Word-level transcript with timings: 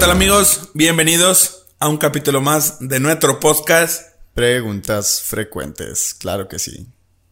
tal 0.00 0.12
amigos? 0.12 0.70
Bienvenidos 0.72 1.66
a 1.78 1.86
un 1.90 1.98
capítulo 1.98 2.40
más 2.40 2.78
de 2.80 3.00
nuestro 3.00 3.38
podcast. 3.38 4.14
Preguntas 4.32 5.20
frecuentes, 5.20 6.14
claro 6.14 6.48
que 6.48 6.58
sí. 6.58 6.86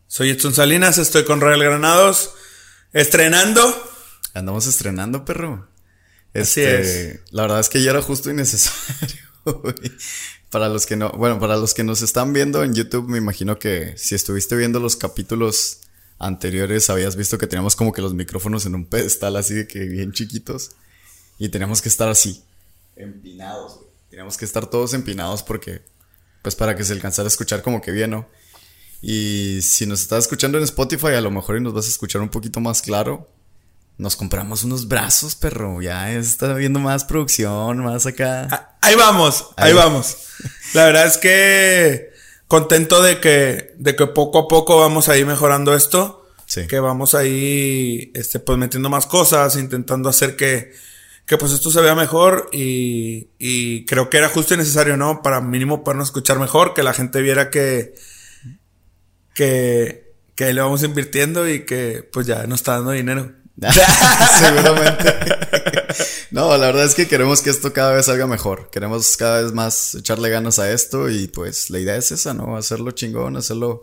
Soy 0.07 0.29
Edson 0.29 0.53
Salinas, 0.53 0.99
estoy 0.99 1.25
con 1.25 1.41
Real 1.41 1.63
Granados, 1.63 2.35
estrenando. 2.93 3.63
Andamos 4.35 4.67
estrenando, 4.67 5.25
perro. 5.25 5.67
Así 6.35 6.61
Este, 6.61 7.11
es. 7.13 7.21
La 7.31 7.43
verdad 7.43 7.61
es 7.61 7.71
que 7.71 7.83
ya 7.83 7.93
era 7.93 8.03
justo 8.03 8.29
y 8.29 8.35
necesario. 8.35 9.17
para 10.51 10.69
los 10.69 10.85
que 10.85 10.97
no, 10.97 11.11
bueno, 11.13 11.41
para 11.41 11.57
los 11.57 11.73
que 11.73 11.85
nos 11.85 12.03
están 12.03 12.35
viendo 12.35 12.63
en 12.63 12.75
YouTube, 12.75 13.09
me 13.09 13.17
imagino 13.17 13.59
que 13.59 13.95
si 13.97 14.15
estuviste 14.15 14.57
viendo 14.57 14.79
los 14.79 14.97
capítulos 14.97 15.81
anteriores, 16.19 16.91
habías 16.91 17.17
visto 17.17 17.39
que 17.39 17.47
teníamos 17.47 17.77
como 17.77 17.93
que 17.93 18.03
los 18.03 18.13
micrófonos 18.13 18.67
en 18.67 18.75
un 18.75 18.85
pedestal 18.85 19.37
así 19.37 19.55
de 19.55 19.67
que 19.67 19.87
bien 19.87 20.13
chiquitos. 20.13 20.73
Y 21.39 21.49
teníamos 21.51 21.81
que 21.81 21.89
estar 21.89 22.09
así, 22.09 22.43
empinados, 22.99 23.77
güey. 23.79 23.89
Teníamos 24.11 24.37
que 24.37 24.45
estar 24.45 24.67
todos 24.67 24.95
empinados 24.95 25.43
porque, 25.43 25.83
pues 26.43 26.55
para 26.55 26.75
que 26.77 26.85
se 26.85 26.93
alcanzara 26.93 27.27
a 27.27 27.29
escuchar 27.29 27.63
como 27.63 27.81
que 27.81 27.91
bien, 27.93 28.11
¿no? 28.11 28.29
Y 29.03 29.61
si 29.63 29.87
nos 29.87 30.01
estás 30.01 30.25
escuchando 30.25 30.59
en 30.59 30.65
Spotify, 30.65 31.09
a 31.09 31.21
lo 31.21 31.31
mejor 31.31 31.57
y 31.57 31.61
nos 31.61 31.73
vas 31.75 31.87
a 31.87 31.91
escuchar 31.91 32.21
un 32.23 32.31
poquito 32.31 32.61
más 32.61 32.83
claro. 32.83 33.31
Nos 33.97 34.17
compramos 34.17 34.65
unos 34.65 34.89
brazos, 34.89 35.35
perro. 35.35 35.83
Ya 35.83 36.13
está 36.13 36.53
viendo 36.55 36.79
más 36.81 37.05
producción, 37.05 37.79
más 37.79 38.07
acá. 38.07 38.49
Ah, 38.51 38.79
Ahí 38.81 38.95
vamos, 38.95 39.51
ahí 39.57 39.71
Ahí. 39.71 39.77
vamos. 39.77 40.17
La 40.73 40.85
verdad 40.87 41.07
es 41.07 41.19
que 41.19 42.11
contento 42.47 43.03
de 43.03 43.21
que, 43.21 43.75
de 43.77 43.97
que 43.97 44.07
poco 44.07 44.39
a 44.39 44.49
poco 44.49 44.79
vamos 44.79 45.09
ahí 45.09 45.25
mejorando 45.25 45.75
esto. 45.75 46.27
Sí. 46.47 46.67
Que 46.67 46.81
vamos 46.81 47.15
ahí, 47.15 48.11
este, 48.15 48.39
pues 48.39 48.57
metiendo 48.57 48.89
más 48.89 49.07
cosas, 49.07 49.57
intentando 49.57 50.09
hacer 50.09 50.35
que, 50.37 50.73
que 51.29 51.37
pues 51.37 51.53
esto 51.53 51.71
se 51.71 51.83
vea 51.83 51.95
mejor 51.95 52.49
y, 52.53 53.29
y 53.39 53.85
creo 53.85 54.09
que 54.09 54.17
era 54.17 54.31
justo 54.31 54.55
y 54.55 54.57
necesario, 54.57 54.97
¿no? 54.97 55.21
Para 55.21 55.43
mínimo 55.43 55.85
podernos 55.85 56.09
escuchar 56.09 56.39
mejor, 56.39 56.73
que 56.73 56.83
la 56.83 56.95
gente 56.95 57.21
viera 57.21 57.51
que, 57.51 57.95
que, 59.35 60.15
que 60.35 60.53
le 60.55 60.61
vamos 60.63 60.83
invirtiendo 60.83 61.47
y 61.47 61.67
que 61.67 62.09
pues 62.11 62.27
ya 62.27 62.47
nos 62.47 62.61
está 62.61 62.77
dando 62.77 62.93
dinero. 62.93 63.31
Seguramente. 64.39 65.15
no, 66.31 66.57
la 66.57 66.67
verdad 66.67 66.87
es 66.87 66.95
que 66.95 67.07
queremos 67.07 67.43
que 67.43 67.51
esto 67.51 67.75
cada 67.75 67.93
vez 67.93 68.07
salga 68.07 68.27
mejor. 68.27 68.71
Queremos 68.71 69.15
cada 69.19 69.43
vez 69.43 69.53
más 69.53 69.97
echarle 69.97 70.31
ganas 70.31 70.59
a 70.59 70.73
esto 70.73 71.11
y 71.11 71.29
pues 71.29 71.69
la 71.69 71.79
idea 71.79 71.97
es 71.97 72.11
esa, 72.11 72.33
¿no? 72.33 72.57
Hacerlo 72.57 72.93
chingón, 72.93 73.37
hacerlo 73.37 73.83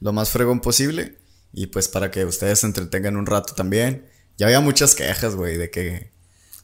lo 0.00 0.14
más 0.14 0.30
fregón 0.30 0.60
posible 0.60 1.18
y 1.52 1.66
pues 1.66 1.88
para 1.88 2.10
que 2.10 2.24
ustedes 2.24 2.60
se 2.60 2.66
entretengan 2.66 3.18
un 3.18 3.26
rato 3.26 3.52
también. 3.54 4.08
Ya 4.38 4.46
había 4.46 4.60
muchas 4.60 4.94
quejas, 4.94 5.34
güey, 5.34 5.58
de 5.58 5.70
que... 5.70 6.15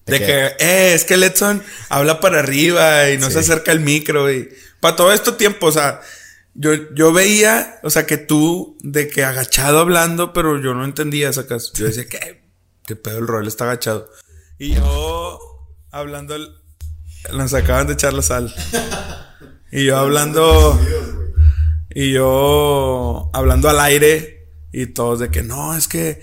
De 0.06 0.18
que, 0.18 0.46
eh, 0.58 0.94
es 0.94 1.04
que 1.04 1.16
Letson 1.16 1.62
habla 1.88 2.18
para 2.20 2.40
arriba 2.40 3.10
y 3.10 3.18
no 3.18 3.28
Sí. 3.28 3.34
se 3.34 3.38
acerca 3.40 3.70
el 3.72 3.80
micro 3.80 4.30
y 4.32 4.48
para 4.80 4.96
todo 4.96 5.12
esto 5.12 5.34
tiempo, 5.34 5.66
o 5.66 5.72
sea, 5.72 6.00
yo, 6.54 6.72
yo 6.92 7.12
veía, 7.12 7.78
o 7.84 7.90
sea, 7.90 8.04
que 8.04 8.16
tú 8.18 8.76
de 8.82 9.08
que 9.08 9.24
agachado 9.24 9.78
hablando, 9.78 10.32
pero 10.32 10.60
yo 10.60 10.74
no 10.74 10.84
entendía 10.84 11.32
sacas. 11.32 11.72
Yo 11.74 11.86
decía, 11.86 12.06
¿qué? 12.08 12.42
¿Qué 12.84 12.96
pedo 12.96 13.18
el 13.18 13.26
rol 13.28 13.46
está 13.46 13.64
agachado? 13.64 14.10
Y 14.58 14.74
yo 14.74 15.38
hablando, 15.92 16.36
nos 17.32 17.54
acaban 17.54 17.86
de 17.86 17.92
echar 17.94 18.12
la 18.12 18.22
sal. 18.22 18.52
Y 19.70 19.86
yo 19.86 19.96
hablando, 19.96 20.78
y 21.94 22.12
yo 22.12 23.30
hablando 23.32 23.68
al 23.70 23.80
aire 23.80 24.48
y 24.72 24.86
todos 24.86 25.20
de 25.20 25.30
que 25.30 25.42
no, 25.42 25.76
es 25.76 25.86
que 25.88 26.20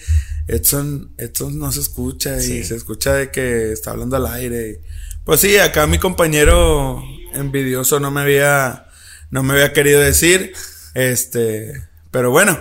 Edson, 0.50 1.14
Edson 1.18 1.58
no 1.60 1.72
se 1.72 1.80
escucha 1.82 2.38
y 2.38 2.42
Sí. 2.42 2.64
se 2.64 2.76
escucha 2.76 3.14
de 3.14 3.32
que 3.32 3.72
está 3.72 3.92
hablando 3.92 4.16
al 4.16 4.26
aire. 4.28 4.82
Pues 5.24 5.42
sí, 5.42 5.58
acá 5.58 5.86
mi 5.88 6.00
compañero 6.00 7.02
envidioso 7.34 8.00
no 8.00 8.10
me 8.12 8.22
había, 8.22 8.88
no 9.32 9.44
me 9.44 9.54
había 9.54 9.74
querido 9.74 10.00
decir, 10.02 10.54
este, 10.96 11.74
pero 12.12 12.32
bueno, 12.32 12.58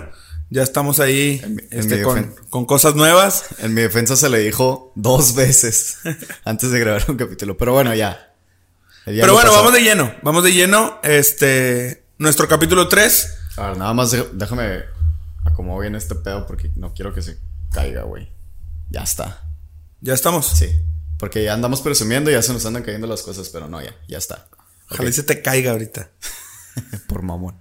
ya 0.51 0.63
estamos 0.63 1.01
ahí, 1.01 1.41
En 1.43 1.57
mi- 1.57 1.63
en 1.71 1.79
este, 1.81 2.03
con, 2.03 2.35
con 2.51 2.67
cosas 2.67 2.95
nuevas. 2.95 3.45
En 3.59 3.75
mi 3.75 3.83
defensa 3.83 4.17
se 4.17 4.29
le 4.29 4.39
dijo 4.41 4.93
dos 4.95 5.35
veces 5.35 5.99
antes 6.45 6.71
de 6.71 6.81
grabar 6.81 7.05
un 7.09 7.17
capítulo. 7.17 7.57
Pero 7.57 7.73
bueno, 7.73 7.95
ya. 7.95 8.33
Ya 9.07 9.23
pero 9.23 9.33
bueno, 9.33 9.49
pasó. 9.51 9.61
vamos 9.61 9.73
de 9.73 9.81
lleno, 9.83 10.15
vamos 10.23 10.45
de 10.45 10.53
lleno, 10.53 11.01
este, 11.03 12.05
nuestro 12.19 12.47
capítulo 12.49 12.89
3. 12.89 13.35
A 13.57 13.69
ver, 13.69 13.79
nada 13.79 13.95
más 13.95 14.15
déjame 14.35 14.83
acomodar 15.47 15.81
bien 15.83 15.95
este 15.95 16.15
pedo 16.15 16.47
porque 16.47 16.71
no 16.77 16.93
quiero 16.93 17.15
que 17.15 17.23
se 17.23 17.39
caiga, 17.73 18.03
güey. 18.03 18.29
Ya 18.91 19.03
está. 19.03 19.49
Ya 20.01 20.15
estamos. 20.15 20.47
Sí. 20.47 20.69
Porque 21.19 21.43
ya 21.45 21.55
andamos 21.55 21.81
presumiendo 21.81 22.31
y 22.31 22.35
ya 22.35 22.43
se 22.43 22.53
nos 22.53 22.65
andan 22.65 22.85
cayendo 22.85 23.07
las 23.07 23.23
cosas, 23.23 23.49
pero 23.49 23.69
no, 23.69 23.83
ya, 23.83 23.95
ya 24.07 24.19
está. 24.19 24.49
Ojalá 24.91 25.11
y 25.11 25.13
se 25.13 25.25
te 25.25 25.43
caiga 25.43 25.73
ahorita. 25.73 26.11
Por 27.09 27.23
mamón. 27.23 27.57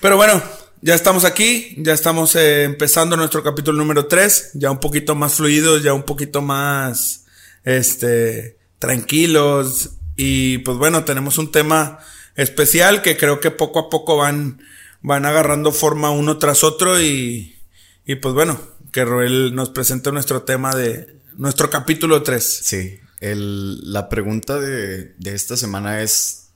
Pero 0.00 0.16
bueno, 0.16 0.42
ya 0.82 0.94
estamos 0.94 1.24
aquí, 1.24 1.74
ya 1.78 1.94
estamos 1.94 2.36
eh, 2.36 2.64
empezando 2.64 3.16
nuestro 3.16 3.42
capítulo 3.42 3.78
número 3.78 4.06
3, 4.06 4.50
ya 4.54 4.70
un 4.70 4.78
poquito 4.78 5.14
más 5.14 5.34
fluidos, 5.34 5.82
ya 5.82 5.94
un 5.94 6.02
poquito 6.02 6.42
más, 6.42 7.24
este, 7.64 8.58
tranquilos. 8.78 9.90
Y 10.16 10.58
pues 10.58 10.76
bueno, 10.76 11.04
tenemos 11.04 11.38
un 11.38 11.50
tema 11.50 11.98
especial 12.34 13.00
que 13.00 13.16
creo 13.16 13.40
que 13.40 13.50
poco 13.50 13.78
a 13.78 13.90
poco 13.90 14.16
van, 14.16 14.60
van 15.00 15.24
agarrando 15.24 15.72
forma 15.72 16.10
uno 16.10 16.38
tras 16.38 16.62
otro 16.64 17.00
y, 17.00 17.56
y 18.04 18.16
pues 18.16 18.34
bueno, 18.34 18.60
que 18.92 19.04
Roel 19.04 19.54
nos 19.54 19.70
presente 19.70 20.12
nuestro 20.12 20.42
tema 20.42 20.74
de 20.76 21.18
nuestro 21.36 21.70
capítulo 21.70 22.22
3. 22.22 22.60
Sí. 22.62 23.00
El, 23.20 23.92
la 23.92 24.08
pregunta 24.08 24.60
de, 24.60 25.14
de 25.18 25.34
esta 25.34 25.56
semana 25.56 26.02
es, 26.02 26.50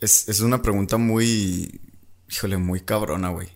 es. 0.00 0.28
Es 0.28 0.40
una 0.40 0.60
pregunta 0.60 0.96
muy. 0.96 1.80
Híjole, 2.30 2.58
muy 2.58 2.80
cabrona, 2.80 3.30
güey. 3.30 3.48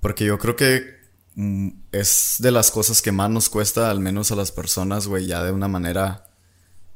Porque 0.00 0.24
yo 0.24 0.38
creo 0.38 0.56
que 0.56 0.98
mm, 1.36 1.68
es 1.92 2.36
de 2.40 2.50
las 2.50 2.70
cosas 2.70 3.00
que 3.02 3.12
más 3.12 3.30
nos 3.30 3.48
cuesta, 3.48 3.90
al 3.90 4.00
menos 4.00 4.32
a 4.32 4.36
las 4.36 4.50
personas, 4.50 5.06
güey, 5.06 5.26
ya 5.26 5.42
de 5.44 5.52
una 5.52 5.68
manera. 5.68 6.24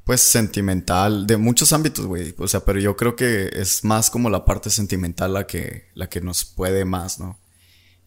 Pues 0.04 0.20
sentimental, 0.20 1.28
de 1.28 1.36
muchos 1.36 1.72
ámbitos, 1.72 2.06
güey. 2.06 2.34
O 2.38 2.48
sea, 2.48 2.64
pero 2.64 2.80
yo 2.80 2.96
creo 2.96 3.14
que 3.14 3.48
es 3.52 3.84
más 3.84 4.10
como 4.10 4.30
la 4.30 4.44
parte 4.44 4.68
sentimental 4.68 5.32
la 5.32 5.46
que, 5.46 5.90
la 5.94 6.08
que 6.08 6.20
nos 6.20 6.44
puede 6.44 6.84
más, 6.84 7.20
¿no? 7.20 7.38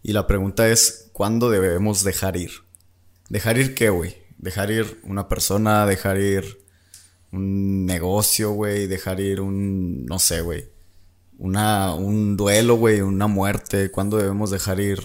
Y 0.07 0.13
la 0.13 0.27
pregunta 0.27 0.69
es, 0.69 1.09
¿cuándo 1.13 1.49
debemos 1.49 2.03
dejar 2.03 2.37
ir? 2.37 2.51
¿Dejar 3.27 3.57
ir 3.57 3.73
qué, 3.73 3.89
güey? 3.89 4.15
Dejar 4.37 4.69
ir 4.69 4.99
una 5.01 5.27
persona, 5.27 5.87
dejar 5.87 6.19
ir 6.19 6.59
un 7.31 7.87
negocio, 7.87 8.51
güey, 8.51 8.85
dejar 8.85 9.19
ir 9.19 9.41
un, 9.41 10.05
no 10.05 10.19
sé, 10.19 10.41
güey, 10.41 10.69
una, 11.39 11.95
un 11.95 12.37
duelo, 12.37 12.75
güey, 12.75 13.01
una 13.01 13.25
muerte, 13.25 13.89
¿cuándo 13.89 14.17
debemos 14.17 14.51
dejar 14.51 14.79
ir 14.79 14.99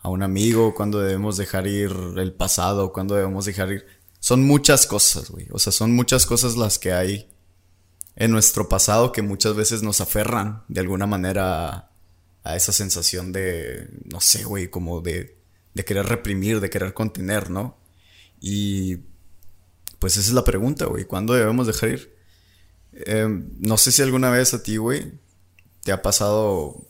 a 0.00 0.08
un 0.08 0.22
amigo? 0.22 0.74
¿Cuándo 0.74 1.00
debemos 1.00 1.36
dejar 1.36 1.66
ir 1.66 1.92
el 2.16 2.32
pasado? 2.32 2.94
¿Cuándo 2.94 3.16
debemos 3.16 3.44
dejar 3.44 3.70
ir? 3.70 3.84
Son 4.20 4.42
muchas 4.46 4.86
cosas, 4.86 5.28
güey, 5.28 5.48
o 5.50 5.58
sea, 5.58 5.70
son 5.70 5.94
muchas 5.94 6.24
cosas 6.24 6.56
las 6.56 6.78
que 6.78 6.94
hay 6.94 7.28
en 8.16 8.30
nuestro 8.30 8.70
pasado 8.70 9.12
que 9.12 9.20
muchas 9.20 9.54
veces 9.54 9.82
nos 9.82 10.00
aferran 10.00 10.64
de 10.68 10.80
alguna 10.80 11.06
manera 11.06 11.89
a, 12.44 12.56
esa 12.56 12.72
sensación 12.72 13.32
de, 13.32 13.88
no 14.04 14.20
sé, 14.20 14.44
güey, 14.44 14.68
como 14.68 15.00
de, 15.00 15.36
de 15.74 15.84
querer 15.84 16.06
reprimir, 16.06 16.60
de 16.60 16.70
querer 16.70 16.94
contener, 16.94 17.50
¿no? 17.50 17.78
Y 18.40 18.98
pues 19.98 20.16
esa 20.16 20.28
es 20.28 20.34
la 20.34 20.44
pregunta, 20.44 20.86
güey, 20.86 21.04
¿cuándo 21.04 21.34
debemos 21.34 21.66
dejar 21.66 21.90
ir? 21.90 22.16
Eh, 22.92 23.28
no 23.58 23.76
sé 23.76 23.92
si 23.92 24.02
alguna 24.02 24.30
vez 24.30 24.54
a 24.54 24.62
ti, 24.62 24.78
güey, 24.78 25.12
te 25.82 25.92
ha 25.92 26.02
pasado, 26.02 26.86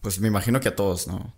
pues 0.00 0.20
me 0.20 0.28
imagino 0.28 0.60
que 0.60 0.68
a 0.68 0.76
todos, 0.76 1.06
¿no? 1.06 1.34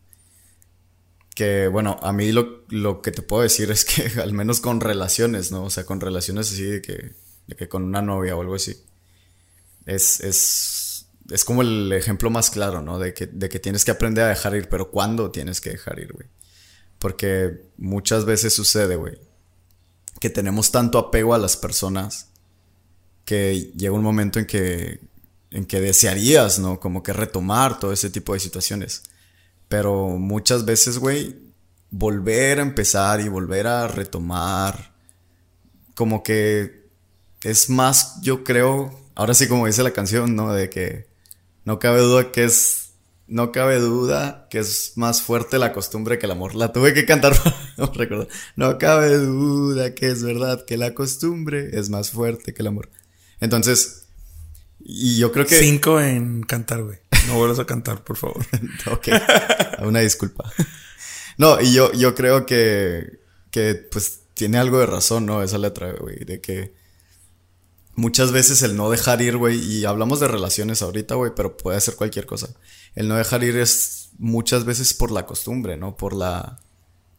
Que 1.35 1.69
bueno, 1.69 1.99
a 2.03 2.13
mí 2.13 2.33
lo, 2.33 2.65
lo 2.69 3.03
que 3.03 3.11
te 3.11 3.23
puedo 3.23 3.43
decir 3.43 3.71
es 3.71 3.85
que 3.85 4.21
al 4.21 4.33
menos 4.33 4.61
con 4.61 4.81
relaciones, 4.81 5.51
¿no? 5.51 5.65
O 5.65 5.71
sea, 5.71 5.85
con 5.85 6.01
relaciones 6.01 6.53
así 6.53 6.65
de 6.65 6.83
que, 6.83 7.15
de 7.47 7.57
que 7.57 7.69
con 7.69 7.85
una 7.85 8.03
novia 8.03 8.37
o 8.37 8.41
algo 8.41 8.55
así. 8.55 8.77
Es, 9.87 10.21
es, 10.21 10.76
es 11.31 11.45
como 11.45 11.63
el 11.63 11.93
ejemplo 11.93 12.31
más 12.31 12.51
claro, 12.51 12.83
¿no? 12.83 12.99
De 12.99 13.15
que, 13.15 13.27
de 13.27 13.49
que 13.49 13.59
tienes 13.59 13.85
que 13.85 13.91
aprender 13.91 14.25
a 14.25 14.29
dejar 14.29 14.55
ir, 14.55 14.69
pero 14.69 14.91
¿cuándo 14.91 15.31
tienes 15.31 15.61
que 15.61 15.71
dejar 15.71 15.99
ir, 15.99 16.13
güey? 16.13 16.29
Porque 16.99 17.63
muchas 17.77 18.25
veces 18.25 18.55
sucede, 18.55 18.97
güey, 18.97 19.19
que 20.21 20.31
tenemos 20.31 20.71
tanto 20.71 20.99
apego 20.99 21.35
a 21.35 21.39
las 21.39 21.57
personas 21.57 22.29
que 23.25 23.73
llega 23.77 23.93
un 23.93 24.03
momento 24.03 24.39
en 24.39 24.47
que, 24.47 25.01
en 25.51 25.67
que 25.67 25.81
desearías, 25.81 26.59
¿no? 26.59 26.81
Como 26.81 27.03
que 27.03 27.13
retomar 27.13 27.79
todo 27.79 27.93
ese 27.93 28.11
tipo 28.11 28.33
de 28.33 28.41
situaciones. 28.41 29.03
Pero 29.69 30.17
muchas 30.17 30.65
veces, 30.65 30.99
güey, 30.99 31.37
volver 31.91 32.61
a 32.61 32.63
empezar 32.63 33.21
y 33.21 33.29
volver 33.29 33.67
a 33.67 33.89
retomar, 33.89 34.95
como 35.95 36.23
que 36.23 36.87
es 37.43 37.69
más, 37.69 38.21
yo 38.23 38.45
creo, 38.45 38.99
ahora 39.15 39.35
sí 39.35 39.49
como 39.49 39.67
dice 39.67 39.83
la 39.83 39.93
canción, 39.93 40.37
¿no? 40.37 40.53
De 40.53 40.71
que 40.71 41.07
no 41.67 41.81
cabe 41.81 42.01
duda 42.01 42.31
que 42.31 42.45
es, 42.45 42.93
no 43.27 43.51
cabe 43.51 43.81
duda 43.81 44.47
que 44.51 44.61
es 44.61 44.93
más 44.95 45.21
fuerte 45.21 45.59
la 45.59 45.73
costumbre 45.73 46.17
que 46.17 46.27
el 46.27 46.33
amor. 46.33 46.55
La 46.55 46.73
tuve 46.73 46.95
que 46.95 47.05
cantar, 47.05 47.35
no 47.77 47.87
recuerdo. 47.87 48.29
No 48.55 48.79
cabe 48.79 49.19
duda 49.19 49.93
que 49.93 50.07
es 50.07 50.23
verdad 50.23 50.65
que 50.65 50.77
la 50.77 50.95
costumbre 50.95 51.71
es 51.73 51.91
más 51.91 52.11
fuerte 52.13 52.55
que 52.55 52.63
el 52.63 52.69
amor. 52.69 52.89
Entonces, 53.41 54.07
y 54.79 55.19
yo 55.19 55.33
creo 55.33 55.45
que... 55.45 55.59
Cinco 55.59 56.01
en 56.01 56.45
cantar, 56.45 56.85
güey. 56.85 56.99
No 57.27 57.35
vuelvas 57.35 57.59
a 57.59 57.67
cantar, 57.67 58.05
por 58.05 58.17
favor. 58.17 58.47
ok, 58.93 59.09
una 59.83 59.99
disculpa. 59.99 60.49
No, 61.37 61.61
y 61.61 61.73
yo, 61.73 61.93
yo 61.95 62.15
creo 62.15 62.47
que, 62.47 63.19
que 63.51 63.75
pues 63.75 64.21
tiene 64.35 64.59
algo 64.59 64.79
de 64.79 64.87
razón, 64.87 65.27
¿no? 65.27 65.43
Esa 65.43 65.59
letra, 65.59 65.93
güey, 65.99 66.25
de 66.25 66.41
que 66.41 66.75
muchas 67.97 68.31
veces 68.31 68.63
el 68.63 68.77
no 68.77 68.91
dejar 68.91 69.21
ir, 69.23 69.37
güey, 69.37 69.59
y 69.59 69.85
hablamos 69.85 70.21
de 70.21 70.29
relaciones 70.29 70.83
ahorita, 70.83 71.15
güey, 71.17 71.33
pero 71.35 71.57
puede 71.57 71.81
ser 71.81 71.97
cualquier 71.97 72.27
cosa. 72.27 72.49
El 72.95 73.09
no 73.09 73.17
dejar 73.17 73.43
ir 73.43 73.57
es 73.57 74.11
muchas 74.19 74.65
veces 74.65 74.95
por 74.95 75.11
la 75.11 75.27
costumbre, 75.27 75.77
¿no? 75.77 75.97
Por 75.97 76.15
la, 76.15 76.61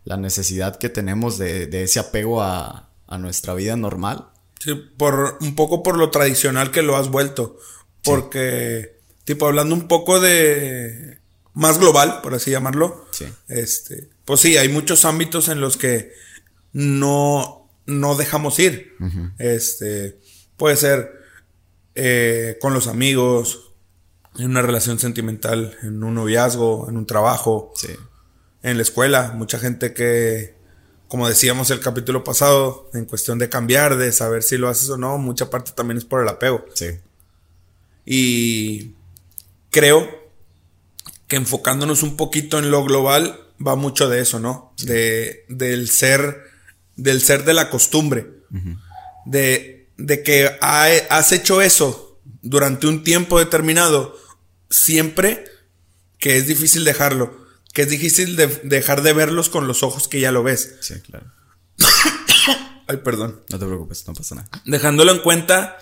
la 0.06 0.18
necesidad 0.18 0.78
que 0.78 0.90
tenemos 0.90 1.38
de, 1.38 1.68
de 1.68 1.84
ese 1.84 2.00
apego 2.00 2.42
a, 2.42 2.90
a, 3.08 3.18
nuestra 3.18 3.54
vida 3.54 3.76
normal. 3.76 4.30
Sí, 4.60 4.74
por 4.98 5.38
un 5.42 5.56
poco 5.56 5.84
por 5.84 5.98
lo 5.98 6.10
tradicional 6.12 6.72
que 6.72 6.82
lo 6.82 6.96
has 6.96 7.10
vuelto. 7.10 7.58
Porque, 8.04 9.00
tipo, 9.26 9.48
hablando 9.48 9.76
un 9.76 9.88
poco 9.88 10.20
de 10.20 11.20
más 11.54 11.80
global, 11.80 12.22
por 12.22 12.36
así 12.36 12.52
llamarlo. 12.52 13.08
Sí. 13.12 13.26
Este, 13.48 14.10
pues 14.26 14.42
sí, 14.42 14.58
hay 14.58 14.70
muchos 14.70 15.06
ámbitos 15.06 15.50
en 15.50 15.60
los 15.60 15.76
que 15.76 16.14
no, 16.72 17.70
no 17.86 18.16
dejamos 18.16 18.60
ir. 18.60 18.96
Este, 19.40 20.20
puede 20.58 20.76
ser 20.76 21.12
eh, 21.96 22.58
con 22.60 22.74
los 22.74 22.88
amigos, 22.88 23.72
en 24.38 24.52
una 24.52 24.62
relación 24.62 25.00
sentimental, 25.00 25.76
en 25.82 26.04
un 26.04 26.16
noviazgo, 26.16 26.88
en 26.90 26.98
un 26.98 27.06
trabajo, 27.06 27.72
sí. 27.76 27.90
en 28.62 28.78
la 28.78 28.84
escuela. 28.84 29.32
Mucha 29.36 29.58
gente 29.60 29.94
que, 29.94 30.56
como 31.08 31.28
decíamos 31.28 31.72
el 31.72 31.80
capítulo 31.80 32.24
pasado, 32.24 32.90
en 32.94 33.06
cuestión 33.06 33.40
de 33.40 33.50
cambiar, 33.50 33.98
de 33.98 34.12
saber 34.12 34.44
si 34.44 34.58
lo 34.58 34.70
haces 34.70 34.90
o 34.90 34.98
no, 34.98 35.18
mucha 35.18 35.50
parte 35.50 35.72
también 35.72 35.98
es 35.98 36.06
por 36.06 36.22
el 36.22 36.30
apego. 36.30 36.66
Sí. 36.76 37.00
Y 38.06 38.94
creo 39.72 40.08
que 41.28 41.36
enfocándonos 41.36 42.04
un 42.04 42.16
poquito 42.16 42.60
en 42.60 42.72
lo 42.72 42.84
global, 42.84 43.40
va 43.66 43.76
mucho 43.76 44.08
de 44.08 44.22
eso, 44.22 44.40
¿no? 44.40 44.72
Sí. 44.78 44.86
De, 44.86 45.46
del 45.50 45.90
ser, 45.90 46.44
del 46.96 47.22
ser 47.22 47.44
de 47.44 47.54
la 47.54 47.70
costumbre. 47.70 48.28
Uh 48.52 48.56
-huh. 48.56 48.82
De, 49.26 49.77
de 49.98 50.24
que 50.24 50.58
ha, 50.62 50.86
has 51.10 51.32
hecho 51.32 51.62
eso 51.62 52.20
durante 52.42 52.88
un 52.88 53.04
tiempo 53.04 53.40
determinado, 53.40 54.18
siempre 54.70 55.46
que 56.20 56.38
es 56.38 56.48
difícil 56.48 56.84
dejarlo. 56.84 57.46
Que 57.74 57.84
es 57.84 57.90
difícil 57.90 58.36
de 58.36 58.48
dejar 58.64 59.04
de 59.04 59.14
verlos 59.14 59.50
con 59.50 59.68
los 59.68 59.84
ojos 59.84 60.08
que 60.08 60.20
ya 60.20 60.32
lo 60.32 60.42
ves. 60.42 60.78
Sí, 60.82 60.96
claro. 61.02 61.32
Ay, 62.88 62.98
perdón. 62.98 63.44
No 63.50 63.60
te 63.60 63.66
preocupes, 63.66 64.08
no 64.08 64.14
pasa 64.14 64.36
nada. 64.36 64.50
Dejándolo 64.66 65.12
en 65.12 65.20
cuenta 65.20 65.78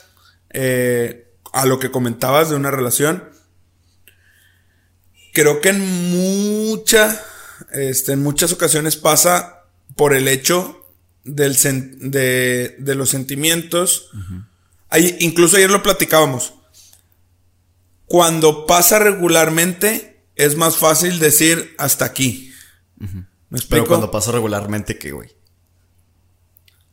eh, 0.50 1.34
a 1.54 1.66
lo 1.66 1.80
que 1.80 1.92
comentabas 1.92 2.50
de 2.50 2.56
una 2.56 2.72
relación 2.72 3.36
creo 5.36 5.60
que 5.60 5.70
en 5.70 6.66
mucha, 6.68 7.22
este, 7.74 8.14
en 8.14 8.24
muchas 8.24 8.54
ocasiones 8.54 8.96
pasa 8.96 9.66
por 9.96 10.16
el 10.16 10.28
hecho 10.28 10.85
del 11.26 11.58
de, 12.12 12.76
de, 12.80 12.96
los 12.96 13.10
sentimientos. 13.10 14.10
Uh 14.14 14.18
-huh. 14.18 14.48
Ahí, 14.90 15.18
incluso 15.20 15.58
ayer 15.58 15.70
lo 15.70 15.84
platicábamos. 15.84 16.54
Cuando 18.06 18.66
pasa 18.66 19.00
regularmente, 19.00 20.24
es 20.36 20.56
más 20.56 20.78
fácil 20.78 21.20
decir 21.20 21.76
hasta 21.78 22.06
aquí. 22.06 22.54
Uh 23.00 23.04
-huh. 23.04 23.28
¿Me 23.50 23.58
explico? 23.58 23.84
Pero 23.84 23.88
cuando 23.88 24.12
pasa 24.12 24.32
regularmente, 24.32 24.98
¿qué, 24.98 25.12
güey? 25.12 25.30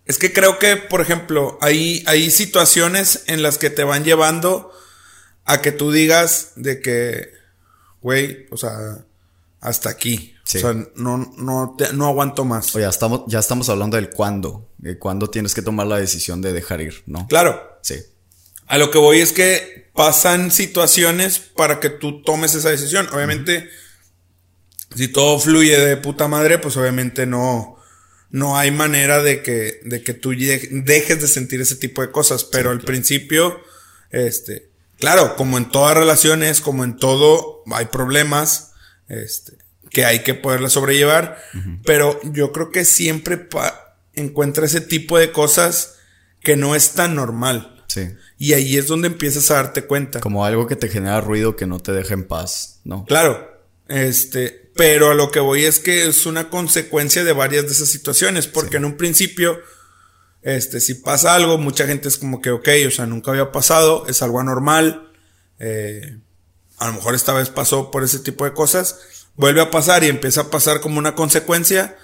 Es 0.04 0.18
que 0.18 0.32
creo 0.32 0.58
que, 0.58 0.76
por 0.76 1.00
ejemplo, 1.00 1.58
hay, 1.60 2.02
hay 2.06 2.30
situaciones 2.30 3.22
en 3.26 3.42
las 3.42 3.58
que 3.58 3.70
te 3.70 3.84
van 3.84 4.02
llevando 4.02 4.72
a 5.44 5.62
que 5.62 5.70
tú 5.70 5.92
digas 5.92 6.52
de 6.56 6.80
que 6.80 7.42
güey, 8.02 8.46
o 8.50 8.56
sea, 8.56 9.04
hasta 9.60 9.88
aquí. 9.88 10.31
Sí. 10.44 10.58
O 10.58 10.60
sea, 10.60 10.74
no, 10.96 11.32
no, 11.36 11.74
te, 11.78 11.92
no 11.92 12.06
aguanto 12.06 12.44
más. 12.44 12.74
O 12.74 12.80
ya 12.80 12.88
estamos, 12.88 13.22
ya 13.26 13.38
estamos 13.38 13.68
hablando 13.68 13.96
del 13.96 14.10
cuándo. 14.10 14.68
De 14.78 14.98
cuándo 14.98 15.30
tienes 15.30 15.54
que 15.54 15.62
tomar 15.62 15.86
la 15.86 15.98
decisión 15.98 16.42
de 16.42 16.52
dejar 16.52 16.80
ir, 16.80 17.02
¿no? 17.06 17.26
Claro. 17.28 17.78
Sí. 17.82 17.96
A 18.66 18.78
lo 18.78 18.90
que 18.90 18.98
voy 18.98 19.20
es 19.20 19.32
que 19.32 19.90
pasan 19.94 20.50
situaciones 20.50 21.38
para 21.38 21.80
que 21.80 21.90
tú 21.90 22.22
tomes 22.22 22.54
esa 22.54 22.70
decisión. 22.70 23.08
Obviamente, 23.12 23.58
uh 23.58 23.60
-huh. 23.60 24.96
si 24.96 25.08
todo 25.08 25.38
fluye 25.38 25.78
de 25.78 25.96
puta 25.96 26.28
madre, 26.28 26.58
pues 26.58 26.76
obviamente 26.76 27.26
no, 27.26 27.76
no 28.30 28.56
hay 28.56 28.70
manera 28.70 29.22
de 29.22 29.42
que, 29.42 29.80
de 29.84 30.02
que 30.02 30.14
tú 30.14 30.30
dejes 30.30 31.20
de 31.20 31.28
sentir 31.28 31.60
ese 31.60 31.76
tipo 31.76 32.02
de 32.02 32.10
cosas. 32.10 32.44
Pero 32.44 32.70
sí, 32.70 32.72
al 32.72 32.78
claro. 32.78 32.86
principio, 32.86 33.60
este, 34.10 34.72
Claro, 35.02 35.34
como 35.34 35.58
en 35.58 35.68
todas 35.68 35.96
relaciones, 35.96 36.60
como 36.60 36.84
en 36.84 36.96
todo, 36.96 37.64
hay 37.72 37.86
problemas 37.86 38.70
este, 39.08 39.58
que 39.92 40.04
hay 40.04 40.20
que 40.20 40.34
poderlas 40.34 40.72
sobrellevar, 40.72 41.38
uh 41.54 41.58
-huh. 41.58 41.80
pero 41.84 42.18
yo 42.32 42.52
creo 42.52 42.70
que 42.70 42.84
siempre 42.84 43.48
encuentra 44.14 44.66
ese 44.66 44.80
tipo 44.80 45.18
de 45.18 45.32
cosas 45.32 45.96
que 46.40 46.56
no 46.56 46.74
es 46.74 46.92
tan 46.92 47.14
normal. 47.14 47.84
Sí. 47.88 48.08
Y 48.38 48.54
ahí 48.54 48.76
es 48.76 48.86
donde 48.86 49.08
empiezas 49.08 49.50
a 49.50 49.54
darte 49.54 49.84
cuenta. 49.84 50.20
Como 50.20 50.44
algo 50.44 50.66
que 50.66 50.76
te 50.76 50.88
genera 50.88 51.20
ruido 51.20 51.56
que 51.56 51.66
no 51.66 51.78
te 51.78 51.92
deja 51.92 52.14
en 52.14 52.24
paz, 52.24 52.80
¿no? 52.84 53.04
Claro, 53.04 53.62
este, 53.88 54.70
pero 54.74 55.10
a 55.10 55.14
lo 55.14 55.30
que 55.30 55.40
voy 55.40 55.64
es 55.64 55.78
que 55.78 56.06
es 56.06 56.24
una 56.24 56.48
consecuencia 56.48 57.22
de 57.22 57.32
varias 57.32 57.66
de 57.66 57.72
esas 57.72 57.88
situaciones, 57.88 58.46
porque 58.46 58.72
sí. 58.72 58.76
en 58.76 58.84
un 58.86 58.96
principio 58.96 59.58
este, 60.42 60.80
si 60.80 60.94
pasa 60.94 61.34
algo, 61.34 61.56
mucha 61.56 61.86
gente 61.86 62.08
es 62.08 62.18
como 62.18 62.40
que, 62.40 62.50
ok, 62.50 62.68
o 62.86 62.90
sea, 62.90 63.06
nunca 63.06 63.30
había 63.30 63.52
pasado, 63.52 64.06
es 64.08 64.22
algo 64.22 64.40
anormal. 64.40 65.12
Eh, 65.60 66.18
a 66.78 66.88
lo 66.88 66.94
mejor 66.94 67.14
esta 67.14 67.32
vez 67.32 67.48
pasó 67.48 67.92
por 67.92 68.02
ese 68.02 68.18
tipo 68.18 68.44
de 68.44 68.52
cosas. 68.52 69.21
Vuelve 69.36 69.60
a 69.60 69.70
pasar 69.70 70.04
y 70.04 70.08
empieza 70.08 70.42
a 70.42 70.50
pasar 70.50 70.80
como 70.80 70.98
una 70.98 71.14
consecuencia, 71.14 71.96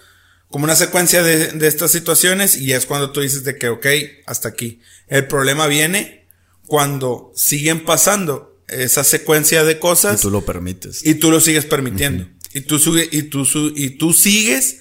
como 0.48 0.64
una 0.64 0.76
secuencia 0.76 1.22
de, 1.22 1.52
de 1.52 1.66
estas 1.68 1.90
situaciones 1.90 2.56
y 2.56 2.72
es 2.72 2.86
cuando 2.86 3.10
tú 3.10 3.20
dices 3.20 3.44
de 3.44 3.56
que, 3.56 3.68
ok, 3.68 3.86
hasta 4.26 4.48
aquí. 4.48 4.80
El 5.08 5.26
problema 5.26 5.66
viene 5.66 6.26
cuando 6.66 7.32
siguen 7.34 7.84
pasando 7.84 8.62
esa 8.68 9.04
secuencia 9.04 9.64
de 9.64 9.78
cosas. 9.78 10.20
Y 10.20 10.22
tú 10.22 10.30
lo 10.30 10.44
permites. 10.44 11.04
Y 11.04 11.14
tú 11.14 11.30
lo 11.30 11.40
sigues 11.40 11.64
permitiendo. 11.64 12.24
Uh 12.24 12.26
-huh. 12.26 12.38
Y 12.54 12.60
tú, 12.62 12.76
y 13.10 13.22
tú, 13.24 13.72
y 13.74 13.90
tú 13.90 14.12
sigues 14.12 14.80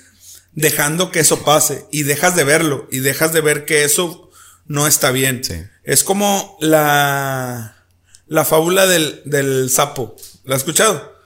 dejando 0.53 1.11
que 1.11 1.19
eso 1.19 1.43
pase 1.43 1.85
y 1.91 2.03
dejas 2.03 2.35
de 2.35 2.43
verlo 2.43 2.87
y 2.91 2.99
dejas 2.99 3.33
de 3.33 3.41
ver 3.41 3.65
que 3.65 3.83
eso 3.83 4.31
no 4.65 4.87
está 4.87 5.11
bien. 5.11 5.43
Sí. 5.43 5.55
Es 5.83 6.03
como 6.03 6.57
la, 6.59 7.85
la 8.27 8.45
fábula 8.45 8.87
del, 8.87 9.21
del 9.25 9.69
sapo. 9.69 10.15
¿La 10.43 10.55
has 10.55 10.61
escuchado? 10.61 11.16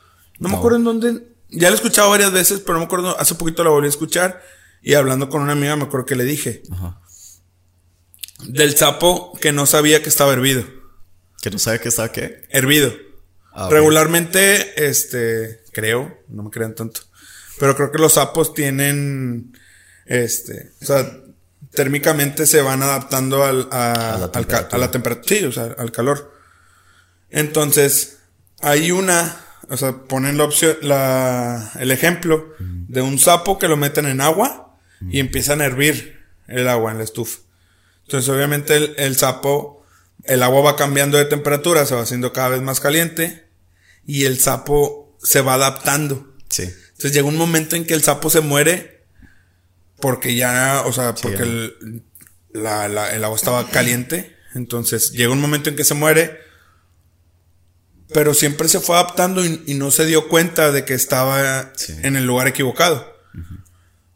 No, 0.41 0.50
no, 0.50 0.50
me 0.50 0.57
acuerdo 0.57 0.77
en 0.77 0.83
dónde. 0.83 1.27
Ya 1.50 1.69
la 1.69 1.71
he 1.71 1.75
escuchado 1.75 2.10
varias 2.10 2.33
veces, 2.33 2.60
pero 2.60 2.74
no 2.74 2.79
me 2.79 2.86
acuerdo. 2.86 3.17
Hace 3.19 3.36
poquito 3.36 3.63
la 3.63 3.69
volví 3.69 3.86
a 3.86 3.89
escuchar 3.89 4.41
y 4.81 4.95
hablando 4.95 5.29
con 5.29 5.41
una 5.41 5.53
amiga 5.53 5.75
me 5.77 5.83
acuerdo 5.83 6.05
que 6.05 6.15
le 6.15 6.25
dije. 6.25 6.63
Ajá. 6.71 7.00
Del 8.45 8.75
sapo 8.75 9.38
que 9.39 9.53
no 9.53 9.65
sabía 9.65 10.03
que 10.03 10.10
estaba 10.10 10.33
hervido. 10.33 10.65
¿Que 11.41 11.50
no 11.50 11.60
sabe 11.60 11.79
que 11.79 11.89
estaba 11.89 12.12
qué? 12.12 12.43
Hervido. 12.50 12.91
Ah, 13.53 13.69
Regularmente, 13.71 14.71
okay. 14.74 14.86
este, 14.86 15.63
creo, 15.71 16.17
no 16.27 16.43
me 16.43 16.50
crean 16.50 16.75
tanto 16.75 17.01
pero 17.62 17.75
creo 17.75 17.91
que 17.91 18.00
los 18.00 18.13
sapos 18.13 18.55
tienen, 18.55 19.55
este, 20.07 20.71
o 20.81 20.86
sea, 20.86 21.15
térmicamente 21.69 22.48
se 22.48 22.60
van 22.63 22.81
adaptando 22.81 23.43
al, 23.43 23.67
a, 23.71 24.15
a, 24.15 24.17
la 24.17 24.25
al, 24.25 24.67
a, 24.71 24.77
la 24.79 24.89
temperatura, 24.89 25.38
sí, 25.38 25.45
o 25.45 25.51
sea, 25.51 25.75
al 25.77 25.91
calor. 25.91 26.33
Entonces, 27.29 28.17
hay 28.62 28.89
una, 28.89 29.45
o 29.72 29.78
sea, 29.78 30.04
ponen 30.04 30.38
la 30.38 30.44
opción, 30.44 30.75
la, 30.82 31.72
el 31.80 31.92
ejemplo 31.92 32.36
uh 32.60 32.63
-huh. 32.63 32.86
de 32.88 33.01
un 33.01 33.18
sapo 33.18 33.58
que 33.58 33.68
lo 33.68 33.78
meten 33.78 34.06
en 34.06 34.20
agua 34.20 34.78
uh 35.01 35.06
-huh. 35.06 35.10
y 35.16 35.20
empiezan 35.20 35.62
a 35.62 35.66
hervir 35.66 36.20
el 36.48 36.68
agua 36.68 36.92
en 36.92 36.98
la 36.98 37.06
estufa. 37.06 37.40
Entonces, 38.04 38.30
obviamente, 38.30 38.75
el, 38.75 38.94
el 38.98 39.16
sapo, 39.16 39.86
el 40.25 40.44
agua 40.44 40.62
va 40.62 40.75
cambiando 40.75 41.18
de 41.18 41.25
temperatura, 41.25 41.86
se 41.86 41.96
va 41.96 42.01
haciendo 42.01 42.34
cada 42.34 42.50
vez 42.50 42.62
más 42.62 42.80
caliente 42.82 43.48
y 44.06 44.25
el 44.25 44.38
sapo 44.40 45.16
se 45.24 45.42
va 45.42 45.54
adaptando. 45.54 46.34
Sí. 46.50 46.63
Entonces 46.63 47.13
llega 47.13 47.28
un 47.28 47.38
momento 47.38 47.75
en 47.75 47.86
que 47.86 47.94
el 47.94 48.04
sapo 48.04 48.30
se 48.30 48.42
muere 48.42 49.06
porque 50.01 50.36
ya, 50.36 50.84
o 50.86 50.92
sea, 50.92 51.16
porque 51.16 51.44
el, 51.44 52.04
la, 52.54 52.88
la, 52.90 53.16
el 53.16 53.24
agua 53.24 53.38
estaba 53.38 53.70
caliente. 53.70 54.36
Entonces 54.54 55.12
llega 55.13 55.32
un 55.32 55.40
momento 55.40 55.70
en 55.70 55.75
que 55.78 55.86
se 55.86 55.94
muere, 55.94 56.40
pero 58.13 58.34
siempre 58.34 58.68
se 58.68 58.80
fue 58.80 58.96
adaptando 58.96 59.46
y, 59.46 59.63
y 59.65 59.74
no 59.75 59.91
se 59.91 60.06
dio 60.06 60.27
cuenta 60.27 60.72
de 60.72 60.86
que 60.86 60.94
estaba 60.94 61.72
sí. 61.75 61.96
en 62.03 62.15
el 62.15 62.25
lugar 62.25 62.48
equivocado. 62.48 63.15
Uh 63.34 63.38
-huh. 63.38 63.63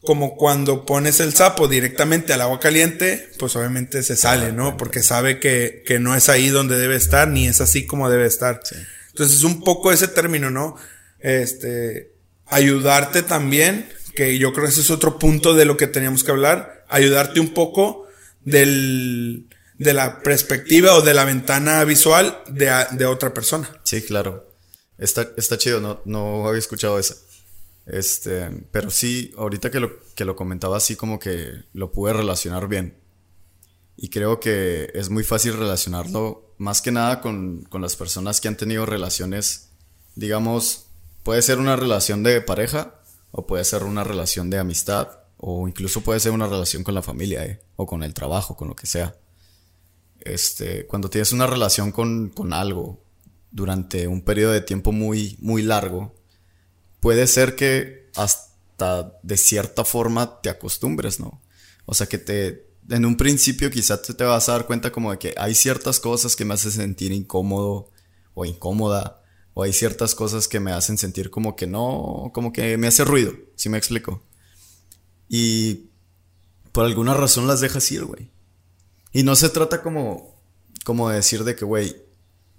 Como 0.02 0.36
cuando 0.36 0.86
pones 0.86 1.20
el 1.20 1.34
sapo 1.34 1.68
directamente 1.68 2.34
al 2.34 2.42
agua 2.42 2.60
caliente, 2.60 3.30
pues 3.40 3.56
obviamente 3.56 4.04
se 4.04 4.16
sale, 4.16 4.52
¿no? 4.52 4.78
Porque 4.78 5.02
sabe 5.02 5.40
que, 5.40 5.84
que 5.86 6.00
no 6.00 6.16
es 6.16 6.30
ahí 6.30 6.50
donde 6.50 6.78
debe 6.78 6.96
estar, 6.96 7.28
ni 7.28 7.48
es 7.48 7.60
así 7.62 7.86
como 7.86 8.10
debe 8.10 8.28
estar. 8.28 8.62
Sí. 8.64 8.76
Entonces 9.10 9.38
es 9.38 9.44
un 9.44 9.62
poco 9.62 9.92
ese 9.92 10.10
término, 10.10 10.52
¿no? 10.52 10.76
Este, 11.20 12.12
ayudarte 12.48 13.24
también, 13.24 13.90
que 14.14 14.38
yo 14.38 14.54
creo 14.54 14.66
que 14.66 14.72
ese 14.72 14.82
es 14.82 14.92
otro 14.92 15.18
punto 15.18 15.56
de 15.56 15.66
lo 15.66 15.78
que 15.78 15.88
teníamos 15.88 16.24
que 16.24 16.32
hablar, 16.32 16.86
ayudarte 16.90 17.40
un 17.40 17.54
poco 17.54 18.08
del, 18.44 19.48
de 19.78 19.94
la 19.94 20.22
perspectiva 20.22 20.96
o 20.96 21.02
de 21.02 21.14
la 21.14 21.26
ventana 21.26 21.84
visual 21.84 22.42
de, 22.48 22.72
de 22.92 23.06
otra 23.06 23.34
persona. 23.34 23.70
Sí, 23.84 24.02
claro. 24.02 24.52
Está, 24.98 25.30
está 25.38 25.58
chido, 25.58 25.82
no, 25.82 26.02
no 26.06 26.48
había 26.48 26.60
escuchado 26.60 26.98
eso. 27.00 27.16
Este, 27.86 28.50
pero 28.72 28.90
sí, 28.90 29.34
ahorita 29.38 29.70
que 29.70 29.80
lo, 29.80 30.00
que 30.16 30.26
lo 30.26 30.36
comentaba 30.36 30.78
así 30.78 30.96
como 30.96 31.20
que 31.20 31.52
lo 31.74 31.92
pude 31.92 32.14
relacionar 32.14 32.68
bien. 32.68 32.98
Y 33.98 34.10
creo 34.10 34.40
que 34.40 34.92
es 34.94 35.10
muy 35.10 35.24
fácil 35.24 35.54
relacionarlo 35.54 36.54
más 36.58 36.82
que 36.82 36.92
nada 36.92 37.22
con, 37.22 37.64
con 37.64 37.82
las 37.82 37.96
personas 37.96 38.42
que 38.42 38.48
han 38.48 38.58
tenido 38.58 38.86
relaciones, 38.86 39.70
digamos, 40.16 40.88
puede 41.24 41.42
ser 41.42 41.60
una 41.60 41.76
relación 41.76 42.24
de 42.24 42.42
pareja 42.42 42.96
o 43.32 43.46
puede 43.46 43.66
ser 43.66 43.84
una 43.84 44.04
relación 44.04 44.50
de 44.50 44.60
amistad 44.60 45.10
o 45.38 45.68
incluso 45.68 46.02
puede 46.02 46.20
ser 46.20 46.32
una 46.32 46.48
relación 46.48 46.84
con 46.84 46.96
la 46.96 47.02
familia 47.02 47.46
¿eh? 47.46 47.60
o 47.76 47.86
con 47.86 48.04
el 48.04 48.14
trabajo, 48.14 48.56
con 48.56 48.70
lo 48.70 48.76
que 48.76 48.88
sea. 48.88 49.16
Este, 50.26 50.88
cuando 50.88 51.10
tienes 51.10 51.32
una 51.32 51.48
relación 51.48 51.92
con, 51.92 52.30
con 52.30 52.52
algo 52.52 53.02
durante 53.52 54.08
un 54.08 54.22
periodo 54.22 54.52
de 54.52 54.62
tiempo 54.62 54.92
muy, 54.92 55.38
muy 55.40 55.62
largo, 55.62 56.14
puede 57.00 57.28
ser 57.28 57.56
que 57.56 58.10
hasta 58.16 59.18
de 59.24 59.38
cierta 59.38 59.86
forma 59.86 60.42
te 60.42 60.50
acostumbres, 60.50 61.20
¿no? 61.20 61.42
O 61.86 61.94
sea, 61.94 62.08
que 62.08 62.18
te, 62.18 62.68
en 62.90 63.06
un 63.06 63.16
principio 63.16 63.70
quizás 63.70 64.02
te, 64.02 64.14
te 64.14 64.24
vas 64.24 64.50
a 64.50 64.54
dar 64.54 64.66
cuenta 64.66 64.92
como 64.92 65.12
de 65.12 65.20
que 65.20 65.34
hay 65.38 65.56
ciertas 65.56 66.00
cosas 66.00 66.36
que 66.36 66.44
me 66.44 66.56
hacen 66.56 66.72
sentir 66.72 67.12
incómodo 67.12 67.92
o 68.34 68.46
incómoda, 68.46 69.22
o 69.54 69.64
hay 69.64 69.72
ciertas 69.72 70.16
cosas 70.16 70.48
que 70.48 70.60
me 70.60 70.72
hacen 70.72 70.98
sentir 70.98 71.30
como 71.30 71.56
que 71.56 71.68
no, 71.68 72.32
como 72.34 72.52
que 72.52 72.78
me 72.78 72.88
hace 72.88 73.06
ruido, 73.06 73.34
si 73.56 73.70
me 73.70 73.78
explico. 73.78 74.22
Y 75.30 75.92
por 76.72 76.86
alguna 76.86 77.14
razón 77.14 77.48
las 77.48 77.62
dejas 77.62 77.90
ir, 77.92 78.04
güey. 78.04 78.35
Y 79.16 79.24
no 79.24 79.38
se 79.38 79.48
trata 79.48 79.82
como, 79.82 80.36
como 80.84 81.08
de 81.08 81.16
decir 81.16 81.46
de 81.46 81.56
que, 81.56 81.64
güey, 81.64 81.96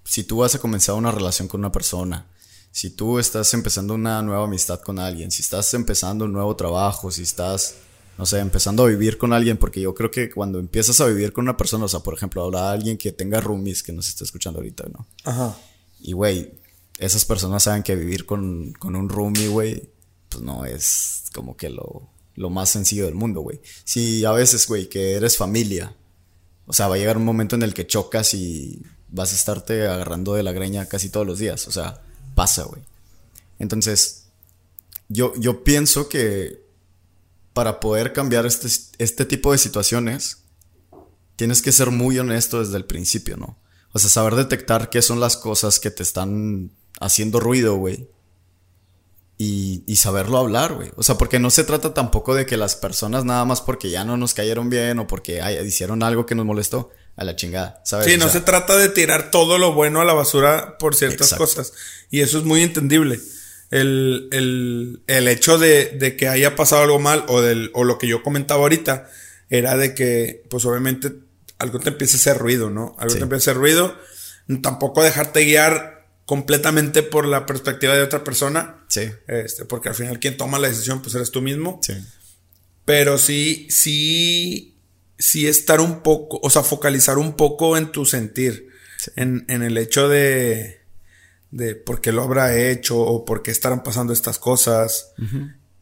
si 0.05 0.25
tú 0.25 0.39
vas 0.39 0.55
a 0.55 0.59
comenzar 0.59 0.95
una 0.95 1.11
relación 1.13 1.49
con 1.49 1.61
una 1.61 1.71
persona, 1.71 2.31
si 2.71 2.89
tú 2.89 3.19
estás 3.19 3.53
empezando 3.53 3.93
una 3.93 4.23
nueva 4.23 4.45
amistad 4.45 4.81
con 4.81 4.99
alguien, 4.99 5.31
si 5.31 5.43
estás 5.43 5.75
empezando 5.75 6.25
un 6.25 6.33
nuevo 6.33 6.57
trabajo, 6.57 7.11
si 7.11 7.25
estás, 7.25 7.75
no 8.17 8.25
sé, 8.25 8.39
empezando 8.39 8.85
a 8.85 8.89
vivir 8.89 9.19
con 9.19 9.35
alguien, 9.35 9.59
porque 9.59 9.83
yo 9.83 9.95
creo 9.95 10.11
que 10.11 10.31
cuando 10.31 10.59
empiezas 10.59 10.99
a 11.03 11.05
vivir 11.05 11.35
con 11.35 11.43
una 11.43 11.59
persona, 11.59 11.85
o 11.85 11.89
sea, 11.89 12.01
por 12.01 12.15
ejemplo, 12.15 12.43
habrá 12.43 12.71
alguien 12.71 12.97
que 12.97 13.13
tenga 13.13 13.39
roomies 13.39 13.83
que 13.83 13.93
nos 13.93 14.09
está 14.09 14.25
escuchando 14.25 14.61
ahorita, 14.61 14.85
¿no? 14.91 15.07
Ajá. 15.25 15.59
Y, 16.01 16.15
güey, 16.15 16.55
esas 16.97 17.27
personas 17.27 17.65
saben 17.65 17.83
que 17.83 17.95
vivir 17.97 18.25
con, 18.25 18.73
con 18.79 18.97
un 18.97 19.11
roomie, 19.11 19.49
güey, 19.49 19.91
pues 20.31 20.43
no 20.43 20.65
es 20.65 21.25
como 21.35 21.55
que 21.55 21.69
lo, 21.69 22.09
lo 22.35 22.49
más 22.49 22.71
sencillo 22.71 23.05
del 23.05 23.15
mundo, 23.15 23.43
güey. 23.43 23.61
Si 23.85 24.25
a 24.25 24.33
veces, 24.33 24.67
güey, 24.67 24.89
que 24.89 25.17
eres 25.17 25.37
familia, 25.37 25.95
o 26.67 26.73
sea, 26.73 26.89
va 26.89 26.97
a 26.97 26.99
llegar 26.99 27.17
un 27.17 27.25
momento 27.25 27.57
en 27.57 27.63
el 27.63 27.75
que 27.75 27.87
chocas 27.87 28.35
y 28.35 28.83
vas 29.09 29.33
a 29.33 29.37
estarte 29.37 29.87
agarrando 29.87 30.35
de 30.35 30.43
la 30.43 30.53
greña 30.53 30.87
casi 30.87 31.09
todos 31.09 31.27
los 31.27 31.39
días, 31.39 31.69
o 31.69 31.73
sea 31.73 32.01
pasa, 32.37 32.65
güey. 32.65 32.83
Entonces, 33.59 34.29
yo, 35.09 35.33
yo 35.37 35.65
pienso 35.65 36.09
que 36.09 36.65
para 37.53 37.81
poder 37.81 38.13
cambiar 38.13 38.47
este, 38.47 38.69
este 38.99 39.25
tipo 39.25 39.51
de 39.51 39.59
situaciones, 39.59 40.43
tienes 41.35 41.63
que 41.63 41.73
ser 41.73 41.91
muy 41.91 42.19
honesto 42.19 42.61
desde 42.61 42.77
el 42.77 42.85
principio, 42.85 43.37
¿no? 43.37 43.59
O 43.93 43.99
sea, 43.99 44.11
saber 44.11 44.37
detectar 44.37 44.91
qué 44.91 45.03
son 45.03 45.19
las 45.19 45.37
cosas 45.37 45.81
que 45.81 45.91
te 45.91 46.03
están 46.03 46.71
haciendo 47.01 47.41
ruido, 47.41 47.77
güey. 47.77 48.09
Y, 49.39 49.83
y, 49.87 49.97
saberlo 49.97 50.39
hablar, 50.39 50.73
güey. 50.73 50.93
O 50.97 51.03
sea, 51.03 51.19
porque 51.19 51.39
no 51.39 51.51
se 51.51 51.65
trata 51.65 51.93
tampoco 51.93 52.35
de 52.35 52.47
que 52.47 52.57
las 52.57 52.75
personas 52.75 53.27
nada 53.27 53.45
más 53.45 53.61
porque 53.61 53.91
ya 53.91 54.03
no 54.03 54.17
nos 54.17 54.33
cayeron 54.33 54.71
bien 54.71 54.99
o 54.99 55.07
porque 55.07 55.43
hicieron 55.63 56.03
algo 56.03 56.25
que 56.25 56.35
nos 56.35 56.47
molestó, 56.47 56.91
a 57.17 57.25
la 57.25 57.35
chingada, 57.35 57.81
¿sabes? 57.85 58.07
Sí, 58.07 58.19
no 58.19 58.29
se 58.29 58.43
trata 58.43 58.77
de 58.77 58.91
tirar 58.91 59.31
todo 59.31 59.57
lo 59.59 59.73
bueno 59.73 60.01
a 60.01 60.05
la 60.05 60.13
basura 60.13 60.77
por 60.79 60.95
ciertas 60.95 61.33
cosas. 61.35 61.73
Y 62.11 62.21
eso 62.21 62.39
es 62.39 62.45
muy 62.45 62.63
entendible. 62.63 63.19
El, 63.71 64.29
el, 64.33 65.03
el 65.07 65.29
hecho 65.29 65.59
de, 65.59 65.87
de, 65.87 66.15
que 66.15 66.29
haya 66.29 66.55
pasado 66.55 66.83
algo 66.83 67.01
mal 67.01 67.25
o, 67.29 67.41
del, 67.41 67.71
o 67.75 67.85
lo 67.85 67.99
que 67.99 68.07
yo 68.07 68.23
comentaba 68.23 68.61
ahorita 68.61 69.09
era 69.49 69.77
de 69.77 69.95
que, 69.95 70.45
pues 70.51 70.65
obviamente, 70.67 71.13
algo 71.59 71.81
te 71.81 71.89
empieza 71.89 72.17
a 72.17 72.21
hacer 72.21 72.39
ruido, 72.39 72.69
¿no? 72.71 72.95
Algo 72.99 73.15
te 73.15 73.23
empieza 73.23 73.51
a 73.51 73.53
hacer 73.53 73.57
ruido. 73.57 73.97
Tampoco 74.63 75.03
dejarte 75.03 75.45
guiar 75.45 75.96
completamente 76.27 77.03
por 77.03 77.27
la 77.27 77.47
perspectiva 77.47 77.95
de 77.95 78.03
otra 78.03 78.23
persona. 78.23 78.85
Sí. 78.89 79.09
Este, 79.27 79.65
porque 79.65 79.89
al 79.89 79.95
final 79.95 80.21
quien 80.21 80.37
toma 80.37 80.59
la 80.59 80.69
decisión, 80.69 81.01
pues 81.01 81.15
eres 81.15 81.31
tú 81.31 81.41
mismo. 81.41 81.81
Sí. 81.83 81.95
Pero 82.85 83.17
sí, 83.17 83.67
sí 83.71 84.77
sí 85.19 85.47
estar 85.47 85.81
un 85.81 86.03
poco, 86.03 86.39
o 86.43 86.51
sea, 86.51 86.63
focalizar 86.63 87.19
un 87.19 87.35
poco 87.35 87.77
en 87.77 87.91
tu 87.93 88.05
sentir, 88.05 88.69
en, 89.15 89.45
en, 89.49 89.63
el 89.63 89.79
hecho 89.79 90.09
de, 90.09 90.81
de 91.51 91.75
por 91.75 92.01
qué 92.01 92.13
lo 92.13 92.23
habrá 92.23 92.57
hecho 92.57 92.99
o 92.99 93.25
por 93.25 93.43
qué 93.43 93.51
estarán 93.51 93.83
pasando 93.83 94.13
estas 94.13 94.39
cosas. 94.39 95.13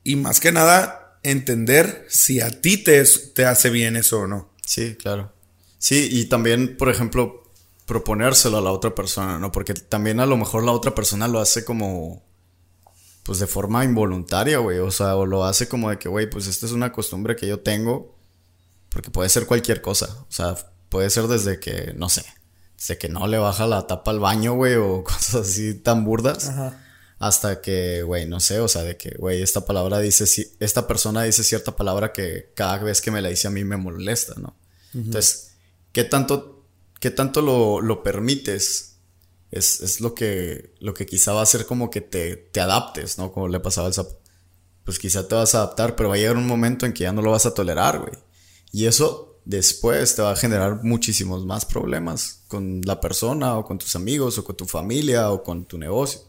Y 0.03 0.17
más 0.17 0.41
que 0.41 0.53
nada, 0.53 1.19
entender 1.23 2.07
si 2.09 2.41
a 2.41 2.61
ti 2.61 2.77
te, 2.79 3.03
te 3.35 3.45
hace 3.45 3.71
bien 3.71 3.97
eso 3.97 4.21
o 4.21 4.27
no. 4.27 4.53
Sí, 4.65 4.95
claro. 4.95 5.33
Sí, 5.79 6.09
y 6.11 6.27
también, 6.27 6.77
por 6.77 6.89
ejemplo, 6.91 7.44
proponérselo 7.87 8.59
a 8.59 8.63
la 8.63 8.73
otra 8.73 8.95
persona, 8.95 9.39
¿no? 9.39 9.53
Porque 9.53 9.75
también 9.75 10.21
a 10.21 10.27
lo 10.27 10.37
mejor 10.37 10.65
la 10.65 10.73
otra 10.73 10.95
persona 10.95 11.29
lo 11.29 11.41
hace 11.41 11.65
como, 11.65 12.23
pues 13.25 13.39
de 13.39 13.47
forma 13.47 13.85
involuntaria, 13.85 14.59
güey. 14.59 14.79
O 14.79 14.91
sea, 14.91 15.17
o 15.17 15.27
lo 15.27 15.45
hace 15.45 15.69
como 15.69 15.91
de 15.91 15.99
que, 15.99 16.09
güey, 16.09 16.29
pues 16.29 16.47
esta 16.47 16.67
es 16.67 16.73
una 16.73 16.93
costumbre 16.93 17.37
que 17.37 17.47
yo 17.47 17.61
tengo 17.61 18.15
porque 18.95 19.11
puede 19.11 19.29
ser 19.29 19.47
cualquier 19.47 19.83
cosa. 19.83 20.07
O 20.23 20.33
sea, 20.33 20.55
puede 20.89 21.11
ser 21.11 21.27
desde 21.27 21.59
que, 21.59 21.93
no 21.97 22.09
sé, 22.09 22.25
desde 22.79 22.97
que 22.97 23.09
no 23.09 23.27
le 23.27 23.39
baja 23.39 23.67
la 23.67 23.89
tapa 23.89 24.13
al 24.13 24.21
baño, 24.21 24.55
güey, 24.55 24.77
o 24.77 25.03
cosas 25.05 25.35
así 25.35 25.75
tan 25.75 26.05
burdas. 26.05 26.53
Hasta 27.19 27.61
que, 27.61 28.03
güey, 28.03 28.27
no 28.27 28.39
sé, 28.39 28.61
o 28.61 28.69
sea, 28.69 28.83
de 28.83 28.97
que, 28.97 29.17
güey, 29.19 29.43
esta 29.43 29.65
palabra 29.67 29.99
dice, 29.99 30.25
esta 30.61 30.87
persona 30.87 31.25
dice 31.25 31.43
cierta 31.43 31.75
palabra 31.75 32.13
que 32.13 32.53
cada 32.55 32.79
vez 32.79 33.01
que 33.01 33.11
me 33.11 33.21
la 33.21 33.31
dice 33.31 33.49
a 33.49 33.51
mí 33.51 33.65
me 33.65 33.77
molesta, 33.77 34.35
¿no? 34.37 34.57
Entonces, 34.95 35.55
¿qué 35.93 36.05
tanto, 36.05 36.54
qué 37.05 37.11
tanto 37.11 37.43
lo, 37.43 37.83
lo 37.83 38.03
permites? 38.03 38.97
Es, 39.51 39.83
es, 39.83 40.01
lo 40.01 40.15
que, 40.15 40.73
lo 40.81 40.95
que 40.95 41.05
quizá 41.05 41.35
va 41.35 41.41
a 41.41 41.43
hacer 41.43 41.67
como 41.67 41.91
que 41.91 42.01
te, 42.01 42.35
te 42.35 42.63
adaptes, 42.63 43.19
¿no? 43.19 43.31
Como 43.31 43.47
le 43.47 43.61
pasaba 43.61 43.89
al 43.89 43.93
sapo. 43.93 44.19
Pues 44.85 44.99
quizá 44.99 45.29
te 45.29 45.35
vas 45.35 45.55
a 45.55 45.59
adaptar, 45.59 45.97
pero 45.97 46.09
va 46.09 46.15
a 46.15 46.19
llegar 46.19 46.39
un 46.39 46.47
momento 46.47 46.87
en 46.87 46.95
que 46.95 47.03
ya 47.03 47.13
no 47.13 47.21
lo 47.21 47.33
vas 47.33 47.45
a 47.45 47.53
tolerar, 47.53 47.99
güey. 47.99 48.15
Y 48.73 48.87
eso 48.87 49.39
después 49.45 50.17
te 50.17 50.23
va 50.23 50.31
a 50.31 50.37
generar 50.37 50.83
muchísimos 50.83 51.45
más 51.45 51.67
problemas 51.67 52.41
con 52.49 52.81
la 52.87 53.03
persona 53.03 53.59
o 53.59 53.67
con 53.67 53.77
tus 53.77 53.95
amigos 53.97 54.39
o 54.39 54.45
con 54.45 54.57
tu 54.57 54.65
familia 54.65 55.31
o 55.31 55.43
con 55.43 55.67
tu 55.67 55.77
negocio. 55.77 56.23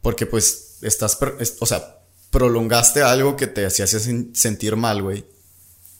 Porque 0.00 0.26
pues 0.26 0.78
estás, 0.82 1.18
o 1.58 1.66
sea, 1.66 2.04
prolongaste 2.30 3.02
algo 3.02 3.34
que 3.34 3.48
te 3.48 3.66
hacía 3.66 3.88
sentir 3.88 4.76
mal, 4.76 5.02
güey. 5.02 5.24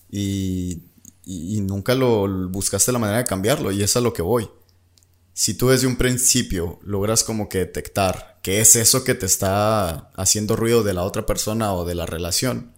Y, 0.08 0.82
y, 1.30 1.60
nunca 1.60 1.94
lo 1.94 2.26
buscaste 2.48 2.90
la 2.92 2.98
manera 2.98 3.18
de 3.18 3.24
cambiarlo 3.24 3.70
y 3.70 3.82
es 3.82 3.96
a 3.96 4.00
lo 4.00 4.12
que 4.12 4.22
voy. 4.22 4.50
Si 5.32 5.54
tú 5.54 5.68
desde 5.68 5.86
un 5.86 5.96
principio 5.96 6.80
logras 6.82 7.22
como 7.22 7.48
que 7.48 7.58
detectar 7.58 8.40
qué 8.42 8.60
es 8.60 8.74
eso 8.74 9.04
que 9.04 9.14
te 9.14 9.26
está 9.26 10.10
haciendo 10.16 10.56
ruido 10.56 10.82
de 10.82 10.92
la 10.92 11.04
otra 11.04 11.26
persona 11.26 11.72
o 11.72 11.84
de 11.84 11.94
la 11.94 12.04
relación, 12.04 12.72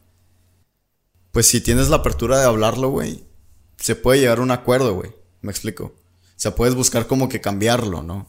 pues 1.31 1.47
si 1.47 1.63
tienes 1.63 1.89
la 1.89 1.97
apertura 1.97 2.39
de 2.39 2.45
hablarlo, 2.45 2.91
güey, 2.91 3.25
se 3.79 3.97
puede 3.97 4.21
llegar 4.21 4.39
a 4.39 4.43
un 4.43 4.51
acuerdo, 4.51 4.95
güey. 4.95 5.13
Me 5.41 5.51
explico. 5.51 5.85
O 5.85 5.95
sea, 6.37 6.55
puedes 6.55 6.75
buscar 6.75 7.07
como 7.07 7.29
que 7.29 7.41
cambiarlo, 7.41 8.03
¿no? 8.03 8.29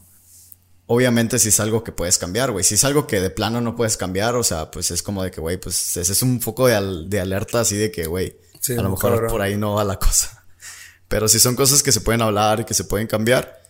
Obviamente 0.86 1.38
si 1.38 1.50
es 1.50 1.60
algo 1.60 1.84
que 1.84 1.92
puedes 1.92 2.16
cambiar, 2.16 2.50
güey. 2.50 2.64
Si 2.64 2.74
es 2.74 2.84
algo 2.84 3.06
que 3.06 3.20
de 3.20 3.30
plano 3.30 3.60
no 3.60 3.76
puedes 3.76 3.96
cambiar, 3.98 4.36
o 4.36 4.42
sea, 4.42 4.70
pues 4.70 4.90
es 4.90 5.02
como 5.02 5.22
de 5.22 5.30
que, 5.30 5.40
güey, 5.40 5.58
pues 5.58 5.96
ese 5.96 6.12
es 6.12 6.22
un 6.22 6.40
foco 6.40 6.66
de, 6.66 7.04
de 7.08 7.20
alerta 7.20 7.60
así 7.60 7.76
de 7.76 7.90
que, 7.90 8.06
güey, 8.06 8.38
a 8.70 8.82
lo 8.82 8.90
mejor 8.90 9.26
por 9.28 9.42
ahí 9.42 9.56
no 9.56 9.74
va 9.74 9.84
la 9.84 9.98
cosa. 9.98 10.44
Pero 11.08 11.28
si 11.28 11.38
son 11.38 11.56
cosas 11.56 11.82
que 11.82 11.92
se 11.92 12.00
pueden 12.00 12.22
hablar 12.22 12.60
y 12.60 12.64
que 12.64 12.74
se 12.74 12.84
pueden 12.84 13.06
cambiar, 13.06 13.62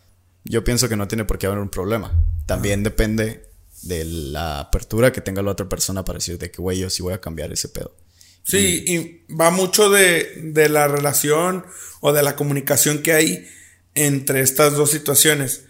yo 0.45 0.63
pienso 0.65 0.89
que 0.89 0.97
no 0.97 1.09
tiene 1.09 1.25
por 1.25 1.39
qué 1.39 1.47
haber 1.47 1.59
un 1.59 1.69
problema. 1.69 2.13
También 2.47 2.83
depende 2.83 3.51
de 3.83 4.05
la 4.05 4.61
apertura 4.61 5.13
que 5.13 5.21
tenga 5.21 5.43
la 5.43 5.51
otra 5.51 5.69
persona 5.69 6.05
para 6.05 6.19
decir 6.19 6.39
de 6.39 6.51
que, 6.51 6.63
güey, 6.63 6.79
yo 6.79 6.91
sí 6.91 7.03
voy 7.03 7.15
a 7.15 7.21
cambiar 7.21 7.53
ese 7.53 7.69
pedo. 7.69 7.95
Sí, 8.45 8.85
y 8.87 9.35
va 9.35 9.51
mucho 9.51 9.89
de, 9.89 10.41
de, 10.43 10.69
la 10.69 10.87
relación 10.87 11.65
o 12.01 12.13
de 12.13 12.23
la 12.23 12.37
comunicación 12.37 12.99
que 12.99 13.15
hay 13.15 13.47
entre 13.95 14.41
estas 14.43 14.75
dos 14.75 14.91
situaciones. 14.91 15.65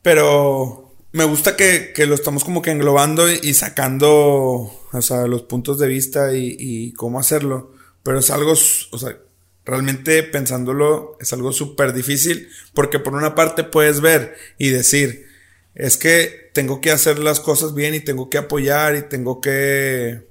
Pero 0.00 0.94
me 1.10 1.24
gusta 1.24 1.56
que, 1.56 1.92
que 1.92 2.06
lo 2.06 2.14
estamos 2.14 2.44
como 2.44 2.62
que 2.62 2.70
englobando 2.70 3.30
y, 3.30 3.54
sacando, 3.54 4.10
o 4.10 5.02
sea, 5.02 5.26
los 5.26 5.42
puntos 5.42 5.78
de 5.80 5.88
vista 5.88 6.32
y, 6.34 6.56
y, 6.58 6.92
cómo 6.92 7.18
hacerlo. 7.18 7.73
Pero 8.04 8.20
es 8.20 8.30
algo, 8.30 8.52
o 8.52 8.98
sea, 8.98 9.18
realmente 9.64 10.22
pensándolo 10.22 11.16
es 11.20 11.32
algo 11.32 11.52
súper 11.52 11.92
difícil 11.92 12.50
porque 12.74 12.98
por 12.98 13.14
una 13.14 13.34
parte 13.34 13.64
puedes 13.64 14.00
ver 14.00 14.36
y 14.58 14.68
decir, 14.68 15.26
es 15.74 15.96
que 15.96 16.50
tengo 16.52 16.80
que 16.80 16.92
hacer 16.92 17.18
las 17.18 17.40
cosas 17.40 17.74
bien 17.74 17.94
y 17.94 18.00
tengo 18.00 18.30
que 18.30 18.38
apoyar 18.38 18.94
y 18.94 19.02
tengo 19.02 19.40
que 19.40 20.28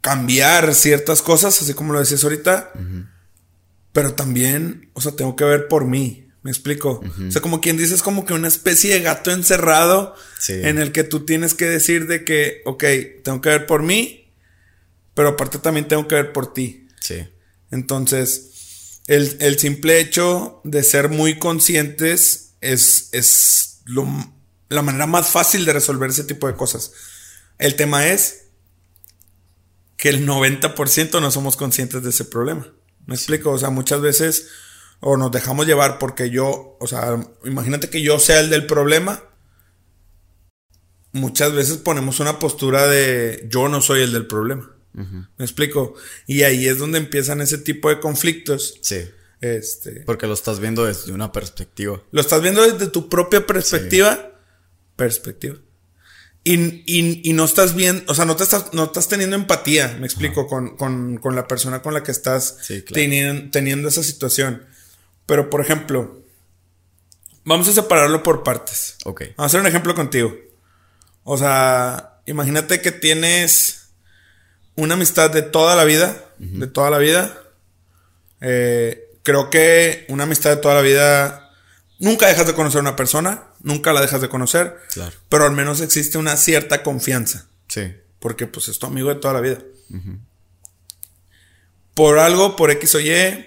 cambiar 0.00 0.74
ciertas 0.74 1.22
cosas, 1.22 1.60
así 1.62 1.72
como 1.72 1.92
lo 1.92 2.00
decías 2.00 2.22
ahorita. 2.22 2.72
pero 3.92 4.12
también, 4.14 4.90
o 4.92 5.00
sea, 5.00 5.12
tengo 5.12 5.36
que 5.36 5.44
ver 5.44 5.68
por 5.68 5.86
mí. 5.86 6.28
¿Me 6.42 6.50
explico? 6.52 7.00
O 7.26 7.30
sea, 7.32 7.40
como 7.40 7.60
quien 7.60 7.76
dice, 7.76 7.94
es 7.94 8.02
como 8.02 8.24
que 8.24 8.32
una 8.32 8.46
especie 8.46 8.94
de 8.94 9.00
gato 9.00 9.32
encerrado 9.32 10.14
en 10.48 10.78
el 10.78 10.92
que 10.92 11.02
tú 11.02 11.24
tienes 11.24 11.54
que 11.54 11.64
decir 11.64 12.06
de 12.06 12.22
que, 12.24 12.62
ok, 12.66 12.84
tengo 13.24 13.40
que 13.40 13.48
ver 13.48 13.66
por 13.66 13.82
mí, 13.82 14.25
pero 15.16 15.30
aparte 15.30 15.58
también 15.58 15.88
tengo 15.88 16.06
que 16.06 16.14
ver 16.14 16.32
por 16.34 16.52
ti. 16.52 16.88
Sí. 17.00 17.26
Entonces, 17.70 19.00
el, 19.06 19.38
el 19.40 19.58
simple 19.58 19.98
hecho 19.98 20.60
de 20.62 20.82
ser 20.84 21.08
muy 21.08 21.38
conscientes 21.38 22.52
es, 22.60 23.08
es 23.12 23.80
lo, 23.86 24.06
la 24.68 24.82
manera 24.82 25.06
más 25.06 25.28
fácil 25.28 25.64
de 25.64 25.72
resolver 25.72 26.10
ese 26.10 26.24
tipo 26.24 26.46
de 26.46 26.54
cosas. 26.54 26.92
El 27.58 27.76
tema 27.76 28.08
es 28.08 28.48
que 29.96 30.10
el 30.10 30.28
90% 30.28 31.18
no 31.18 31.30
somos 31.30 31.56
conscientes 31.56 32.02
de 32.02 32.10
ese 32.10 32.26
problema. 32.26 32.70
¿Me 33.06 33.14
explico? 33.14 33.52
O 33.52 33.58
sea, 33.58 33.70
muchas 33.70 34.02
veces 34.02 34.48
o 35.00 35.16
nos 35.16 35.32
dejamos 35.32 35.66
llevar 35.66 35.98
porque 35.98 36.28
yo, 36.28 36.76
o 36.78 36.86
sea, 36.86 37.18
imagínate 37.42 37.88
que 37.88 38.02
yo 38.02 38.18
sea 38.18 38.40
el 38.40 38.50
del 38.50 38.66
problema. 38.66 39.22
Muchas 41.12 41.54
veces 41.54 41.78
ponemos 41.78 42.20
una 42.20 42.38
postura 42.38 42.86
de 42.86 43.46
yo 43.50 43.70
no 43.70 43.80
soy 43.80 44.02
el 44.02 44.12
del 44.12 44.26
problema. 44.26 44.75
¿Me 44.96 45.44
explico? 45.44 45.94
Y 46.26 46.42
ahí 46.42 46.66
es 46.66 46.78
donde 46.78 46.98
empiezan 46.98 47.42
ese 47.42 47.58
tipo 47.58 47.90
de 47.90 48.00
conflictos. 48.00 48.78
Sí. 48.80 49.04
Este, 49.40 50.02
Porque 50.06 50.26
lo 50.26 50.32
estás 50.32 50.60
viendo 50.60 50.86
desde 50.86 51.12
una 51.12 51.32
perspectiva. 51.32 52.02
Lo 52.10 52.20
estás 52.20 52.40
viendo 52.40 52.62
desde 52.62 52.86
tu 52.88 53.08
propia 53.08 53.46
perspectiva. 53.46 54.32
Perspectiva. 54.96 55.56
Y, 56.42 57.28
y, 57.28 57.32
no 57.32 57.44
estás 57.44 57.74
bien, 57.74 58.04
o 58.06 58.14
sea, 58.14 58.24
no 58.24 58.36
te 58.36 58.44
estás, 58.44 58.72
no 58.72 58.84
estás 58.84 59.08
teniendo 59.08 59.34
empatía, 59.34 59.96
me 59.98 60.06
explico, 60.06 60.46
con, 60.46 60.76
con, 60.76 61.18
con, 61.18 61.34
la 61.34 61.48
persona 61.48 61.82
con 61.82 61.92
la 61.92 62.04
que 62.04 62.12
estás 62.12 62.58
teniendo, 62.92 63.50
teniendo 63.50 63.88
esa 63.88 64.04
situación. 64.04 64.64
Pero, 65.26 65.50
por 65.50 65.60
ejemplo, 65.60 66.22
vamos 67.44 67.66
a 67.66 67.72
separarlo 67.72 68.22
por 68.22 68.44
partes. 68.44 68.96
Ok. 69.04 69.22
Vamos 69.36 69.38
a 69.38 69.44
hacer 69.46 69.60
un 69.60 69.66
ejemplo 69.66 69.96
contigo. 69.96 70.36
O 71.24 71.36
sea, 71.36 72.20
imagínate 72.26 72.80
que 72.80 72.92
tienes 72.92 73.85
una 74.76 74.94
amistad 74.94 75.30
de 75.30 75.42
toda 75.42 75.76
la 75.76 75.84
vida, 75.84 76.24
de 76.38 76.66
toda 76.66 76.90
la 76.90 76.98
vida. 76.98 77.38
Eh, 78.40 79.18
creo 79.22 79.50
que 79.50 80.04
una 80.08 80.24
amistad 80.24 80.50
de 80.50 80.56
toda 80.56 80.74
la 80.74 80.82
vida 80.82 81.46
Nunca 81.98 82.26
dejas 82.28 82.46
de 82.46 82.54
conocer 82.54 82.78
a 82.78 82.82
una 82.82 82.96
persona, 82.96 83.44
nunca 83.62 83.92
la 83.92 84.02
dejas 84.02 84.20
de 84.20 84.28
conocer, 84.28 84.76
claro. 84.92 85.16
pero 85.30 85.46
al 85.46 85.52
menos 85.52 85.80
existe 85.80 86.18
una 86.18 86.36
cierta 86.36 86.82
confianza. 86.82 87.46
Sí. 87.68 87.94
Porque 88.18 88.46
pues 88.46 88.68
es 88.68 88.78
tu 88.78 88.86
amigo 88.86 89.08
de 89.08 89.14
toda 89.20 89.34
la 89.34 89.40
vida. 89.40 89.58
Por 91.94 92.18
algo, 92.18 92.54
por 92.56 92.70
X 92.70 92.94
o 92.96 93.00
Y, 93.00 93.46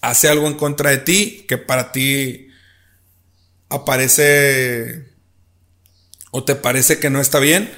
hace 0.00 0.28
algo 0.28 0.46
en 0.46 0.54
contra 0.54 0.90
de 0.90 0.98
ti 0.98 1.44
que 1.48 1.58
para 1.58 1.90
ti 1.90 2.48
aparece 3.68 5.08
o 6.30 6.44
te 6.44 6.54
parece 6.54 7.00
que 7.00 7.10
no 7.10 7.20
está 7.20 7.40
bien 7.40 7.74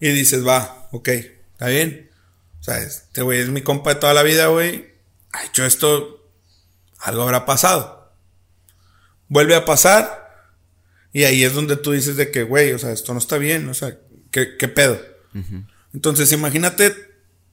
y 0.00 0.10
dices, 0.10 0.46
va, 0.46 0.88
ok, 0.92 1.08
está 1.08 1.66
bien. 1.68 2.10
O 2.60 2.62
sea, 2.62 2.78
este 2.78 3.22
güey 3.22 3.40
es 3.40 3.48
mi 3.48 3.62
compa 3.62 3.94
de 3.94 4.00
toda 4.00 4.14
la 4.14 4.22
vida, 4.22 4.46
güey. 4.48 4.94
Ha 5.32 5.44
hecho 5.44 5.64
esto, 5.64 6.30
algo 6.98 7.22
habrá 7.22 7.46
pasado 7.46 7.98
vuelve 9.28 9.54
a 9.54 9.64
pasar. 9.64 10.26
Y 11.12 11.24
ahí 11.24 11.44
es 11.44 11.54
donde 11.54 11.76
tú 11.76 11.92
dices 11.92 12.16
de 12.16 12.30
que, 12.30 12.42
güey, 12.42 12.72
o 12.72 12.78
sea, 12.78 12.92
esto 12.92 13.12
no 13.12 13.18
está 13.18 13.38
bien, 13.38 13.68
o 13.68 13.74
sea, 13.74 13.96
¿qué, 14.30 14.46
pedo? 14.68 15.00
Entonces, 15.94 16.32
imagínate 16.32 16.94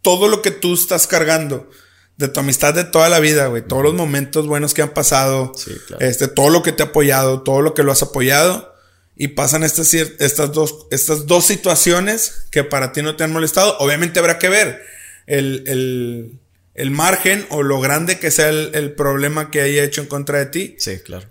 todo 0.02 0.28
lo 0.28 0.42
que 0.42 0.52
tú 0.52 0.74
estás 0.74 1.08
cargando 1.08 1.70
de 2.18 2.28
tu 2.28 2.42
amistad 2.42 2.74
de 2.74 2.84
toda 2.84 3.10
la 3.10 3.20
vida, 3.20 3.48
güey, 3.48 3.66
todos 3.66 3.84
los 3.84 3.94
momentos 3.94 4.46
buenos 4.46 4.74
que 4.74 4.82
han 4.82 4.94
pasado, 4.94 5.54
este, 6.00 6.28
todo 6.28 6.50
lo 6.50 6.64
que 6.64 6.74
te 6.74 6.84
ha 6.84 6.88
apoyado, 6.88 7.44
todo 7.44 7.62
lo 7.62 7.74
que 7.74 7.84
lo 7.84 7.92
has 7.92 8.04
apoyado, 8.04 8.75
y 9.16 9.30
pasan 9.30 9.64
estas, 9.64 9.94
estas, 9.94 10.52
dos, 10.52 10.88
estas 10.92 11.26
dos 11.26 11.46
situaciones 11.46 12.48
que 12.52 12.64
para 12.64 12.92
ti 12.92 13.02
no 13.02 13.16
te 13.16 13.24
han 13.24 13.32
molestado. 13.32 13.78
Obviamente 13.80 14.20
habrá 14.20 14.40
que 14.40 14.50
ver 14.50 14.82
el, 15.26 15.64
el, 15.68 16.40
el 16.74 16.92
margen 16.92 17.46
o 17.50 17.64
lo 17.64 17.80
grande 17.80 18.20
que 18.20 18.32
sea 18.32 18.50
el, 18.50 18.72
el 18.76 18.94
problema 18.94 19.52
que 19.52 19.62
haya 19.62 19.84
hecho 19.84 20.02
en 20.02 20.08
contra 20.08 20.40
de 20.40 20.46
ti. 20.48 20.76
Sí, 20.80 21.00
claro. 21.00 21.30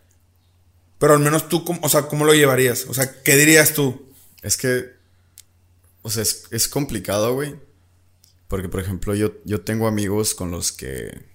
Pero 0.98 1.14
al 1.14 1.20
menos 1.20 1.48
tú, 1.50 1.62
o 1.82 1.88
sea, 1.88 2.02
¿cómo 2.02 2.24
lo 2.24 2.32
llevarías? 2.32 2.86
O 2.88 2.94
sea, 2.94 3.22
¿qué 3.22 3.36
dirías 3.36 3.74
tú? 3.74 4.10
Es 4.42 4.56
que, 4.56 4.90
o 6.00 6.10
sea, 6.10 6.22
es, 6.22 6.68
complicado, 6.68 7.34
güey. 7.34 7.56
Porque, 8.48 8.68
por 8.68 8.80
ejemplo, 8.80 9.14
yo, 9.14 9.34
yo 9.44 9.60
tengo 9.60 9.86
amigos 9.86 10.34
con 10.34 10.50
los 10.50 10.72
que... 10.72 11.26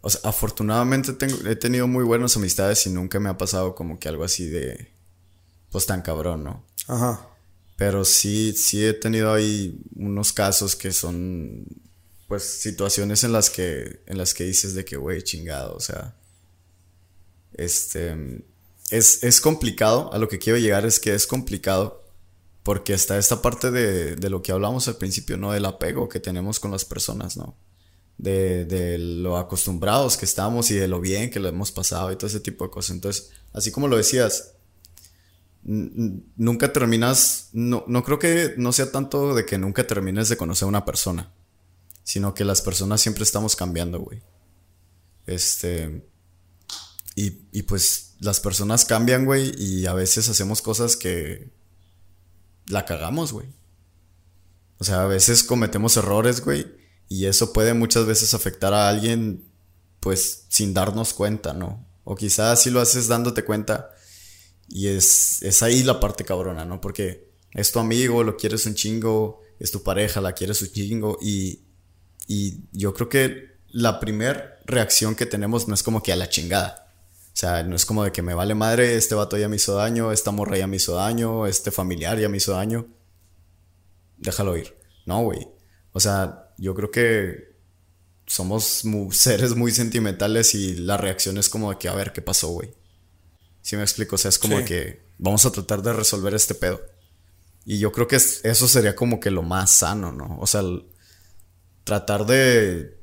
O 0.00 0.10
sea, 0.10 0.20
afortunadamente 0.24 1.12
tengo, 1.14 1.36
he 1.48 1.56
tenido 1.56 1.86
muy 1.86 2.04
buenas 2.04 2.36
amistades 2.36 2.86
y 2.86 2.90
nunca 2.90 3.18
me 3.18 3.28
ha 3.28 3.38
pasado 3.38 3.74
como 3.74 3.98
que 3.98 4.08
algo 4.08 4.24
así 4.24 4.46
de... 4.46 4.97
Pues 5.70 5.86
tan 5.86 6.02
cabrón, 6.02 6.44
¿no? 6.44 6.64
Ajá. 6.86 7.28
Pero 7.76 8.04
sí, 8.04 8.52
sí 8.56 8.84
he 8.84 8.92
tenido 8.92 9.32
ahí 9.32 9.80
unos 9.96 10.32
casos 10.32 10.76
que 10.76 10.92
son... 10.92 11.64
Pues 12.26 12.42
situaciones 12.42 13.24
en 13.24 13.32
las 13.32 13.48
que, 13.48 14.02
en 14.06 14.18
las 14.18 14.34
que 14.34 14.44
dices 14.44 14.74
de 14.74 14.84
que, 14.84 14.98
güey, 14.98 15.22
chingado, 15.22 15.74
o 15.74 15.80
sea 15.80 16.14
este, 17.58 18.44
es, 18.90 19.22
es, 19.22 19.40
complicado, 19.40 20.10
a 20.12 20.18
lo 20.18 20.28
que 20.28 20.38
quiero 20.38 20.58
llegar 20.58 20.86
es 20.86 20.98
que 21.00 21.14
es 21.14 21.26
complicado 21.26 22.04
porque 22.62 22.94
está 22.94 23.18
esta 23.18 23.42
parte 23.42 23.70
de, 23.70 24.16
de, 24.16 24.30
lo 24.30 24.42
que 24.42 24.52
hablamos 24.52 24.88
al 24.88 24.96
principio, 24.96 25.36
¿no? 25.36 25.52
Del 25.52 25.64
apego 25.64 26.08
que 26.08 26.20
tenemos 26.20 26.60
con 26.60 26.70
las 26.70 26.84
personas, 26.84 27.36
¿no? 27.36 27.56
De, 28.16 28.64
de, 28.64 28.98
lo 28.98 29.36
acostumbrados 29.36 30.16
que 30.16 30.24
estamos 30.24 30.70
y 30.70 30.74
de 30.74 30.88
lo 30.88 31.00
bien 31.00 31.30
que 31.30 31.40
lo 31.40 31.48
hemos 31.48 31.72
pasado 31.72 32.12
y 32.12 32.16
todo 32.16 32.26
ese 32.26 32.40
tipo 32.40 32.64
de 32.64 32.70
cosas. 32.70 32.92
Entonces, 32.92 33.30
así 33.52 33.70
como 33.70 33.88
lo 33.88 33.96
decías, 33.96 34.54
nunca 35.62 36.72
terminas, 36.72 37.50
no, 37.52 37.84
no 37.86 38.04
creo 38.04 38.18
que 38.18 38.54
no 38.56 38.72
sea 38.72 38.90
tanto 38.90 39.34
de 39.34 39.44
que 39.44 39.58
nunca 39.58 39.86
termines 39.86 40.28
de 40.28 40.36
conocer 40.36 40.66
a 40.66 40.68
una 40.68 40.84
persona, 40.84 41.32
sino 42.04 42.34
que 42.34 42.44
las 42.44 42.62
personas 42.62 43.00
siempre 43.00 43.24
estamos 43.24 43.56
cambiando, 43.56 44.00
güey. 44.00 44.22
Este, 45.26 46.08
y, 47.14 47.62
pues 47.62 48.14
las 48.20 48.40
personas 48.40 48.84
cambian, 48.84 49.24
güey, 49.24 49.52
y 49.58 49.86
a 49.86 49.92
veces 49.92 50.28
hacemos 50.28 50.62
cosas 50.62 50.96
que 50.96 51.52
la 52.66 52.84
cagamos, 52.84 53.32
güey. 53.32 53.48
O 54.78 54.84
sea, 54.84 55.02
a 55.02 55.06
veces 55.06 55.42
cometemos 55.42 55.96
errores, 55.96 56.44
güey, 56.44 56.66
y 57.08 57.26
eso 57.26 57.52
puede 57.52 57.74
muchas 57.74 58.06
veces 58.06 58.34
afectar 58.34 58.72
a 58.72 58.88
alguien, 58.88 59.50
pues, 60.00 60.44
sin 60.48 60.74
darnos 60.74 61.12
cuenta, 61.12 61.52
¿no? 61.52 61.84
O 62.04 62.14
quizás 62.14 62.62
si 62.62 62.70
lo 62.70 62.80
haces 62.80 63.08
dándote 63.08 63.44
cuenta, 63.44 63.90
y 64.68 64.88
es, 64.88 65.42
es 65.42 65.62
ahí 65.62 65.82
la 65.82 66.00
parte 66.00 66.24
cabrona, 66.24 66.64
¿no? 66.64 66.80
Porque 66.80 67.30
es 67.52 67.72
tu 67.72 67.78
amigo, 67.78 68.22
lo 68.22 68.36
quieres 68.36 68.66
un 68.66 68.74
chingo, 68.74 69.42
es 69.58 69.70
tu 69.70 69.82
pareja, 69.82 70.20
la 70.20 70.32
quieres 70.32 70.62
un 70.62 70.68
chingo, 70.68 71.18
y, 71.20 71.62
y 72.26 72.60
yo 72.72 72.94
creo 72.94 73.08
que 73.08 73.58
la 73.68 74.00
primera 74.00 74.60
reacción 74.64 75.14
que 75.14 75.26
tenemos 75.26 75.68
no 75.68 75.74
es 75.74 75.82
como 75.82 76.02
que 76.02 76.12
a 76.12 76.16
la 76.16 76.28
chingada 76.28 76.88
o 77.38 77.40
sea, 77.40 77.62
no 77.62 77.76
es 77.76 77.86
como 77.86 78.02
de 78.02 78.10
que 78.10 78.20
me 78.20 78.34
vale 78.34 78.56
madre, 78.56 78.96
este 78.96 79.14
vato 79.14 79.38
ya 79.38 79.48
me 79.48 79.54
hizo 79.54 79.76
daño, 79.76 80.10
esta 80.10 80.32
morra 80.32 80.58
ya 80.58 80.66
me 80.66 80.74
hizo 80.74 80.96
daño, 80.96 81.46
este 81.46 81.70
familiar 81.70 82.18
ya 82.18 82.28
me 82.28 82.38
hizo 82.38 82.50
daño. 82.50 82.88
Déjalo 84.16 84.56
ir. 84.56 84.76
No, 85.06 85.22
güey. 85.22 85.46
O 85.92 86.00
sea, 86.00 86.52
yo 86.58 86.74
creo 86.74 86.90
que 86.90 87.54
somos 88.26 88.82
seres 89.12 89.54
muy 89.54 89.70
sentimentales 89.70 90.56
y 90.56 90.74
la 90.78 90.96
reacción 90.96 91.38
es 91.38 91.48
como 91.48 91.70
de 91.70 91.78
que 91.78 91.88
a 91.88 91.94
ver 91.94 92.12
qué 92.12 92.22
pasó, 92.22 92.48
güey. 92.48 92.74
¿Sí 93.68 93.76
me 93.76 93.82
explico? 93.82 94.14
O 94.14 94.18
sea, 94.18 94.30
es 94.30 94.38
como 94.38 94.64
que 94.64 95.02
vamos 95.18 95.44
a 95.44 95.52
tratar 95.52 95.82
de 95.82 95.92
resolver 95.92 96.32
este 96.32 96.54
pedo. 96.54 96.80
Y 97.66 97.78
yo 97.78 97.92
creo 97.92 98.08
que 98.08 98.16
eso 98.16 98.66
sería 98.66 98.96
como 98.96 99.20
que 99.20 99.30
lo 99.30 99.42
más 99.42 99.70
sano, 99.70 100.10
¿no? 100.10 100.38
O 100.40 100.46
sea, 100.46 100.62
tratar 101.84 102.24
de, 102.24 102.98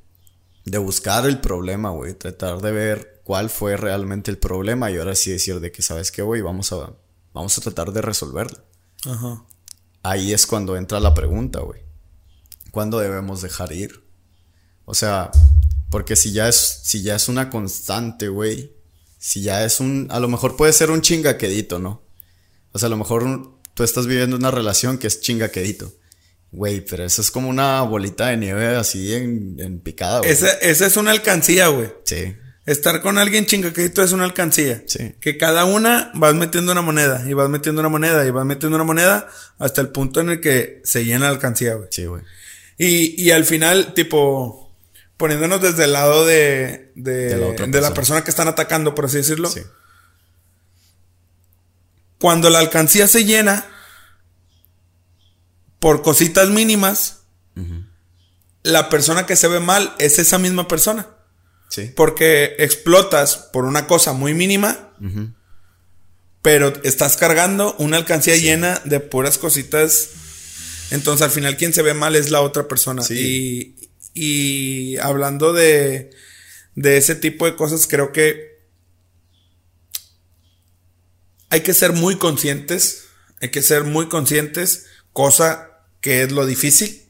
de 0.65 0.77
buscar 0.79 1.27
el 1.27 1.39
problema, 1.39 1.91
güey. 1.91 2.15
Tratar 2.15 2.61
de 2.61 2.71
ver 2.71 3.21
cuál 3.23 3.51
fue 3.51 3.77
realmente 3.77 4.31
el 4.31 4.39
problema 4.39 4.89
y 4.89 4.97
ahora 4.97 5.13
sí 5.13 5.29
decir 5.29 5.59
de 5.59 5.71
que, 5.71 5.83
¿sabes 5.83 6.11
qué, 6.11 6.23
güey? 6.23 6.41
Vamos 6.41 6.71
a, 6.71 6.95
vamos 7.31 7.55
a 7.59 7.61
tratar 7.61 7.91
de 7.91 8.01
resolverlo. 8.01 8.65
Ajá. 9.05 9.45
Ahí 10.01 10.33
es 10.33 10.47
cuando 10.47 10.77
entra 10.77 10.99
la 10.99 11.13
pregunta, 11.13 11.59
güey. 11.59 11.83
¿Cuándo 12.71 12.97
debemos 12.97 13.43
dejar 13.43 13.71
ir? 13.71 14.03
O 14.85 14.95
sea, 14.95 15.29
porque 15.91 16.15
si 16.15 16.31
ya 16.31 16.47
es, 16.47 16.79
si 16.81 17.03
ya 17.03 17.17
es 17.17 17.29
una 17.29 17.51
constante, 17.51 18.29
güey. 18.29 18.74
Si 19.25 19.41
ya 19.41 19.65
es 19.65 19.79
un, 19.79 20.07
a 20.11 20.19
lo 20.19 20.27
mejor 20.27 20.55
puede 20.55 20.71
ser 20.71 20.91
un 20.91 21.01
chingaquedito, 21.01 21.79
¿no? 21.79 22.03
O 22.73 22.77
sea, 22.77 22.85
a 22.85 22.89
lo 22.91 22.97
mejor 22.97 23.57
tú 23.73 23.83
estás 23.83 24.05
viviendo 24.05 24.37
una 24.37 24.51
relación 24.51 24.99
que 24.99 25.07
es 25.07 25.19
chingaquedito. 25.19 25.91
Güey, 26.51 26.81
pero 26.81 27.03
eso 27.03 27.23
es 27.23 27.31
como 27.31 27.49
una 27.49 27.81
bolita 27.81 28.27
de 28.27 28.37
nieve 28.37 28.75
así 28.75 29.15
en, 29.15 29.55
en 29.57 29.79
picada, 29.79 30.19
güey. 30.19 30.29
Esa, 30.29 30.51
esa 30.59 30.85
es 30.85 30.95
una 30.95 31.09
alcancía, 31.09 31.69
güey. 31.69 31.91
Sí. 32.03 32.35
Estar 32.67 33.01
con 33.01 33.17
alguien 33.17 33.47
chingaquedito 33.47 34.03
es 34.03 34.11
una 34.11 34.25
alcancía. 34.25 34.83
Sí. 34.85 35.15
Que 35.19 35.39
cada 35.39 35.65
una 35.65 36.11
vas 36.13 36.35
metiendo 36.35 36.71
una 36.71 36.83
moneda 36.83 37.25
y 37.27 37.33
vas 37.33 37.49
metiendo 37.49 37.79
una 37.79 37.89
moneda 37.89 38.27
y 38.27 38.29
vas 38.29 38.45
metiendo 38.45 38.75
una 38.75 38.85
moneda 38.85 39.27
hasta 39.57 39.81
el 39.81 39.89
punto 39.89 40.21
en 40.21 40.29
el 40.29 40.39
que 40.39 40.81
se 40.83 41.03
llena 41.03 41.25
la 41.25 41.29
alcancía, 41.31 41.73
güey. 41.73 41.87
Sí, 41.89 42.05
güey. 42.05 42.21
Y, 42.77 43.23
y 43.23 43.31
al 43.31 43.45
final, 43.45 43.95
tipo, 43.95 44.64
poniéndonos 45.17 45.61
desde 45.61 45.85
el 45.85 45.93
lado 45.93 46.25
de, 46.25 46.91
de, 46.95 47.35
De 47.67 47.81
la 47.81 47.93
persona. 47.93 48.23
que 48.23 48.29
están 48.29 48.47
atacando, 48.47 48.95
por 48.95 49.05
así 49.05 49.17
decirlo. 49.17 49.49
Sí. 49.49 49.61
Cuando 52.19 52.49
la 52.49 52.59
alcancía 52.59 53.07
se 53.07 53.25
llena 53.25 53.65
por 55.79 56.01
cositas 56.01 56.49
mínimas, 56.49 57.21
la 58.63 58.89
persona 58.89 59.25
que 59.25 59.35
se 59.35 59.47
ve 59.47 59.59
mal 59.59 59.93
es 59.99 60.17
esa 60.17 60.39
misma 60.39 60.67
persona. 60.67 61.07
Sí. 61.69 61.91
Porque 61.95 62.55
explotas 62.59 63.37
por 63.37 63.65
una 63.65 63.85
cosa 63.85 64.13
muy 64.13 64.33
mínima, 64.33 64.93
pero 66.41 66.73
estás 66.83 67.17
cargando 67.17 67.75
una 67.79 67.97
alcancía 67.97 68.35
llena 68.37 68.81
de 68.85 68.99
puras 68.99 69.37
cositas. 69.37 70.09
Entonces 70.91 71.23
al 71.23 71.31
final 71.31 71.57
quien 71.57 71.73
se 71.73 71.81
ve 71.81 71.93
mal 71.93 72.15
es 72.15 72.31
la 72.31 72.41
otra 72.41 72.67
persona. 72.67 73.03
Sí. 73.03 73.15
Y, 73.17 73.74
y 74.15 74.97
hablando 74.97 75.53
de, 75.53 76.09
de 76.73 76.97
ese 76.97 77.13
tipo 77.15 77.45
de 77.45 77.55
cosas, 77.55 77.85
creo 77.85 78.11
que 78.11 78.55
hay 81.49 81.61
que 81.61 81.73
ser 81.73 81.93
muy 81.93 82.15
conscientes. 82.17 83.03
Hay 83.41 83.49
que 83.49 83.61
ser 83.61 83.83
muy 83.83 84.07
conscientes, 84.07 84.85
cosa 85.13 85.69
que 86.01 86.23
es 86.23 86.31
lo 86.31 86.45
difícil. 86.45 87.05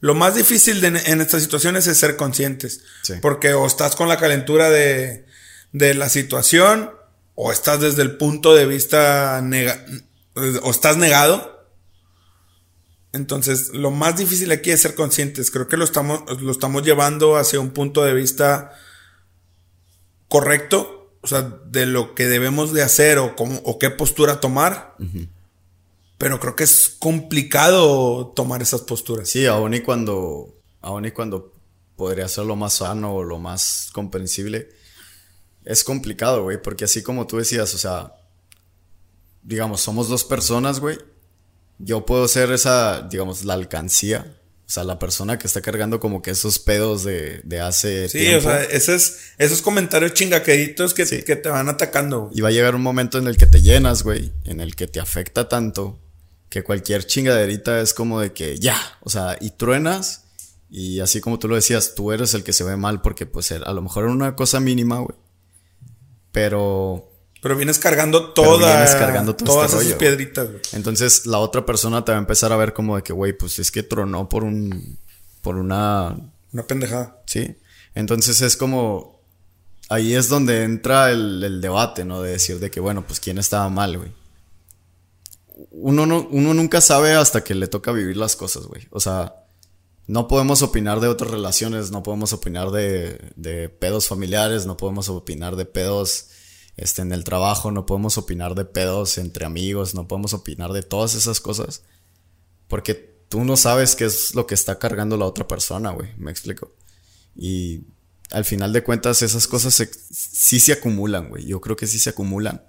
Lo 0.00 0.14
más 0.14 0.34
difícil 0.34 0.80
de- 0.80 0.88
en 1.06 1.20
estas 1.20 1.42
situaciones 1.42 1.86
es 1.86 1.96
ser 1.98 2.16
conscientes. 2.16 2.80
Sí. 3.02 3.14
Porque 3.22 3.54
o 3.54 3.66
estás 3.66 3.94
con 3.94 4.08
la 4.08 4.16
calentura 4.18 4.68
de, 4.70 5.24
de 5.72 5.94
la 5.94 6.08
situación, 6.08 6.90
o 7.34 7.52
estás 7.52 7.80
desde 7.80 8.02
el 8.02 8.16
punto 8.16 8.54
de 8.54 8.66
vista 8.66 9.40
nega- 9.40 9.84
o 10.62 10.70
estás 10.70 10.96
negado. 10.96 11.61
Entonces, 13.12 13.74
lo 13.74 13.90
más 13.90 14.16
difícil 14.16 14.50
aquí 14.52 14.70
es 14.70 14.80
ser 14.80 14.94
conscientes. 14.94 15.50
Creo 15.50 15.68
que 15.68 15.76
lo 15.76 15.84
estamos, 15.84 16.40
lo 16.40 16.50
estamos 16.50 16.82
llevando 16.82 17.36
hacia 17.36 17.60
un 17.60 17.70
punto 17.70 18.02
de 18.04 18.14
vista 18.14 18.72
correcto, 20.28 21.10
o 21.20 21.26
sea, 21.26 21.42
de 21.42 21.84
lo 21.84 22.14
que 22.14 22.26
debemos 22.26 22.72
de 22.72 22.82
hacer 22.82 23.18
o, 23.18 23.36
cómo, 23.36 23.60
o 23.64 23.78
qué 23.78 23.90
postura 23.90 24.40
tomar. 24.40 24.96
Pero 26.16 26.40
creo 26.40 26.56
que 26.56 26.64
es 26.64 26.96
complicado 26.98 28.28
tomar 28.28 28.62
esas 28.62 28.80
posturas. 28.82 29.28
Sí, 29.28 29.44
aún 29.44 29.74
y 29.74 29.80
cuando, 29.80 30.54
aún 30.80 31.04
y 31.04 31.10
cuando 31.10 31.52
podría 31.96 32.28
ser 32.28 32.46
lo 32.46 32.56
más 32.56 32.74
sano 32.74 33.14
o 33.14 33.24
lo 33.24 33.38
más 33.38 33.90
comprensible, 33.92 34.70
es 35.64 35.84
complicado, 35.84 36.44
güey, 36.44 36.60
porque 36.60 36.84
así 36.84 37.02
como 37.02 37.26
tú 37.26 37.36
decías, 37.36 37.74
o 37.74 37.78
sea, 37.78 38.14
digamos, 39.42 39.80
somos 39.80 40.08
dos 40.08 40.24
personas, 40.24 40.80
güey. 40.80 40.98
Yo 41.78 42.06
puedo 42.06 42.28
ser 42.28 42.52
esa, 42.52 43.02
digamos, 43.10 43.44
la 43.44 43.54
alcancía, 43.54 44.36
o 44.66 44.70
sea, 44.72 44.84
la 44.84 44.98
persona 44.98 45.38
que 45.38 45.46
está 45.46 45.60
cargando 45.60 45.98
como 46.00 46.22
que 46.22 46.30
esos 46.30 46.58
pedos 46.58 47.02
de, 47.04 47.40
de 47.44 47.60
hace 47.60 48.08
Sí, 48.08 48.18
tiempo. 48.20 48.38
o 48.48 48.50
sea, 48.50 48.62
esos, 48.64 49.16
esos 49.38 49.60
comentarios 49.62 50.14
chingaqueritos 50.14 50.94
que, 50.94 51.04
Sí. 51.06 51.22
que 51.24 51.36
te 51.36 51.48
van 51.48 51.68
atacando. 51.68 52.22
güey. 52.26 52.38
Y 52.38 52.40
va 52.40 52.48
a 52.48 52.52
llegar 52.52 52.74
un 52.74 52.82
momento 52.82 53.18
en 53.18 53.26
el 53.26 53.36
que 53.36 53.46
te 53.46 53.60
llenas, 53.60 54.02
güey, 54.02 54.32
en 54.44 54.60
el 54.60 54.74
que 54.76 54.86
te 54.86 55.00
afecta 55.00 55.48
tanto 55.48 55.98
que 56.48 56.62
cualquier 56.62 57.04
chingaderita 57.06 57.80
es 57.80 57.94
como 57.94 58.20
de 58.20 58.32
que 58.32 58.58
ya, 58.58 58.78
o 59.00 59.10
sea, 59.10 59.36
y 59.40 59.50
truenas 59.50 60.24
y 60.70 61.00
así 61.00 61.20
como 61.20 61.38
tú 61.38 61.48
lo 61.48 61.56
decías, 61.56 61.94
tú 61.94 62.12
eres 62.12 62.32
el 62.34 62.44
que 62.44 62.52
se 62.54 62.64
ve 62.64 62.76
mal 62.76 63.02
porque 63.02 63.26
pues 63.26 63.52
a 63.52 63.72
lo 63.72 63.82
mejor 63.82 64.04
era 64.04 64.12
una 64.12 64.36
cosa 64.36 64.60
mínima, 64.60 65.00
güey. 65.00 65.16
Pero 66.30 67.11
Pero 67.42 67.56
vienes 67.56 67.78
cargando 67.78 68.32
Pero 68.32 68.46
toda, 68.46 68.68
vienes 68.76 68.94
cargando 68.94 69.34
todo 69.36 69.46
todas 69.54 69.66
este 69.72 69.76
esas 69.82 69.86
rollo. 69.92 69.98
piedritas. 69.98 70.48
güey. 70.48 70.60
entonces 70.72 71.26
la 71.26 71.38
otra 71.38 71.66
persona 71.66 72.04
te 72.04 72.12
va 72.12 72.18
a 72.18 72.20
empezar 72.20 72.52
a 72.52 72.56
ver 72.56 72.72
como 72.72 72.96
de 72.96 73.02
que, 73.02 73.12
güey, 73.12 73.32
pues 73.36 73.58
es 73.58 73.70
que 73.70 73.82
tronó 73.82 74.28
por 74.28 74.44
un 74.44 74.98
por 75.42 75.56
una 75.56 76.16
Una 76.52 76.62
pendejada. 76.62 77.20
Sí. 77.26 77.56
Entonces 77.94 78.40
es 78.40 78.56
como. 78.56 79.20
Ahí 79.88 80.14
es 80.14 80.28
donde 80.28 80.62
entra 80.62 81.10
el, 81.10 81.42
el 81.44 81.60
debate, 81.60 82.04
¿no? 82.04 82.22
De 82.22 82.30
decir 82.30 82.60
de 82.60 82.70
que, 82.70 82.80
bueno, 82.80 83.04
pues 83.06 83.20
quién 83.20 83.36
estaba 83.36 83.68
mal, 83.68 83.98
güey. 83.98 84.12
Uno, 85.72 86.06
no, 86.06 86.26
uno 86.30 86.54
nunca 86.54 86.80
sabe 86.80 87.12
hasta 87.12 87.44
que 87.44 87.54
le 87.54 87.66
toca 87.66 87.92
vivir 87.92 88.16
las 88.16 88.36
cosas, 88.36 88.64
güey. 88.66 88.86
O 88.90 89.00
sea, 89.00 89.34
no 90.06 90.28
podemos 90.28 90.62
opinar 90.62 91.00
de 91.00 91.08
otras 91.08 91.30
relaciones, 91.30 91.90
no 91.90 92.02
podemos 92.02 92.32
opinar 92.32 92.70
de, 92.70 93.32
de 93.36 93.68
pedos 93.68 94.08
familiares, 94.08 94.64
no 94.64 94.76
podemos 94.76 95.08
opinar 95.10 95.56
de 95.56 95.66
pedos 95.66 96.28
este, 96.76 97.02
en 97.02 97.12
el 97.12 97.24
trabajo, 97.24 97.70
no 97.70 97.86
podemos 97.86 98.18
opinar 98.18 98.54
de 98.54 98.64
pedos 98.64 99.18
entre 99.18 99.44
amigos, 99.44 99.94
no 99.94 100.08
podemos 100.08 100.32
opinar 100.34 100.72
de 100.72 100.82
todas 100.82 101.14
esas 101.14 101.40
cosas. 101.40 101.82
Porque 102.68 102.94
tú 103.28 103.44
no 103.44 103.56
sabes 103.56 103.96
qué 103.96 104.04
es 104.06 104.34
lo 104.34 104.46
que 104.46 104.54
está 104.54 104.78
cargando 104.78 105.16
la 105.16 105.26
otra 105.26 105.46
persona, 105.48 105.90
güey. 105.90 106.10
Me 106.16 106.30
explico. 106.30 106.74
Y 107.36 107.84
al 108.30 108.44
final 108.44 108.72
de 108.72 108.82
cuentas 108.82 109.22
esas 109.22 109.46
cosas 109.46 109.74
se- 109.74 109.90
sí 110.10 110.60
se 110.60 110.72
acumulan, 110.72 111.28
güey. 111.28 111.44
Yo 111.46 111.60
creo 111.60 111.76
que 111.76 111.86
sí 111.86 111.98
se 111.98 112.10
acumulan. 112.10 112.62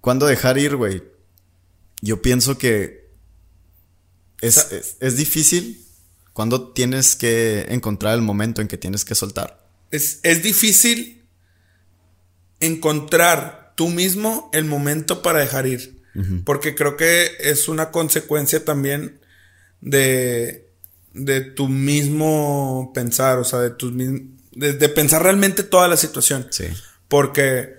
¿Cuándo 0.00 0.26
dejar 0.26 0.58
ir, 0.58 0.76
güey? 0.76 1.02
Yo 2.02 2.20
pienso 2.20 2.58
que 2.58 3.10
es, 4.40 4.70
es, 4.72 4.96
es 5.00 5.16
difícil 5.16 5.86
cuando 6.32 6.72
tienes 6.72 7.16
que 7.16 7.66
encontrar 7.70 8.14
el 8.14 8.20
momento 8.22 8.60
en 8.60 8.68
que 8.68 8.76
tienes 8.76 9.04
que 9.04 9.14
soltar. 9.14 9.66
Es, 9.90 10.18
es 10.22 10.42
difícil 10.42 11.23
encontrar 12.60 13.72
tú 13.74 13.88
mismo 13.88 14.50
el 14.52 14.64
momento 14.64 15.22
para 15.22 15.40
dejar 15.40 15.66
ir. 15.66 16.02
Porque 16.44 16.76
creo 16.76 16.96
que 16.96 17.32
es 17.40 17.66
una 17.66 17.90
consecuencia 17.90 18.64
también 18.64 19.18
de, 19.80 20.70
de 21.12 21.40
tu 21.40 21.68
mismo 21.68 22.92
pensar, 22.94 23.38
o 23.40 23.44
sea, 23.44 23.58
de 23.58 23.70
tus 23.70 23.92
de, 23.96 24.72
de 24.74 24.88
pensar 24.90 25.24
realmente 25.24 25.64
toda 25.64 25.88
la 25.88 25.96
situación. 25.96 26.46
Sí. 26.50 26.66
Porque 27.08 27.74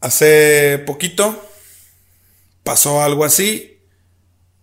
hace 0.00 0.82
poquito 0.86 1.50
pasó 2.64 3.02
algo 3.02 3.26
así. 3.26 3.78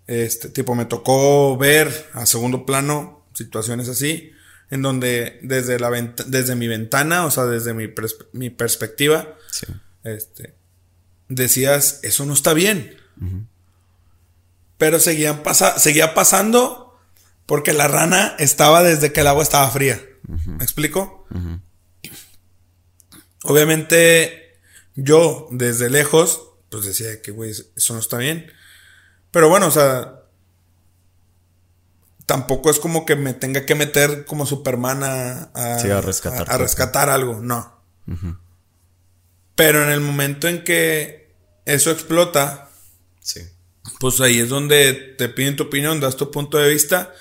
Este 0.08 0.50
tipo 0.50 0.74
me 0.74 0.86
tocó 0.86 1.56
ver 1.56 2.10
a 2.14 2.26
segundo 2.26 2.66
plano 2.66 3.28
situaciones 3.36 3.90
así 3.90 4.33
en 4.74 4.82
donde 4.82 5.40
desde 5.44 5.80
la 5.80 5.90
desde 6.26 6.56
mi 6.56 6.68
ventana, 6.68 7.26
o 7.26 7.32
sea, 7.32 7.46
desde 7.46 7.74
mi, 7.74 7.86
pers- 7.88 8.26
mi 8.34 8.50
perspectiva, 8.50 9.36
Sí. 9.52 9.68
este 10.04 10.56
decías, 11.30 12.00
eso 12.04 12.26
no 12.26 12.34
está 12.34 12.54
bien. 12.54 12.98
Pero 14.78 15.00
seguían 15.00 15.44
pasa 15.44 15.78
seguía 15.80 16.14
pasando 16.14 17.00
porque 17.46 17.74
la 17.74 17.88
rana 17.88 18.36
estaba 18.40 18.84
desde 18.84 19.12
que 19.14 19.22
el 19.22 19.28
agua 19.28 19.44
estaba 19.44 19.70
fría. 19.70 20.02
¿Me 20.46 20.64
explico? 20.64 21.28
Obviamente, 23.44 24.58
yo 24.96 25.48
desde 25.52 25.90
lejos, 25.90 26.42
pues 26.70 26.86
decía 26.86 27.22
que, 27.22 27.32
güey, 27.32 27.52
eso 27.52 27.94
no 27.94 28.00
está 28.00 28.18
bien. 28.18 28.52
Pero 29.32 29.50
bueno, 29.50 29.68
o 29.68 29.72
sea, 29.72 30.23
tampoco 32.26 32.70
es 32.70 32.80
como 32.80 33.06
que 33.06 33.16
me 33.16 33.34
tenga 33.34 33.66
que 33.66 33.76
meter 33.76 34.26
como 34.26 34.46
Superman 34.46 35.04
a, 35.04 35.44
a, 35.54 35.80
Sí, 35.80 35.90
a 35.90 36.02
rescatar 36.02 36.42
a- 36.44 36.46
cosas. 36.46 36.62
rescatar 36.62 37.10
algo, 37.10 37.40
no. 37.42 37.82
Pero 39.56 39.84
en 39.84 39.90
el 39.90 40.00
momento 40.02 40.48
en 40.48 40.64
que 40.64 41.32
eso 41.66 41.92
explota, 41.92 42.70
Sí. 43.22 43.42
pues 44.00 44.20
ahí 44.22 44.40
es 44.40 44.50
donde 44.50 44.94
te 45.18 45.30
piden 45.30 45.56
tu 45.56 45.64
opinión, 45.64 46.00
das 46.00 46.18
tu 46.18 46.32
punto 46.32 46.58
de 46.58 46.70
vista 46.70 47.14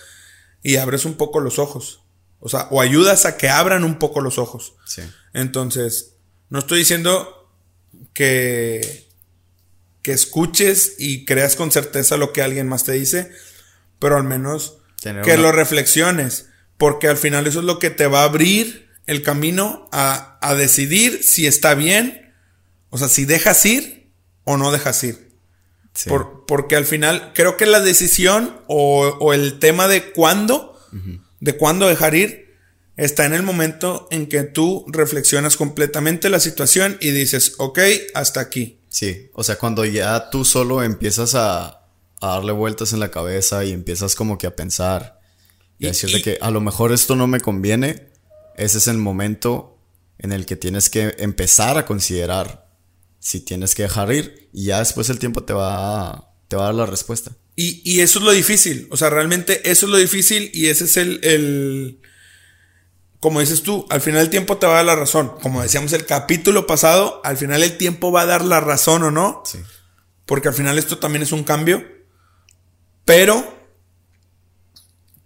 y 0.62 0.76
abres 0.76 1.04
un 1.04 1.14
poco 1.14 1.40
los 1.40 1.58
ojos. 1.58 2.00
O 2.40 2.48
sea, 2.48 2.66
o 2.70 2.80
ayudas 2.80 3.24
a 3.26 3.36
que 3.36 3.48
abran 3.48 3.84
un 3.84 3.98
poco 3.98 4.20
los 4.20 4.38
ojos. 4.38 4.74
Sí. 4.84 5.02
Entonces, 5.32 6.14
no 6.48 6.58
estoy 6.58 6.80
diciendo 6.80 7.50
que, 8.14 9.08
que 10.02 10.12
escuches 10.12 10.94
y 10.98 11.24
creas 11.24 11.54
con 11.54 11.70
certeza 11.70 12.16
lo 12.16 12.32
que 12.32 12.42
alguien 12.42 12.66
más 12.68 12.84
te 12.84 12.92
dice, 12.92 13.30
pero 14.00 14.16
al 14.16 14.24
menos 14.24 14.78
Tener 15.02 15.22
que 15.22 15.32
una- 15.34 15.42
lo 15.42 15.52
reflexiones, 15.52 16.46
porque 16.78 17.08
al 17.08 17.16
final 17.16 17.46
eso 17.46 17.58
es 17.60 17.64
lo 17.64 17.78
que 17.78 17.90
te 17.90 18.06
va 18.06 18.20
a 18.20 18.24
abrir 18.24 18.88
el 19.06 19.22
camino 19.22 19.88
a, 19.92 20.38
a 20.40 20.54
decidir 20.54 21.22
si 21.22 21.46
está 21.46 21.74
bien, 21.74 22.34
o 22.90 22.98
sea, 22.98 23.08
si 23.08 23.24
dejas 23.24 23.64
ir 23.66 24.10
o 24.44 24.56
no 24.56 24.70
dejas 24.72 25.02
ir. 25.04 25.32
Sí. 25.94 26.08
Por- 26.08 26.44
porque 26.46 26.76
al 26.76 26.84
final 26.86 27.32
creo 27.34 27.56
que 27.56 27.66
la 27.66 27.80
decisión 27.80 28.60
o, 28.66 29.06
o 29.20 29.32
el 29.34 29.58
tema 29.58 29.88
de 29.88 30.12
cuándo, 30.12 30.78
de 31.40 31.56
cuándo 31.56 31.88
dejar 31.88 32.14
ir, 32.14 32.56
está 32.96 33.24
en 33.24 33.32
el 33.32 33.42
momento 33.42 34.06
en 34.10 34.26
que 34.26 34.42
tú 34.42 34.84
reflexionas 34.88 35.56
completamente 35.56 36.28
la 36.30 36.40
situación 36.40 36.98
y 37.00 37.10
dices, 37.10 37.54
ok, 37.58 37.78
hasta 38.14 38.40
aquí. 38.40 38.80
Sí, 38.88 39.30
o 39.32 39.42
sea, 39.42 39.56
cuando 39.56 39.84
ya 39.86 40.28
tú 40.30 40.44
solo 40.44 40.82
empiezas 40.82 41.34
a, 41.34 41.81
a 42.22 42.28
darle 42.28 42.52
vueltas 42.52 42.92
en 42.92 43.00
la 43.00 43.10
cabeza 43.10 43.64
y 43.64 43.72
empiezas 43.72 44.14
como 44.14 44.38
que 44.38 44.46
a 44.46 44.56
pensar 44.56 45.20
y, 45.78 45.84
Y- 45.84 45.88
a 45.88 45.90
decirte 45.90 46.18
y- 46.18 46.22
que 46.22 46.38
a 46.40 46.50
lo 46.50 46.60
mejor 46.60 46.92
esto 46.92 47.16
no 47.16 47.26
me 47.26 47.40
conviene, 47.40 48.10
ese 48.56 48.78
es 48.78 48.86
el 48.88 48.98
momento 48.98 49.78
en 50.18 50.32
el 50.32 50.46
que 50.46 50.56
tienes 50.56 50.88
que 50.88 51.14
empezar 51.18 51.78
a 51.78 51.84
considerar 51.86 52.68
si 53.18 53.40
tienes 53.40 53.74
que 53.74 53.82
dejar 53.84 54.12
ir 54.12 54.48
y 54.52 54.66
ya 54.66 54.78
después 54.78 55.08
el 55.10 55.18
tiempo 55.18 55.42
te 55.44 55.52
va 55.52 56.10
a, 56.10 56.28
te 56.48 56.56
va 56.56 56.62
a 56.62 56.66
dar 56.66 56.74
la 56.74 56.86
respuesta. 56.86 57.32
Y, 57.54 57.82
y, 57.84 58.00
eso 58.00 58.18
es 58.18 58.24
lo 58.24 58.30
difícil. 58.32 58.88
O 58.90 58.96
sea, 58.96 59.10
realmente 59.10 59.70
eso 59.70 59.84
es 59.86 59.92
lo 59.92 59.98
difícil 59.98 60.50
y 60.54 60.66
ese 60.68 60.84
es 60.84 60.96
el, 60.96 61.20
el, 61.22 62.00
Como 63.20 63.40
dices 63.40 63.62
tú, 63.62 63.86
al 63.90 64.00
final 64.00 64.22
el 64.22 64.30
tiempo 64.30 64.56
te 64.56 64.66
va 64.66 64.72
a 64.72 64.76
dar 64.76 64.86
la 64.86 64.96
razón. 64.96 65.32
Como 65.42 65.62
decíamos 65.62 65.92
el 65.92 66.06
capítulo 66.06 66.66
pasado, 66.66 67.20
al 67.24 67.36
final 67.36 67.62
el 67.62 67.76
tiempo 67.76 68.10
va 68.10 68.22
a 68.22 68.26
dar 68.26 68.42
la 68.44 68.60
razón 68.60 69.02
o 69.02 69.10
no. 69.10 69.42
Sí. 69.44 69.58
Porque 70.24 70.48
al 70.48 70.54
final 70.54 70.78
esto 70.78 70.98
también 70.98 71.22
es 71.22 71.32
un 71.32 71.44
cambio. 71.44 71.84
Pero 73.04 73.58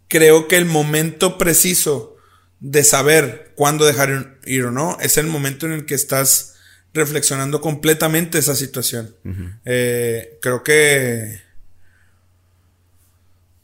creo 0.09 0.49
que 0.49 0.57
el 0.57 0.67
momento 0.67 1.39
preciso 1.39 2.17
de 2.61 2.85
saber 2.85 3.53
cuándo 3.55 3.85
dejar 3.85 4.39
ir 4.47 4.65
o 4.65 4.71
no 4.71 4.97
es 5.01 5.19
el 5.19 5.27
momento 5.27 5.67
en 5.67 5.73
el 5.73 5.87
que 5.87 5.95
estás 5.95 6.55
reflexionando 6.95 7.61
completamente 7.61 8.39
esa 8.39 8.57
situación. 8.57 9.15
Eh, 9.65 10.39
creo 10.41 10.63
que 10.63 11.43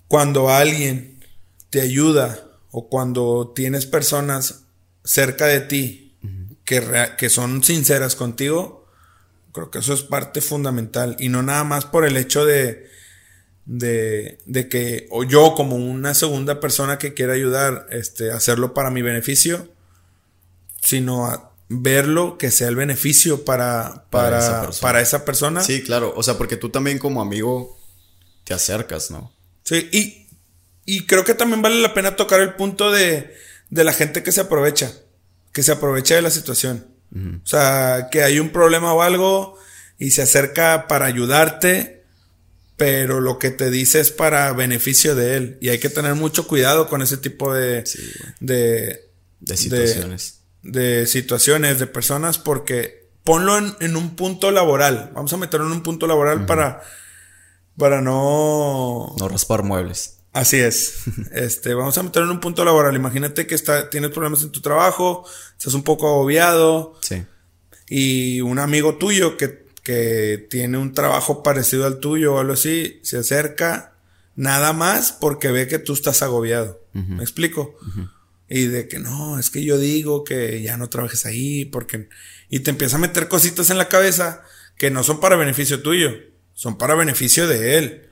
cuando 0.09 0.51
alguien 0.51 1.25
te 1.71 1.81
ayuda 1.81 2.47
o 2.71 2.89
cuando 2.89 3.53
tienes 3.55 3.87
personas 3.87 4.65
cerca 5.05 5.47
de 5.47 5.61
ti 5.61 6.15
que, 6.65 6.83
que 7.17 7.31
son 7.31 7.65
sinceras 7.65 8.15
contigo, 8.15 8.87
creo 9.53 9.71
que 9.71 9.79
eso 9.79 9.95
es 9.95 10.03
parte 10.03 10.43
fundamental. 10.43 11.17
Y 11.19 11.31
no 11.31 11.43
nada 11.43 11.65
más 11.65 11.87
por 11.87 12.05
el 12.05 12.19
hecho 12.19 12.45
de, 12.45 12.91
de, 13.65 14.39
de 14.47 14.69
que 14.69 15.07
o 15.11 15.25
yo 15.25 15.55
como 15.55 15.77
una 15.77 16.15
segunda 16.15 16.61
persona 16.61 16.99
que 16.99 17.15
quiera 17.15 17.35
ayudar, 17.35 17.87
este, 17.91 18.33
hacerlo 18.33 18.75
para 18.75 18.91
mi 18.91 19.03
beneficio, 19.03 19.73
sino 20.81 21.27
a, 21.27 21.53
verlo 21.81 22.39
que 22.39 22.51
sea 22.51 22.69
el 22.69 22.77
beneficio 22.77 23.45
para, 23.45 24.07
para, 24.11 24.71
para, 24.81 25.01
esa 25.01 25.25
persona. 25.25 25.63
Sí, 25.63 25.83
claro. 25.83 26.13
O 26.17 26.23
sea, 26.23 26.37
porque 26.37 26.57
tú 26.57 26.71
también 26.71 26.99
como 26.99 27.23
amigo 27.23 27.79
te 28.45 28.55
acercas, 28.55 29.11
¿no? 29.11 29.33
Sí, 29.65 29.89
y, 29.93 30.27
y 30.85 31.07
creo 31.07 31.25
que 31.25 31.35
también 31.35 31.63
vale 31.63 31.81
la 31.81 31.95
pena 31.95 32.17
tocar 32.17 32.41
el 32.41 32.55
punto 32.55 32.91
de, 32.91 33.35
de 33.71 33.85
la 33.85 33.93
gente 33.93 34.23
que 34.23 34.33
se 34.33 34.43
aprovecha, 34.43 34.93
que 35.53 35.63
se 35.63 35.73
aprovecha 35.73 36.15
de 36.15 36.23
la 36.23 36.31
situación. 36.31 36.89
O 37.15 37.47
sea, 37.47 38.09
que 38.11 38.23
hay 38.23 38.39
un 38.39 38.51
problema 38.51 38.95
o 38.95 39.03
algo 39.03 39.59
y 39.99 40.13
se 40.13 40.23
acerca 40.23 40.89
para 40.89 41.05
ayudarte, 41.05 42.02
pero 42.83 43.21
lo 43.21 43.39
que 43.39 43.51
te 43.51 43.71
dice 43.71 44.01
es 44.01 44.11
para 44.11 44.53
beneficio 44.53 45.15
de 45.15 45.37
él. 45.37 45.59
Y 45.61 45.69
hay 45.69 45.79
que 45.79 45.89
tener 45.89 46.15
mucho 46.15 46.49
cuidado 46.49 46.89
con 46.89 47.01
ese 47.01 47.17
tipo 47.17 47.55
de, 47.55 47.85
de, 48.41 49.09
de 49.41 49.57
situaciones 49.57 50.43
de 50.63 51.07
situaciones, 51.07 51.79
de 51.79 51.87
personas, 51.87 52.39
porque 52.39 53.11
ponlo 53.25 53.59
en, 53.59 53.97
un 53.97 54.17
punto 54.17 54.51
laboral. 54.51 55.11
Vamos 55.15 55.33
a 55.33 55.37
meterlo 55.37 55.67
en 55.67 55.73
un 55.73 55.83
punto 55.83 56.07
laboral 56.07 56.47
para, 56.47 56.83
para 57.77 58.01
no... 58.01 59.15
No 59.19 59.29
raspar 59.29 59.63
muebles. 59.63 60.19
Así 60.33 60.59
es. 60.59 61.03
Este, 61.33 61.75
vamos 61.75 61.99
a 61.99 62.03
meterlo 62.03 62.29
en 62.29 62.37
un 62.37 62.41
punto 62.41 62.65
laboral. 62.65 62.95
Imagínate 62.97 63.47
que 63.47 63.55
está, 63.55 63.91
tienes 63.91 64.11
problemas 64.11 64.43
en 64.43 64.51
tu 64.51 64.61
trabajo, 64.61 65.25
estás 65.59 65.75
un 65.75 65.83
poco 65.83 66.09
agobiado. 66.09 66.97
Sí. 67.03 67.25
Y 67.89 68.41
un 68.41 68.59
amigo 68.59 68.97
tuyo 68.97 69.37
que, 69.37 69.62
que 69.83 70.47
tiene 70.51 70.79
un 70.79 70.93
trabajo 70.93 71.43
parecido 71.43 71.87
al 71.87 71.99
tuyo 71.99 72.35
o 72.35 72.39
algo 72.39 72.53
así, 72.53 73.01
se 73.03 73.19
acerca 73.19 73.95
nada 74.37 74.73
más 74.73 75.13
porque 75.13 75.51
ve 75.51 75.67
que 75.67 75.79
tú 75.79 75.93
estás 75.93 76.23
agobiado. 76.23 76.81
¿Me 76.93 77.23
explico? 77.23 77.77
Y 78.49 78.67
de 78.67 78.87
que 78.87 78.99
no, 78.99 79.39
es 79.39 79.51
que 79.51 79.65
yo 79.65 79.79
digo 79.79 80.25
que 80.25 80.61
ya 80.63 80.77
no 80.77 80.91
trabajes 80.91 81.25
ahí, 81.25 81.65
porque. 81.65 82.09
Y 82.51 82.61
te 82.61 82.71
empieza 82.71 82.97
a 82.97 83.01
meter 83.01 83.29
cositas 83.29 83.71
en 83.71 83.79
la 83.79 83.89
cabeza 83.89 84.43
que 84.77 84.91
no 84.91 85.03
son 85.03 85.21
para 85.21 85.37
beneficio 85.37 85.81
tuyo, 85.81 86.11
son 86.53 86.77
para 86.77 86.95
beneficio 86.95 87.49
de 87.49 87.79
él. 87.79 88.09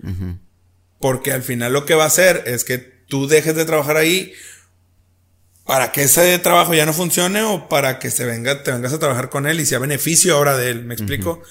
Porque 0.98 1.32
al 1.32 1.42
final 1.42 1.72
lo 1.72 1.84
que 1.84 1.94
va 1.94 2.04
a 2.04 2.08
hacer 2.08 2.44
es 2.46 2.64
que 2.64 2.78
tú 2.78 3.26
dejes 3.26 3.54
de 3.54 3.64
trabajar 3.64 3.96
ahí 3.96 4.32
para 5.64 5.92
que 5.92 6.02
ese 6.02 6.38
trabajo 6.38 6.74
ya 6.74 6.86
no 6.86 6.92
funcione 6.92 7.42
o 7.42 7.68
para 7.68 7.98
que 7.98 8.10
se 8.10 8.24
venga, 8.24 8.62
te 8.62 8.72
vengas 8.72 8.92
a 8.92 8.98
trabajar 8.98 9.30
con 9.30 9.46
él 9.46 9.60
y 9.60 9.66
sea 9.66 9.78
beneficio 9.78 10.36
ahora 10.36 10.56
de 10.56 10.70
él. 10.70 10.84
¿Me 10.84 10.94
explico? 10.94 11.42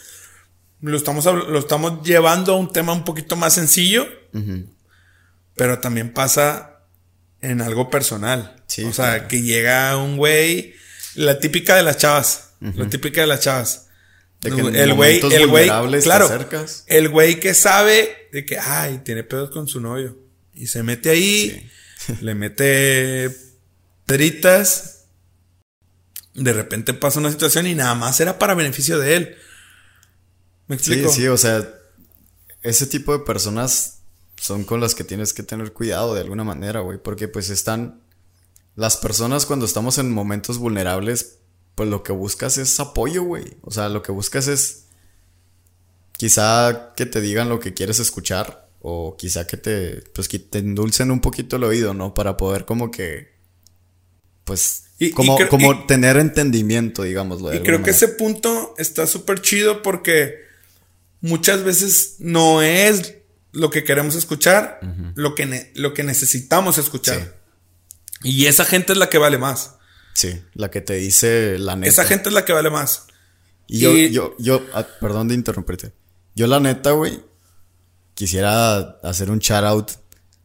Lo 0.82 0.98
estamos, 0.98 1.26
lo 1.26 1.60
estamos 1.60 2.04
llevando 2.04 2.54
a 2.54 2.58
un 2.58 2.72
tema 2.72 2.94
un 2.94 3.04
poquito 3.04 3.36
más 3.36 3.54
sencillo, 3.54 4.08
pero 5.56 5.80
también 5.80 6.14
pasa 6.14 6.82
en 7.42 7.62
algo 7.62 7.90
personal. 7.90 8.64
o 8.86 8.94
sea, 8.94 9.28
que 9.28 9.42
llega 9.42 9.96
un 9.98 10.18
güey, 10.18 10.74
la 11.16 11.40
típica 11.40 11.76
de 11.76 11.84
las 11.84 11.98
chavas, 11.98 12.52
la 12.60 12.90
típica 12.90 13.22
de 13.22 13.28
las 13.28 13.42
chavas. 13.42 13.88
el 14.44 14.94
güey, 14.94 15.20
el 15.34 15.48
güey, 15.48 15.70
claro, 16.02 16.30
el 16.88 17.10
güey 17.10 17.40
que 17.40 17.54
sabe 17.54 18.30
de 18.32 18.46
que, 18.46 18.58
ay, 18.58 19.02
tiene 19.04 19.24
pedos 19.24 19.50
con 19.52 19.68
su 19.68 19.82
novio. 19.82 20.18
Y 20.54 20.68
se 20.68 20.84
mete 20.84 21.10
ahí, 21.10 21.70
le 22.22 22.36
mete 22.36 23.49
peritas. 24.10 25.06
De 26.34 26.52
repente 26.52 26.94
pasa 26.96 27.20
una 27.20 27.32
situación 27.32 27.68
y 27.68 27.76
nada 27.76 27.94
más 27.94 28.20
era 28.20 28.40
para 28.40 28.56
beneficio 28.56 28.98
de 28.98 29.16
él. 29.16 29.36
¿Me 30.68 30.76
explico? 30.76 31.10
Sí, 31.10 31.22
sí, 31.22 31.28
o 31.28 31.38
sea, 31.38 31.68
ese 32.64 32.88
tipo 32.88 33.16
de 33.16 33.24
personas 33.24 34.00
son 34.36 34.64
con 34.64 34.80
las 34.82 34.96
que 34.96 35.04
tienes 35.04 35.34
que 35.34 35.44
tener 35.44 35.74
cuidado 35.74 36.16
de 36.16 36.22
alguna 36.22 36.44
manera, 36.44 36.80
güey, 36.80 36.98
porque 36.98 37.28
pues 37.28 37.50
están 37.50 38.02
las 38.76 38.98
personas 38.98 39.46
cuando 39.46 39.66
estamos 39.66 39.98
en 39.98 40.12
momentos 40.12 40.58
vulnerables, 40.58 41.38
pues 41.76 41.88
lo 41.90 42.02
que 42.02 42.12
buscas 42.12 42.58
es 42.58 42.80
apoyo, 42.80 43.24
güey. 43.24 43.58
O 43.62 43.72
sea, 43.72 43.90
lo 43.90 44.02
que 44.02 44.12
buscas 44.12 44.48
es 44.48 44.86
quizá 46.14 46.94
que 46.96 47.06
te 47.06 47.22
digan 47.22 47.50
lo 47.50 47.60
que 47.60 47.74
quieres 47.74 48.00
escuchar 48.00 48.70
o 48.82 49.18
quizá 49.18 49.46
que 49.46 49.58
te 49.58 50.04
pues 50.14 50.28
que 50.28 50.40
te 50.40 50.60
endulcen 50.60 51.12
un 51.12 51.22
poquito 51.22 51.58
el 51.58 51.64
oído, 51.64 51.94
¿no? 51.94 52.14
Para 52.14 52.38
poder 52.38 52.66
como 52.66 52.90
que 52.92 53.39
pues 54.50 54.84
como, 55.14 55.38
como 55.48 55.86
tener 55.86 56.18
entendimiento, 56.18 57.04
digámoslo. 57.04 57.54
y 57.54 57.60
creo 57.60 57.84
que 57.84 57.92
ese 57.92 58.08
punto 58.08 58.74
está 58.80 59.06
súper 59.06 59.42
chido 59.42 59.84
porque 59.84 60.40
muchas 61.22 61.64
veces 61.64 62.16
no 62.18 62.64
es 62.64 63.14
lo 63.52 63.70
que 63.70 63.84
queremos 63.84 64.16
escuchar, 64.16 64.80
lo, 65.14 65.36
que 65.36 65.72
lo 65.76 65.94
que 65.94 66.04
necesitamos 66.04 66.80
escuchar. 66.80 67.38
Y 68.24 68.48
esa 68.48 68.66
gente 68.66 68.94
es 68.94 68.98
la 68.98 69.10
que 69.10 69.20
vale 69.20 69.38
más. 69.38 69.76
Sí, 70.16 70.42
la 70.56 70.72
que 70.72 70.82
te 70.82 70.96
dice 70.96 71.60
la 71.60 71.76
neta. 71.76 71.88
Esa 71.88 72.06
gente 72.06 72.30
es 72.30 72.34
la 72.34 72.44
que 72.44 72.54
vale 72.54 72.72
más. 72.72 73.06
Y, 73.68 73.80
yo, 73.80 73.96
yo, 73.96 74.36
yo, 74.40 74.66
ah, 74.74 74.88
perdón 75.00 75.28
de 75.28 75.36
interrumpirte. 75.36 75.94
Yo 76.34 76.48
la 76.48 76.60
neta, 76.60 76.92
güey, 76.92 77.22
quisiera 78.16 78.98
hacer 79.04 79.30
un 79.30 79.38
shout 79.38 79.64
out 79.64 79.92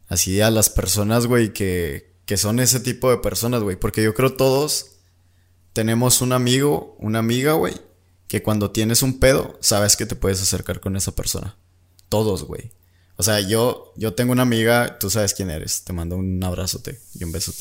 así 0.07 0.41
a 0.41 0.51
las 0.51 0.69
personas, 0.69 1.25
güey, 1.25 1.51
que, 1.51 2.14
que 2.25 2.37
son 2.37 2.59
ese 2.59 2.79
tipo 2.79 3.09
de 3.09 3.17
personas, 3.17 3.61
güey. 3.61 3.75
Porque 3.75 4.03
yo 4.03 4.13
creo 4.13 4.33
todos 4.33 4.91
tenemos 5.73 6.21
un 6.21 6.33
amigo, 6.33 6.95
una 6.99 7.19
amiga, 7.19 7.53
güey, 7.53 7.73
que 8.27 8.41
cuando 8.41 8.71
tienes 8.71 9.03
un 9.03 9.19
pedo, 9.19 9.57
sabes 9.61 9.95
que 9.95 10.05
te 10.05 10.15
puedes 10.15 10.41
acercar 10.41 10.79
con 10.79 10.95
esa 10.95 11.13
persona. 11.13 11.57
Todos, 12.09 12.43
güey. 12.43 12.71
O 13.17 13.23
sea, 13.23 13.39
yo, 13.39 13.93
yo 13.95 14.13
tengo 14.13 14.31
una 14.31 14.43
amiga, 14.43 14.99
tú 14.99 15.09
sabes 15.09 15.33
quién 15.33 15.49
eres, 15.49 15.83
te 15.83 15.93
mando 15.93 16.17
un 16.17 16.43
abrazote 16.43 16.99
y 17.13 17.23
un 17.23 17.31
besote. 17.31 17.59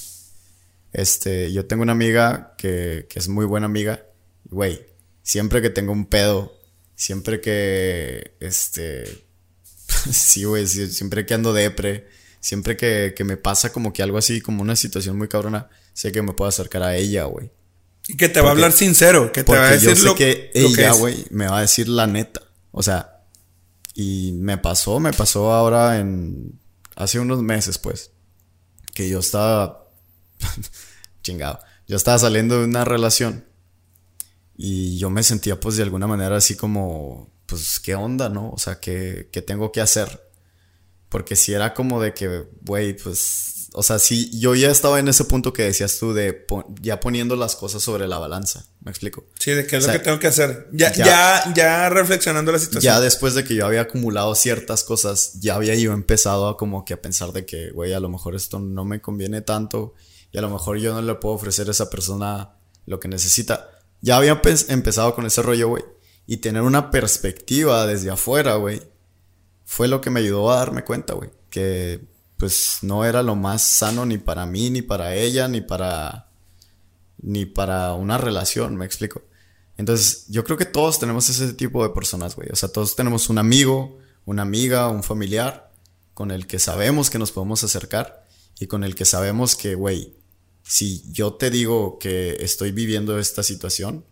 Este, 0.93 1.53
yo 1.53 1.67
tengo 1.67 1.83
una 1.83 1.93
amiga 1.93 2.55
que, 2.57 3.07
que 3.09 3.19
es 3.19 3.29
muy 3.29 3.47
buena 3.47 3.67
amiga. 3.67 4.07
Güey, 4.45 4.87
siempre 5.23 5.61
que 5.61 5.71
tengo 5.71 5.93
un 5.93 6.07
pedo, 6.07 6.57
siempre 6.95 7.41
que, 7.41 8.37
este, 8.41 9.27
sí, 10.13 10.45
güey, 10.45 10.67
siempre 10.67 11.27
que 11.27 11.35
ando 11.35 11.53
depre, 11.53 12.09
siempre 12.45 12.77
que, 12.77 13.15
que 13.17 13.25
me 13.25 13.39
pasa 13.39 13.73
como 13.73 13.95
que 13.95 14.03
algo 14.03 14.19
así, 14.19 14.43
como 14.43 14.61
una 14.61 14.77
situación 14.77 15.17
muy 15.17 15.29
cabrona, 15.29 15.71
sé 15.95 16.13
que 16.13 16.21
me 16.21 16.35
puedo 16.35 16.47
acercar 16.47 16.83
a 16.83 16.95
ella, 16.95 17.25
güey. 17.25 17.51
Y 18.07 18.19
que 18.19 18.29
te 18.29 18.43
va 18.43 18.49
a 18.49 18.51
hablar 18.53 18.73
sincero, 18.73 19.33
que 19.33 19.45
te 19.45 19.53
va 19.53 19.67
a 19.67 19.71
decir 19.71 19.89
yo 19.89 19.97
sé 19.97 20.05
lo 20.05 20.15
que 20.15 20.51
ella, 20.53 20.93
güey, 20.93 21.25
me 21.31 21.47
va 21.47 21.57
a 21.57 21.61
decir 21.63 21.89
la 21.89 22.07
neta. 22.07 22.43
O 22.71 22.83
sea, 22.83 23.23
y 23.95 24.33
me 24.33 24.59
pasó, 24.59 25.01
me 25.01 25.15
pasó 25.15 25.53
ahora 25.53 25.99
en... 25.99 26.61
Hace 26.97 27.19
unos 27.19 27.43
meses, 27.43 27.79
pues. 27.79 28.11
Que 28.93 29.09
yo 29.09 29.21
estaba... 29.21 29.89
chingado. 31.23 31.61
Yo 31.89 31.97
estaba 31.97 32.19
saliendo 32.19 32.59
de 32.59 32.67
una 32.67 32.85
relación. 32.85 33.47
Y 34.55 34.99
yo 34.99 35.09
me 35.09 35.23
sentía 35.23 35.59
pues 35.59 35.77
de 35.77 35.85
alguna 35.85 36.07
manera 36.07 36.37
así 36.37 36.57
como... 36.57 37.33
Pues 37.47 37.81
qué 37.81 37.95
onda, 37.95 38.29
¿no? 38.29 38.51
O 38.51 38.59
sea, 38.59 38.81
¿qué, 38.81 39.31
qué 39.33 39.41
tengo 39.41 39.73
que 39.73 39.81
hacer? 39.81 40.24
Porque 41.15 41.37
si 41.37 41.53
era 41.53 41.75
como 41.75 42.03
de 42.03 42.13
que, 42.13 42.43
güey, 42.63 42.97
pues 42.97 43.69
o 43.73 43.85
sea, 43.85 44.01
sí, 44.01 44.37
yo 44.37 44.57
ya 44.57 44.69
estaba 44.69 44.99
en 44.99 45.07
ese 45.07 45.25
punto 45.25 45.53
que 45.53 45.63
decías 45.63 45.97
tú 46.01 46.13
de 46.13 46.45
ya 46.81 46.99
poniendo 46.99 47.37
las 47.37 47.55
cosas 47.55 47.85
sobre 47.85 48.09
la 48.09 48.19
balanza. 48.19 48.67
¿Me 48.81 48.91
explico? 48.91 49.25
Sí, 49.39 49.53
de 49.53 49.65
qué 49.65 49.77
es 49.77 49.87
lo 49.87 49.93
que 49.93 50.01
tengo 50.01 50.19
que 50.19 50.27
hacer. 50.27 50.69
Ya, 50.73 50.93
ya, 50.93 51.53
ya, 51.55 51.89
reflexionando 51.89 52.51
la 52.51 52.59
situación. 52.59 52.93
Ya 52.93 53.01
después 53.01 53.35
de 53.35 53.45
que 53.45 53.55
yo 53.55 53.65
había 53.65 53.83
acumulado 53.83 54.35
ciertas 54.35 54.83
cosas, 54.83 55.35
ya 55.39 55.55
había 55.55 55.77
yo 55.77 55.93
empezado 55.93 56.49
a 56.49 56.57
como 56.57 56.85
que 56.85 56.95
a 56.95 57.01
pensar 57.01 57.31
de 57.31 57.47
que, 57.47 57.71
güey, 57.71 57.93
a 57.93 58.01
lo 58.01 58.09
mejor 58.09 58.35
esto 58.35 58.59
no 58.59 58.85
me 58.85 59.01
conviene 59.01 59.41
tanto 59.41 59.95
y 60.33 60.39
a 60.39 60.41
lo 60.41 60.51
mejor 60.51 60.79
yo 60.79 60.95
no 60.95 61.01
le 61.01 61.15
puedo 61.15 61.37
ofrecer 61.37 61.69
a 61.69 61.71
esa 61.71 61.91
persona 61.91 62.57
lo 62.87 62.99
que 62.99 63.07
necesita. 63.07 63.71
Ya 64.01 64.17
había 64.17 64.43
empezado 64.67 65.15
con 65.15 65.27
ese 65.27 65.43
rollo, 65.43 65.69
güey. 65.69 65.85
Y 66.27 66.39
tener 66.39 66.63
una 66.63 66.91
perspectiva 66.91 67.87
desde 67.87 68.11
afuera, 68.11 68.57
güey. 68.57 68.83
Fue 69.65 69.89
lo 69.89 70.01
que 70.01 70.11
me 70.11 70.21
ayudó 70.21 70.51
a 70.51 70.57
darme 70.57 70.85
cuenta, 70.85 71.15
güey. 71.15 71.31
Que 71.51 72.05
pues 72.37 72.79
no 72.83 73.05
era 73.05 73.23
lo 73.23 73.37
más 73.37 73.63
sano 73.63 74.05
ni 74.07 74.19
para 74.19 74.47
mí, 74.47 74.71
ni 74.71 74.83
para 74.83 75.15
ella, 75.15 75.49
ni 75.49 75.61
para. 75.61 76.29
ni 77.23 77.47
para 77.47 77.95
una 77.95 78.19
relación, 78.19 78.77
me 78.77 78.85
explico. 78.85 79.23
Entonces, 79.77 80.27
yo 80.29 80.45
creo 80.45 80.57
que 80.57 80.67
todos 80.67 80.99
tenemos 80.99 81.29
ese 81.29 81.53
tipo 81.55 81.83
de 81.83 81.93
personas, 81.93 82.37
güey. 82.37 82.49
O 82.53 82.57
sea, 82.57 82.69
todos 82.69 82.95
tenemos 82.95 83.29
un 83.29 83.39
amigo, 83.39 83.99
una 84.25 84.43
amiga, 84.43 84.89
un 84.89 85.03
familiar 85.03 85.73
con 86.13 86.31
el 86.31 86.47
que 86.47 86.59
sabemos 86.59 87.11
que 87.11 87.19
nos 87.19 87.33
podemos 87.33 87.65
acercar 87.65 88.25
y 88.61 88.67
con 88.67 88.85
el 88.85 88.95
que 88.95 89.05
sabemos 89.05 89.57
que, 89.57 89.75
güey, 89.75 90.15
si 90.63 91.03
yo 91.13 91.35
te 91.35 91.51
digo 91.51 91.99
que 91.99 92.37
estoy 92.41 92.73
viviendo 92.73 93.19
esta 93.19 93.43
situación, 93.43 94.05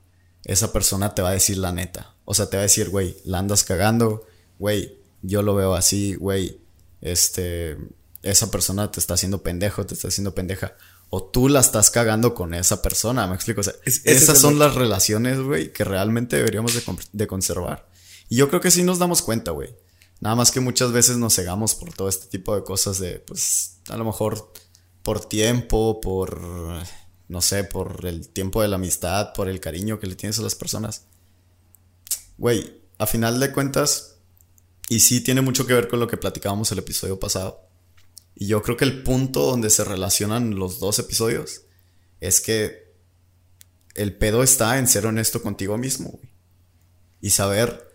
esa 0.45 0.73
persona 0.73 1.15
te 1.15 1.23
va 1.23 1.31
a 1.31 1.35
decir 1.35 1.59
la 1.59 1.73
neta. 1.73 2.15
O 2.25 2.35
sea, 2.35 2.51
te 2.51 2.57
va 2.57 2.62
a 2.62 2.65
decir, 2.65 2.91
güey, 2.91 3.17
la 3.25 3.38
andas 3.38 3.62
cagando, 3.65 4.27
güey, 4.59 4.99
yo 5.23 5.43
lo 5.43 5.55
veo 5.55 5.75
así, 5.75 6.15
güey, 6.15 6.61
este, 7.01 7.79
esa 8.23 8.51
persona 8.51 8.91
te 8.91 9.01
está 9.01 9.15
haciendo 9.15 9.43
pendejo, 9.43 9.87
te 9.87 9.95
está 9.95 10.09
haciendo 10.09 10.35
pendeja. 10.35 10.77
O 11.11 11.25
tú 11.25 11.49
la 11.49 11.61
estás 11.61 11.91
cagando 11.91 12.35
con 12.35 12.55
esa 12.55 12.81
persona, 12.81 13.27
me 13.27 13.35
explico. 13.35 13.61
O 13.61 13.65
sea, 13.65 13.75
esas 13.85 14.39
son 14.39 14.59
las 14.59 14.75
relaciones, 14.75 15.41
güey, 15.41 15.73
que 15.73 15.85
realmente 15.85 16.37
deberíamos 16.37 16.75
de, 16.75 16.83
de, 17.13 17.27
conservar. 17.27 17.89
Y 18.29 18.37
yo 18.37 18.49
creo 18.49 18.63
que 18.63 18.71
sí 18.71 18.83
nos 18.83 18.99
damos 18.99 19.21
cuenta, 19.21 19.51
güey. 19.51 19.75
Nada 20.21 20.37
más 20.37 20.51
que 20.51 20.61
muchas 20.61 20.93
veces 20.93 21.19
nos 21.19 21.35
cegamos 21.35 21.75
por 21.75 21.93
todo 21.93 22.09
este 22.09 22.29
tipo 22.29 22.55
de 22.55 22.65
cosas 22.65 22.99
de, 22.99 23.19
pues, 23.19 23.79
a 23.89 23.97
lo 23.97 24.05
mejor 24.05 24.53
por 25.03 25.25
tiempo, 25.27 26.01
por, 26.01 26.41
no 27.29 27.43
sé, 27.43 27.65
por 27.65 28.07
el 28.07 28.29
tiempo 28.29 28.63
de 28.63 28.69
la 28.69 28.77
amistad, 28.77 29.35
por 29.35 29.49
el 29.49 29.61
cariño 29.61 29.99
que 29.99 30.07
le 30.07 30.15
tienes 30.15 30.39
a 30.39 30.43
las 30.43 30.55
personas. 30.55 31.07
Güey, 32.39 32.81
a 32.99 33.07
final 33.07 33.39
de 33.41 33.53
cuentas, 33.53 34.12
y 34.88 35.01
sí 35.01 35.21
tiene 35.21 35.40
mucho 35.40 35.66
que 35.66 35.75
ver 35.75 35.88
con 35.88 36.01
lo 36.01 36.07
que 36.07 36.16
platicábamos 36.16 36.71
el 36.73 36.79
episodio 36.79 37.18
pasado. 37.18 37.68
Y 38.35 38.47
yo 38.47 38.62
creo 38.62 38.77
que 38.77 38.85
el 38.85 39.03
punto 39.03 39.47
donde 39.47 39.71
se 39.71 39.85
relacionan 39.85 40.57
los 40.57 40.81
dos 40.81 40.99
episodios 40.99 41.62
es 42.21 42.40
que 42.40 42.92
el 43.95 44.16
pedo 44.16 44.42
está 44.42 44.79
en 44.79 44.88
ser 44.88 45.07
honesto 45.07 45.42
contigo 45.42 45.77
mismo. 45.79 46.18
Y 47.21 47.31
saber 47.31 47.90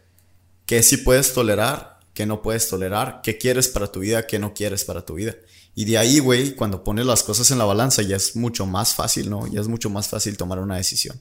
qué 0.66 0.84
sí 0.84 0.98
puedes 0.98 1.34
tolerar, 1.34 2.00
qué 2.14 2.26
no 2.26 2.42
puedes 2.42 2.70
tolerar, 2.70 3.22
qué 3.24 3.38
quieres 3.38 3.68
para 3.68 3.92
tu 3.92 4.00
vida, 4.00 4.26
qué 4.28 4.40
no 4.40 4.54
quieres 4.54 4.86
para 4.86 5.06
tu 5.06 5.16
vida. 5.16 5.36
Y 5.76 5.86
de 5.86 5.98
ahí, 5.98 6.20
güey, 6.20 6.56
cuando 6.56 6.84
pones 6.84 7.06
las 7.06 7.24
cosas 7.24 7.52
en 7.52 7.58
la 7.58 7.66
balanza 7.66 8.02
ya 8.02 8.16
es 8.16 8.36
mucho 8.36 8.66
más 8.66 8.96
fácil, 8.96 9.30
¿no? 9.30 9.48
Ya 9.48 9.62
es 9.62 9.68
mucho 9.68 9.90
más 9.90 10.08
fácil 10.08 10.38
tomar 10.38 10.60
una 10.60 10.78
decisión. 10.78 11.20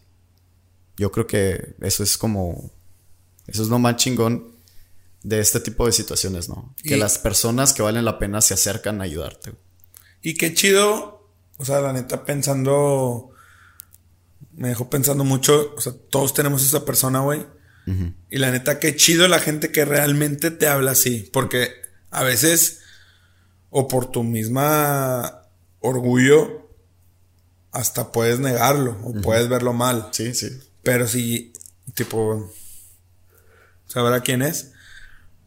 Yo 0.96 1.12
creo 1.12 1.26
que 1.26 1.74
eso 1.80 2.02
es 2.02 2.16
como... 2.16 2.70
Eso 3.46 3.62
es 3.62 3.68
lo 3.68 3.78
más 3.78 3.96
chingón 3.96 4.55
de 5.26 5.40
este 5.40 5.58
tipo 5.58 5.84
de 5.84 5.90
situaciones, 5.90 6.48
¿no? 6.48 6.72
que 6.84 6.96
las 6.96 7.18
personas 7.18 7.72
que 7.72 7.82
valen 7.82 8.04
la 8.04 8.20
pena 8.20 8.40
se 8.40 8.54
acercan 8.54 9.00
a 9.00 9.04
ayudarte. 9.04 9.54
Y 10.22 10.34
qué 10.34 10.54
chido, 10.54 11.28
o 11.56 11.64
sea, 11.64 11.80
la 11.80 11.92
neta 11.92 12.24
pensando, 12.24 13.30
me 14.54 14.68
dejó 14.68 14.88
pensando 14.88 15.24
mucho, 15.24 15.74
o 15.76 15.80
sea, 15.80 15.94
todos 16.10 16.32
tenemos 16.32 16.64
esa 16.64 16.84
persona, 16.84 17.20
güey. 17.20 17.44
Y 18.30 18.38
la 18.38 18.50
neta, 18.50 18.80
qué 18.80 18.96
chido 18.96 19.28
la 19.28 19.38
gente 19.38 19.70
que 19.70 19.84
realmente 19.84 20.50
te 20.50 20.68
habla 20.68 20.92
así, 20.92 21.28
porque 21.32 21.72
a 22.10 22.24
veces 22.24 22.80
o 23.70 23.86
por 23.86 24.10
tu 24.10 24.22
misma 24.22 25.42
orgullo, 25.80 26.68
hasta 27.72 28.10
puedes 28.12 28.38
negarlo 28.38 28.96
o 29.04 29.12
puedes 29.22 29.48
verlo 29.48 29.72
mal. 29.72 30.08
Sí, 30.12 30.34
sí. 30.34 30.50
Pero 30.82 31.06
si, 31.06 31.52
tipo, 31.94 32.52
sabrá 33.86 34.20
quién 34.20 34.42
es. 34.42 34.72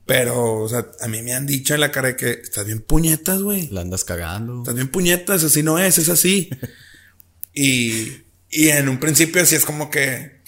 Pero, 0.10 0.56
o 0.56 0.68
sea, 0.68 0.88
a 1.02 1.08
mí 1.08 1.22
me 1.22 1.36
han 1.36 1.46
dicho 1.46 1.76
en 1.76 1.82
la 1.82 1.92
cara 1.92 2.18
que 2.18 2.32
estás 2.32 2.66
bien 2.66 2.82
puñetas, 2.82 3.44
güey. 3.44 3.68
La 3.68 3.82
andas 3.82 4.04
cagando. 4.04 4.58
Estás 4.58 4.74
bien 4.74 4.88
puñetas, 4.88 5.44
así 5.44 5.62
no 5.62 5.78
es, 5.78 6.00
es 6.00 6.10
así. 6.10 6.50
y, 7.54 8.24
y 8.50 8.70
en 8.70 8.90
un 8.90 9.00
principio 9.00 9.40
así 9.40 9.54
es 9.54 9.66
como 9.66 9.92
que, 9.92 10.42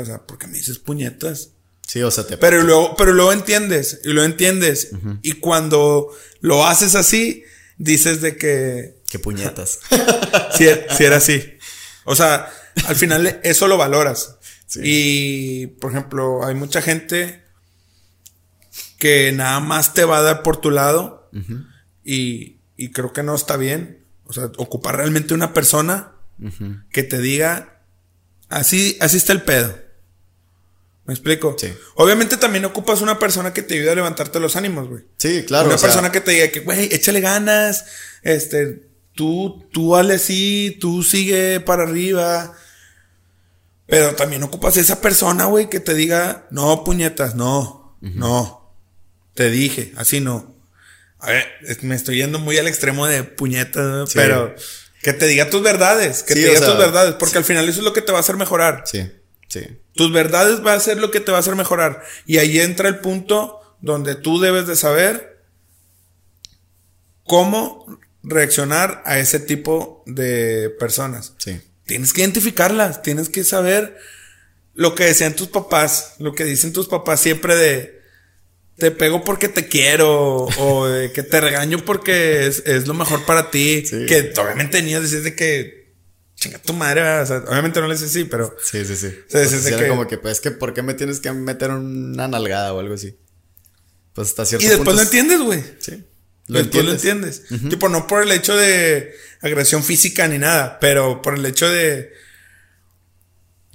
o 0.00 0.04
sea, 0.06 0.24
¿por 0.24 0.38
qué 0.38 0.46
me 0.46 0.56
dices 0.56 0.78
puñetas? 0.78 1.50
Sí, 1.86 2.00
o 2.02 2.10
sea, 2.10 2.26
te... 2.26 2.38
Pero 2.38 2.62
luego, 2.62 2.96
pero 2.96 3.12
luego 3.12 3.34
entiendes, 3.34 4.00
y 4.02 4.14
lo 4.14 4.24
entiendes. 4.24 4.92
Y 5.20 5.32
cuando 5.32 6.08
lo 6.40 6.66
haces 6.66 6.94
así, 6.94 7.44
dices 7.76 8.22
de 8.22 8.38
que... 8.38 9.02
Qué 9.10 9.18
puñetas. 9.18 9.78
si, 10.56 11.04
era 11.04 11.16
así. 11.18 11.58
O 12.04 12.16
sea, 12.16 12.50
al 12.86 12.96
final 12.96 13.40
eso 13.42 13.68
lo 13.68 13.76
valoras. 13.76 14.36
Y, 14.76 15.66
por 15.66 15.90
ejemplo, 15.90 16.46
hay 16.46 16.54
mucha 16.54 16.80
gente 16.80 17.44
que 18.98 19.32
nada 19.32 19.60
más 19.60 19.94
te 19.94 20.04
va 20.04 20.18
a 20.18 20.22
dar 20.22 20.42
por 20.42 20.58
tu 20.58 20.70
lado. 20.70 21.30
y, 22.04 22.58
y, 22.76 22.90
creo 22.92 23.12
que 23.12 23.22
no 23.22 23.34
está 23.34 23.56
bien. 23.56 24.04
O 24.24 24.32
sea, 24.32 24.50
ocupar 24.56 24.96
realmente 24.96 25.34
una 25.34 25.52
persona 25.52 26.12
que 26.90 27.02
te 27.02 27.18
diga, 27.18 27.82
así, 28.48 28.96
así 29.00 29.16
está 29.16 29.32
el 29.32 29.42
pedo. 29.42 29.86
¿Me 31.06 31.14
explico? 31.14 31.54
Sí. 31.56 31.72
Obviamente 31.94 32.36
también 32.36 32.64
ocupas 32.64 33.00
una 33.00 33.18
persona 33.18 33.52
que 33.52 33.62
te 33.62 33.74
ayude 33.74 33.92
a 33.92 33.94
levantarte 33.94 34.40
los 34.40 34.56
ánimos, 34.56 34.88
güey. 34.88 35.04
Sí, 35.18 35.44
claro. 35.46 35.68
Una 35.68 35.78
persona 35.78 36.10
que 36.10 36.20
te 36.20 36.32
diga 36.32 36.48
que, 36.48 36.60
güey, 36.60 36.92
échale 36.92 37.20
ganas, 37.20 37.84
este, 38.22 38.88
tú, 39.14 39.64
tú 39.72 39.94
hazle 39.94 40.14
así, 40.14 40.76
tú 40.80 41.04
sigue 41.04 41.60
para 41.60 41.84
arriba. 41.84 42.54
Pero 43.86 44.16
también 44.16 44.42
ocupas 44.42 44.76
esa 44.76 45.00
persona, 45.00 45.44
güey, 45.44 45.70
que 45.70 45.78
te 45.78 45.94
diga, 45.94 46.48
no, 46.50 46.82
puñetas, 46.82 47.36
no, 47.36 47.96
no. 48.00 48.65
Te 49.36 49.50
dije, 49.50 49.92
así 49.96 50.20
no. 50.20 50.56
A 51.18 51.30
ver, 51.30 51.46
me 51.82 51.94
estoy 51.94 52.16
yendo 52.16 52.38
muy 52.38 52.58
al 52.58 52.66
extremo 52.66 53.06
de 53.06 53.22
puñetas, 53.22 54.12
pero 54.14 54.54
que 55.02 55.12
te 55.12 55.26
diga 55.26 55.50
tus 55.50 55.62
verdades, 55.62 56.22
que 56.22 56.34
te 56.34 56.40
diga 56.40 56.60
tus 56.60 56.78
verdades, 56.78 57.14
porque 57.14 57.38
al 57.38 57.44
final 57.44 57.68
eso 57.68 57.80
es 57.80 57.84
lo 57.84 57.92
que 57.92 58.02
te 58.02 58.12
va 58.12 58.18
a 58.18 58.22
hacer 58.22 58.36
mejorar. 58.36 58.82
Sí. 58.86 59.08
Sí. 59.48 59.64
Tus 59.94 60.12
verdades 60.12 60.64
va 60.64 60.72
a 60.72 60.80
ser 60.80 60.98
lo 60.98 61.10
que 61.10 61.20
te 61.20 61.30
va 61.30 61.36
a 61.36 61.40
hacer 61.40 61.54
mejorar. 61.54 62.02
Y 62.26 62.38
ahí 62.38 62.60
entra 62.60 62.88
el 62.88 62.98
punto 62.98 63.76
donde 63.80 64.14
tú 64.14 64.40
debes 64.40 64.66
de 64.66 64.74
saber 64.74 65.44
cómo 67.24 68.00
reaccionar 68.22 69.02
a 69.04 69.18
ese 69.18 69.38
tipo 69.38 70.02
de 70.06 70.74
personas. 70.78 71.34
Sí. 71.38 71.60
Tienes 71.84 72.12
que 72.12 72.22
identificarlas, 72.22 73.02
tienes 73.02 73.28
que 73.28 73.44
saber 73.44 73.96
lo 74.74 74.94
que 74.94 75.04
decían 75.04 75.34
tus 75.34 75.48
papás, 75.48 76.14
lo 76.18 76.34
que 76.34 76.44
dicen 76.44 76.72
tus 76.72 76.88
papás 76.88 77.20
siempre 77.20 77.54
de 77.54 77.95
te 78.76 78.90
pego 78.90 79.24
porque 79.24 79.48
te 79.48 79.68
quiero 79.68 80.46
o 80.58 80.86
de 80.86 81.12
que 81.12 81.22
te 81.22 81.40
regaño 81.40 81.84
porque 81.84 82.46
es, 82.46 82.86
lo 82.86 82.94
mejor 82.94 83.24
para 83.24 83.50
ti. 83.50 83.84
Que 84.06 84.32
obviamente 84.36 84.82
niños 84.82 85.10
decís 85.10 85.24
de 85.24 85.34
que 85.34 85.86
chinga 86.34 86.58
tu 86.58 86.74
madre, 86.74 87.20
o 87.20 87.26
sea, 87.26 87.38
obviamente 87.48 87.80
no 87.80 87.88
le 87.88 87.94
dices 87.94 88.12
sí, 88.12 88.24
pero. 88.24 88.54
Sí, 88.62 88.84
sí, 88.84 88.96
sí. 88.96 89.06
O 89.06 89.30
sea, 89.30 89.42
es 89.42 89.66
que, 89.66 89.88
como 89.88 90.06
que, 90.06 90.18
pues, 90.18 90.40
que, 90.40 90.50
¿por 90.50 90.74
qué 90.74 90.82
me 90.82 90.94
tienes 90.94 91.20
que 91.20 91.32
meter 91.32 91.70
una 91.70 92.28
nalgada 92.28 92.74
o 92.74 92.80
algo 92.80 92.94
así? 92.94 93.16
Pues 94.12 94.28
está 94.28 94.44
cierto. 94.44 94.66
Y 94.66 94.68
después 94.68 94.96
lo 94.96 95.02
entiendes, 95.02 95.40
güey. 95.40 95.62
Sí. 95.78 96.04
Lo 96.48 96.58
después 96.58 96.84
lo 96.84 96.92
entiendes. 96.92 97.42
Tipo, 97.68 97.88
no 97.88 98.06
por 98.06 98.22
el 98.22 98.30
hecho 98.30 98.56
de 98.56 99.14
agresión 99.40 99.82
física 99.82 100.28
ni 100.28 100.38
nada, 100.38 100.78
pero 100.80 101.22
por 101.22 101.34
el 101.34 101.44
hecho 101.46 101.68
de. 101.68 102.12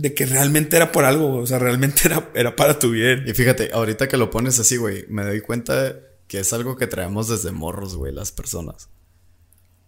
De 0.01 0.13
que 0.13 0.25
realmente 0.25 0.75
era 0.75 0.91
por 0.91 1.05
algo, 1.05 1.37
o 1.37 1.45
sea, 1.45 1.59
realmente 1.59 2.01
era, 2.05 2.31
era 2.33 2.55
para 2.55 2.79
tu 2.79 2.91
bien. 2.91 3.23
Y 3.27 3.33
fíjate, 3.33 3.71
ahorita 3.73 4.07
que 4.07 4.17
lo 4.17 4.29
pones 4.29 4.57
así, 4.59 4.77
güey, 4.77 5.05
me 5.09 5.23
doy 5.23 5.41
cuenta 5.41 5.95
que 6.27 6.39
es 6.39 6.53
algo 6.53 6.75
que 6.75 6.87
traemos 6.87 7.27
desde 7.27 7.51
morros, 7.51 7.95
güey, 7.95 8.13
las 8.13 8.31
personas. 8.31 8.89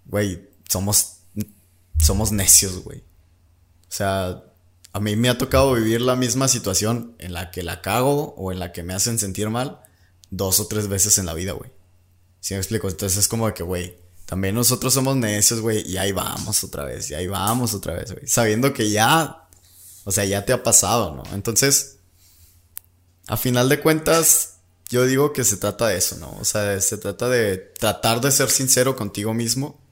Güey, 0.05 0.49
somos 0.69 1.13
somos 1.99 2.31
necios, 2.31 2.83
güey. 2.83 2.99
O 2.99 3.95
sea, 3.95 4.43
a 4.91 4.99
mí 4.99 5.15
me 5.15 5.29
ha 5.29 5.37
tocado 5.37 5.73
vivir 5.73 6.01
la 6.01 6.15
misma 6.15 6.47
situación 6.47 7.15
en 7.19 7.33
la 7.33 7.51
que 7.51 7.63
la 7.63 7.81
cago 7.81 8.35
o 8.37 8.51
en 8.51 8.59
la 8.59 8.71
que 8.71 8.83
me 8.83 8.93
hacen 8.93 9.17
sentir 9.17 9.49
mal 9.49 9.79
dos 10.29 10.59
o 10.59 10.67
tres 10.67 10.87
veces 10.87 11.17
en 11.17 11.25
la 11.25 11.33
vida, 11.33 11.53
güey. 11.53 11.71
¿Sí 12.39 12.53
me 12.53 12.59
explico? 12.59 12.89
Entonces 12.89 13.17
es 13.19 13.27
como 13.27 13.51
que, 13.53 13.63
güey, 13.63 13.97
también 14.25 14.55
nosotros 14.55 14.93
somos 14.93 15.15
necios, 15.15 15.61
güey, 15.61 15.87
y 15.87 15.97
ahí 15.97 16.11
vamos 16.11 16.63
otra 16.63 16.85
vez, 16.85 17.09
y 17.11 17.13
ahí 17.13 17.27
vamos 17.27 17.73
otra 17.73 17.93
vez, 17.93 18.11
güey. 18.11 18.27
Sabiendo 18.27 18.73
que 18.73 18.89
ya, 18.89 19.42
o 20.03 20.11
sea, 20.11 20.25
ya 20.25 20.45
te 20.45 20.53
ha 20.53 20.63
pasado, 20.63 21.15
¿no? 21.15 21.23
Entonces, 21.33 21.97
a 23.27 23.37
final 23.37 23.69
de 23.69 23.79
cuentas, 23.79 24.55
yo 24.89 25.05
digo 25.05 25.33
que 25.33 25.43
se 25.43 25.57
trata 25.57 25.87
de 25.87 25.97
eso, 25.97 26.17
¿no? 26.17 26.37
O 26.39 26.45
sea, 26.45 26.79
se 26.81 26.97
trata 26.97 27.29
de 27.29 27.57
tratar 27.57 28.21
de 28.21 28.31
ser 28.31 28.49
sincero 28.49 28.95
contigo 28.95 29.33
mismo 29.33 29.83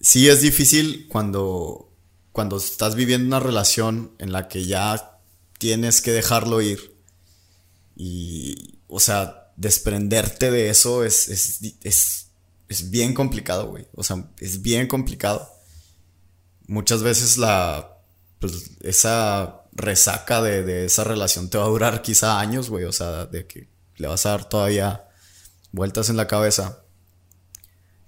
sí 0.00 0.28
es 0.28 0.40
difícil 0.40 1.06
cuando, 1.08 1.92
cuando 2.32 2.56
estás 2.56 2.94
viviendo 2.94 3.26
una 3.26 3.40
relación 3.40 4.12
en 4.18 4.32
la 4.32 4.48
que 4.48 4.64
ya 4.64 5.20
tienes 5.58 6.00
que 6.00 6.12
dejarlo 6.12 6.62
ir. 6.62 6.96
Y, 7.96 8.78
o 8.88 8.98
sea, 8.98 9.52
desprenderte 9.56 10.50
de 10.50 10.70
eso 10.70 11.04
es, 11.04 11.28
es, 11.82 12.26
bien 12.90 13.14
complicado, 13.14 13.68
güey. 13.68 13.86
O 13.94 14.02
sea, 14.02 14.30
es 14.38 14.62
bien 14.62 14.86
complicado. 14.86 15.48
Muchas 16.66 17.02
veces 17.02 17.36
la, 17.36 17.99
pues, 18.40 18.72
esa 18.80 19.62
resaca 19.72 20.42
de, 20.42 20.64
de, 20.64 20.86
esa 20.86 21.04
relación 21.04 21.48
te 21.48 21.58
va 21.58 21.64
a 21.64 21.68
durar 21.68 22.02
quizá 22.02 22.40
años, 22.40 22.68
güey. 22.70 22.84
O 22.84 22.92
sea, 22.92 23.26
de 23.26 23.46
que 23.46 23.68
le 23.96 24.08
vas 24.08 24.26
a 24.26 24.30
dar 24.30 24.48
todavía 24.48 25.04
vueltas 25.72 26.10
en 26.10 26.16
la 26.16 26.26
cabeza. 26.26 26.82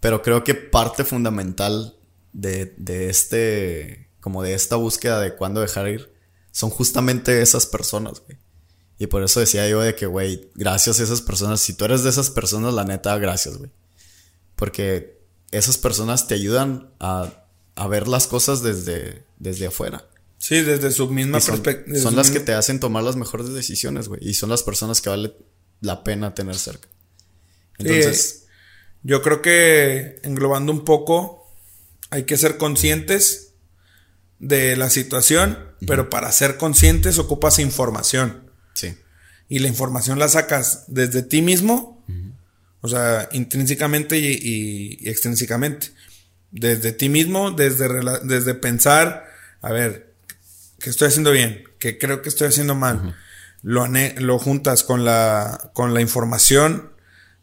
Pero 0.01 0.22
creo 0.22 0.43
que 0.43 0.55
parte 0.55 1.05
fundamental 1.05 1.97
de, 2.33 2.74
de 2.76 3.09
este, 3.09 4.11
como 4.20 4.43
de 4.43 4.55
esta 4.55 4.76
búsqueda 4.76 5.20
de 5.20 5.37
cuándo 5.37 5.61
dejar 5.61 5.89
ir, 5.89 6.12
son 6.51 6.70
justamente 6.70 7.41
esas 7.41 7.66
personas, 7.66 8.20
güey. 8.20 8.39
Y 8.99 9.07
por 9.07 9.22
eso 9.22 9.41
decía 9.41 9.68
yo 9.68 9.80
de 9.80 9.95
que, 9.95 10.07
güey, 10.07 10.51
gracias 10.55 11.01
a 11.01 11.03
esas 11.03 11.22
personas, 11.22 11.61
si 11.61 11.74
tú 11.74 11.85
eres 11.85 12.03
de 12.03 12.11
esas 12.11 12.30
personas, 12.30 12.74
la 12.74 12.85
neta, 12.85 13.16
gracias, 13.18 13.59
güey. 13.59 13.70
Porque 14.57 15.20
esas 15.51 15.78
personas 15.78 16.26
te 16.26 16.35
ayudan 16.35 16.91
a, 17.01 17.28
a 17.74 17.87
ver 17.89 18.07
las 18.09 18.26
cosas 18.26 18.62
desde, 18.62 19.24
desde 19.39 19.66
afuera. 19.66 20.07
Sí, 20.43 20.61
desde 20.62 20.90
su 20.90 21.09
misma 21.09 21.38
perspectiva. 21.38 21.99
son 22.01 22.16
las 22.16 22.32
que 22.32 22.40
te 22.40 22.53
hacen 22.53 22.80
tomar 22.80 23.05
las 23.05 23.14
mejores 23.14 23.53
decisiones, 23.53 24.09
güey. 24.09 24.20
Y 24.28 24.34
son 24.34 24.51
las 24.51 24.64
personas 24.64 25.01
que 25.01 25.09
vale 25.09 25.36
la 25.80 26.03
pena 26.03 26.34
tener 26.34 26.57
cerca. 26.57 26.88
Entonces. 27.78 28.47
yo 29.05 29.22
creo 29.22 29.40
que 29.40 30.18
englobando 30.24 30.72
un 30.72 30.84
poco, 30.84 31.49
hay 32.11 32.24
que 32.24 32.36
ser 32.36 32.57
conscientes 32.57 33.55
de 34.40 34.76
la 34.76 34.90
situación, 34.90 35.59
pero 35.86 36.11
para 36.11 36.32
ser 36.32 36.57
conscientes 36.57 37.18
ocupas 37.18 37.61
información. 37.61 38.51
Sí. 38.74 38.97
Y 39.49 39.61
la 39.61 39.68
información 39.68 40.18
la 40.18 40.28
sacas 40.28 40.84
desde 40.88 41.22
ti 41.22 41.40
mismo, 41.40 42.05
o 42.80 42.88
sea, 42.88 43.28
intrínsecamente 43.32 44.18
y, 44.18 44.26
y- 44.26 44.99
y 45.01 45.09
extrínsecamente. 45.09 45.93
Desde 46.51 46.90
ti 46.90 47.09
mismo, 47.09 47.53
desde, 47.53 47.88
desde 48.24 48.55
pensar, 48.55 49.24
a 49.61 49.70
ver, 49.72 50.11
¿qué 50.83 50.91
estoy 50.91 51.09
haciendo 51.09 51.30
bien? 51.30 51.64
¿Qué 51.78 51.97
creo 51.99 52.20
que 52.22 52.28
estoy 52.28 52.49
haciendo 52.49 52.74
mal? 52.74 53.16
lo, 53.62 53.87
lo 53.87 54.39
juntas 54.41 54.83
con 54.83 55.05
la, 55.05 55.70
con 55.72 55.95
la 55.95 56.01
información 56.01 56.91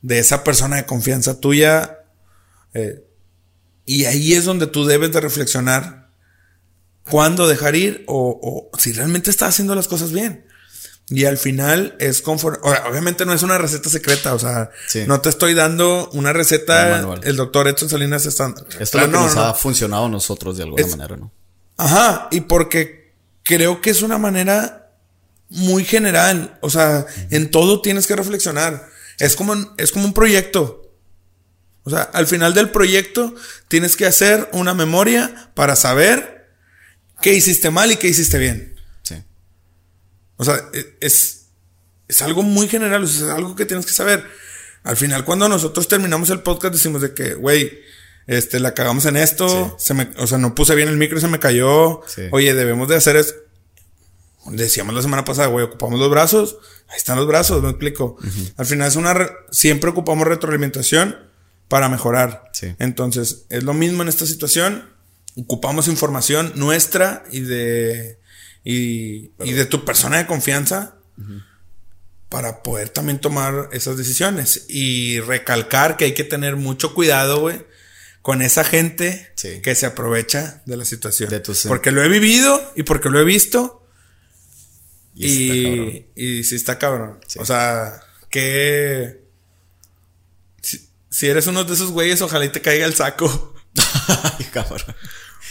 de 0.02 0.20
esa 0.20 0.44
persona 0.44 0.76
de 0.76 0.86
confianza 0.86 1.40
tuya. 1.40 2.00
eh, 2.74 3.04
y 3.86 4.06
ahí 4.06 4.34
es 4.34 4.46
donde 4.46 4.68
tú 4.68 4.86
debes 4.86 5.12
de 5.12 5.20
reflexionar 5.22 6.10
cuándo 7.10 7.48
dejar 7.48 7.76
ir 7.76 8.04
o, 8.08 8.70
o 8.72 8.78
si 8.78 8.92
realmente 8.94 9.30
estás 9.32 9.50
haciendo 9.50 9.74
las 9.76 9.88
cosas 9.88 10.12
bien. 10.12 10.46
Y 11.12 11.26
al 11.26 11.38
final 11.40 11.96
es 12.00 12.22
conforme. 12.22 12.60
Obviamente 12.88 13.26
no 13.26 13.34
es 13.34 13.42
una 13.42 13.58
receta 13.58 13.90
secreta, 13.90 14.36
o 14.36 14.40
sea, 14.40 14.70
Sí. 14.88 15.06
no 15.08 15.22
te 15.22 15.30
estoy 15.30 15.56
dando 15.56 16.08
una 16.14 16.30
Un 16.30 16.36
receta. 16.36 17.00
El 17.24 17.36
doctor 17.36 17.68
Edson 17.68 17.90
Salinas 17.90 18.28
está. 18.28 18.50
Esto 18.50 18.78
es 18.80 18.90
Claro, 18.92 19.08
lo 19.08 19.12
que 19.14 19.18
no, 19.18 19.26
nos 19.26 19.36
no. 19.36 19.42
ha 19.46 19.54
funcionado 19.56 20.06
a 20.06 20.10
nosotros 20.10 20.58
de 20.58 20.64
alguna 20.64 20.84
Es- 20.84 20.90
manera, 20.96 21.18
¿no? 21.18 21.32
Ajá, 21.78 22.28
y 22.30 22.42
porque 22.42 22.99
creo 23.50 23.82
que 23.82 23.90
es 23.90 24.04
una 24.04 24.20
manera 24.20 24.92
muy 25.50 25.84
general. 25.84 26.60
O 26.62 26.70
sea, 26.70 27.08
en 27.32 27.50
todo 27.50 27.82
tienes 27.82 28.06
que 28.06 28.16
reflexionar. 28.16 28.88
Es 29.18 29.36
como, 29.36 29.56
es 29.78 29.92
como 29.92 30.06
un 30.06 30.14
proyecto. 30.14 30.94
O 31.84 31.90
sea, 31.90 32.04
al 32.04 32.28
final 32.28 32.54
del 32.54 32.70
proyecto 32.70 33.34
tienes 33.68 33.96
que 33.96 34.06
hacer 34.06 34.48
una 34.54 34.76
memoria 34.76 35.50
para 35.56 35.76
saber 35.76 36.48
qué 37.24 37.34
hiciste 37.34 37.72
mal 37.72 37.92
y 37.92 37.96
qué 37.96 38.08
hiciste 38.10 38.38
bien. 38.38 38.76
Sí. 39.02 39.16
O 40.38 40.46
sea, 40.46 40.62
e- 40.72 40.98
es, 41.02 41.48
es 42.08 42.22
algo 42.22 42.44
muy 42.44 42.68
general, 42.68 43.04
o 43.04 43.08
sea, 43.08 43.26
es 43.30 43.34
algo 43.34 43.56
que 43.56 43.66
tienes 43.66 43.88
que 43.88 43.94
saber. 43.94 44.24
Al 44.84 44.96
final, 44.96 45.26
cuando 45.26 45.50
nosotros 45.50 45.88
terminamos 45.88 46.30
el 46.30 46.42
podcast, 46.44 46.76
decimos 46.76 47.02
de 47.02 47.16
que, 47.16 47.34
güey, 47.34 47.80
este, 48.28 48.60
la 48.60 48.74
cagamos 48.74 49.06
en 49.06 49.18
esto, 49.18 49.76
se 49.80 49.94
me, 49.94 50.10
o 50.18 50.28
sea, 50.28 50.38
no 50.38 50.54
puse 50.56 50.76
bien 50.76 50.88
el 50.88 50.98
micro 50.98 51.18
y 51.18 51.22
se 51.22 51.28
me 51.28 51.40
cayó. 51.40 52.02
Sí. 52.08 52.24
Oye, 52.32 52.54
debemos 52.54 52.88
de 52.88 52.96
hacer 52.96 53.16
esto. 53.16 53.40
Decíamos 54.52 54.96
la 54.96 55.02
semana 55.02 55.26
pasada, 55.26 55.48
güey, 55.48 55.66
ocupamos 55.66 56.00
los 56.00 56.10
brazos, 56.10 56.58
ahí 56.88 56.98
están 56.98 57.18
los 57.18 57.28
brazos, 57.28 57.62
me 57.62 57.70
explico. 57.70 58.18
Al 58.58 58.66
final 58.66 58.88
es 58.88 58.96
una, 58.96 59.14
re- 59.14 59.32
siempre 59.52 59.90
ocupamos 59.90 60.28
retroalimentación 60.28 61.18
para 61.68 61.90
mejorar. 61.90 62.50
Sí. 62.54 62.74
Entonces, 62.80 63.46
es 63.50 63.64
lo 63.64 63.74
mismo 63.74 64.02
en 64.02 64.10
esta 64.10 64.26
situación. 64.26 64.90
Ocupamos 65.36 65.88
información 65.88 66.54
nuestra 66.56 67.24
y 67.32 67.42
de, 67.42 68.20
y, 68.64 69.32
y 69.44 69.54
de 69.54 69.66
tu 69.66 69.86
persona 69.86 70.18
de 70.18 70.26
confianza 70.26 70.96
para 72.30 72.64
poder 72.64 72.90
también 72.90 73.20
tomar 73.20 73.70
esas 73.72 73.98
decisiones. 73.98 74.66
Y 74.68 75.20
recalcar 75.20 75.96
que 75.96 76.06
hay 76.06 76.14
que 76.14 76.24
tener 76.24 76.56
mucho 76.56 76.96
cuidado, 76.96 77.42
güey, 77.42 77.66
con 78.22 78.42
esa 78.42 78.64
gente 78.64 79.32
Sí. 79.36 79.62
que 79.62 79.76
se 79.76 79.86
aprovecha 79.86 80.62
de 80.66 80.78
la 80.78 80.86
situación. 80.86 81.30
De 81.30 81.40
tus- 81.40 81.66
porque 81.68 81.92
lo 81.92 82.04
he 82.04 82.10
vivido 82.10 82.62
y 82.76 82.84
porque 82.84 83.10
lo 83.10 83.20
he 83.20 83.24
visto. 83.24 83.88
Y. 85.16 85.28
Y, 85.28 86.08
y 86.16 86.44
sí 86.44 86.56
está 86.56 86.78
cabrón. 86.80 87.20
Sí. 87.28 87.40
O 87.40 87.46
sea, 87.46 88.02
que... 88.30 89.22
Si, 90.62 90.88
si 91.10 91.28
eres 91.28 91.48
uno 91.48 91.64
de 91.64 91.74
esos 91.74 91.92
güeyes, 91.92 92.22
ojalá 92.22 92.46
y 92.46 92.50
te 92.50 92.62
caiga 92.62 92.86
el 92.86 92.94
saco. 92.94 93.56
Ay, 94.40 94.46
cabrón. 94.52 94.96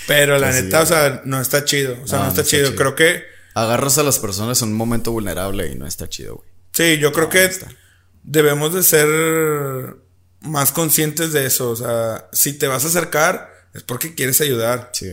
Pero 0.07 0.39
la 0.39 0.51
Pues 0.51 0.65
neta, 0.65 0.83
o 0.83 0.87
sea, 0.87 1.23
no 1.25 1.41
está 1.41 1.65
chido. 1.65 1.97
O 2.03 2.07
sea, 2.07 2.21
No, 2.21 2.29
está, 2.29 2.45
chido. 2.45 2.67
chido. 2.69 2.77
Creo 2.77 2.95
que... 2.95 3.25
Agarras 3.55 3.99
a 3.99 4.03
las 4.05 4.19
personas 4.21 4.63
en 4.63 4.69
un 4.69 4.75
momento 4.77 5.11
vulnerable 5.13 5.67
y 5.71 5.75
no 5.75 5.87
está 5.87 6.09
chido, 6.09 6.37
güey. 6.37 6.49
Sí, 6.73 6.99
yo 6.99 7.13
creo 7.13 7.25
No, 7.25 7.31
que 7.31 7.51
debemos 8.23 8.73
de 8.73 8.83
ser 8.85 9.09
más 10.41 10.73
conscientes 10.73 11.33
de 11.33 11.47
eso. 11.47 11.71
O 11.71 11.77
sea, 11.77 12.29
si 12.33 12.53
te 12.53 12.67
vas 12.67 12.85
a 12.85 12.89
acercar, 12.89 13.53
es 13.75 13.83
porque 13.83 14.15
quieres 14.15 14.41
ayudar. 14.41 14.91
Sí. 14.93 15.11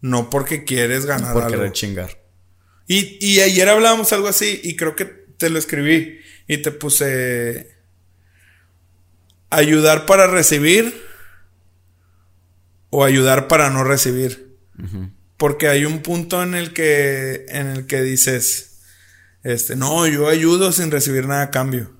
No 0.00 0.30
porque 0.30 0.64
quieres 0.64 1.06
ganar 1.06 1.32
Por 1.32 1.44
algo. 1.44 1.56
querer 1.56 1.72
chingar. 1.72 2.20
Y, 2.86 3.18
y 3.24 3.40
ayer 3.40 3.68
hablábamos 3.68 4.12
algo 4.12 4.28
así 4.28 4.60
y 4.64 4.76
creo 4.76 4.96
que 4.96 5.04
te 5.04 5.50
lo 5.50 5.58
escribí 5.58 6.20
y 6.48 6.58
te 6.58 6.70
puse 6.72 7.76
ayudar 9.50 10.06
para 10.06 10.26
recibir 10.26 10.94
o 12.90 13.04
ayudar 13.04 13.48
para 13.48 13.70
no 13.70 13.84
recibir. 13.84 14.56
Porque 15.36 15.68
hay 15.68 15.84
un 15.84 16.00
punto 16.00 16.42
en 16.42 16.54
el 16.54 16.72
que 16.72 17.46
en 17.48 17.66
el 17.68 17.86
que 17.86 18.02
dices 18.02 18.80
este, 19.42 19.76
no, 19.76 20.06
yo 20.06 20.28
ayudo 20.28 20.72
sin 20.72 20.90
recibir 20.90 21.26
nada 21.26 21.42
a 21.42 21.50
cambio. 21.50 21.94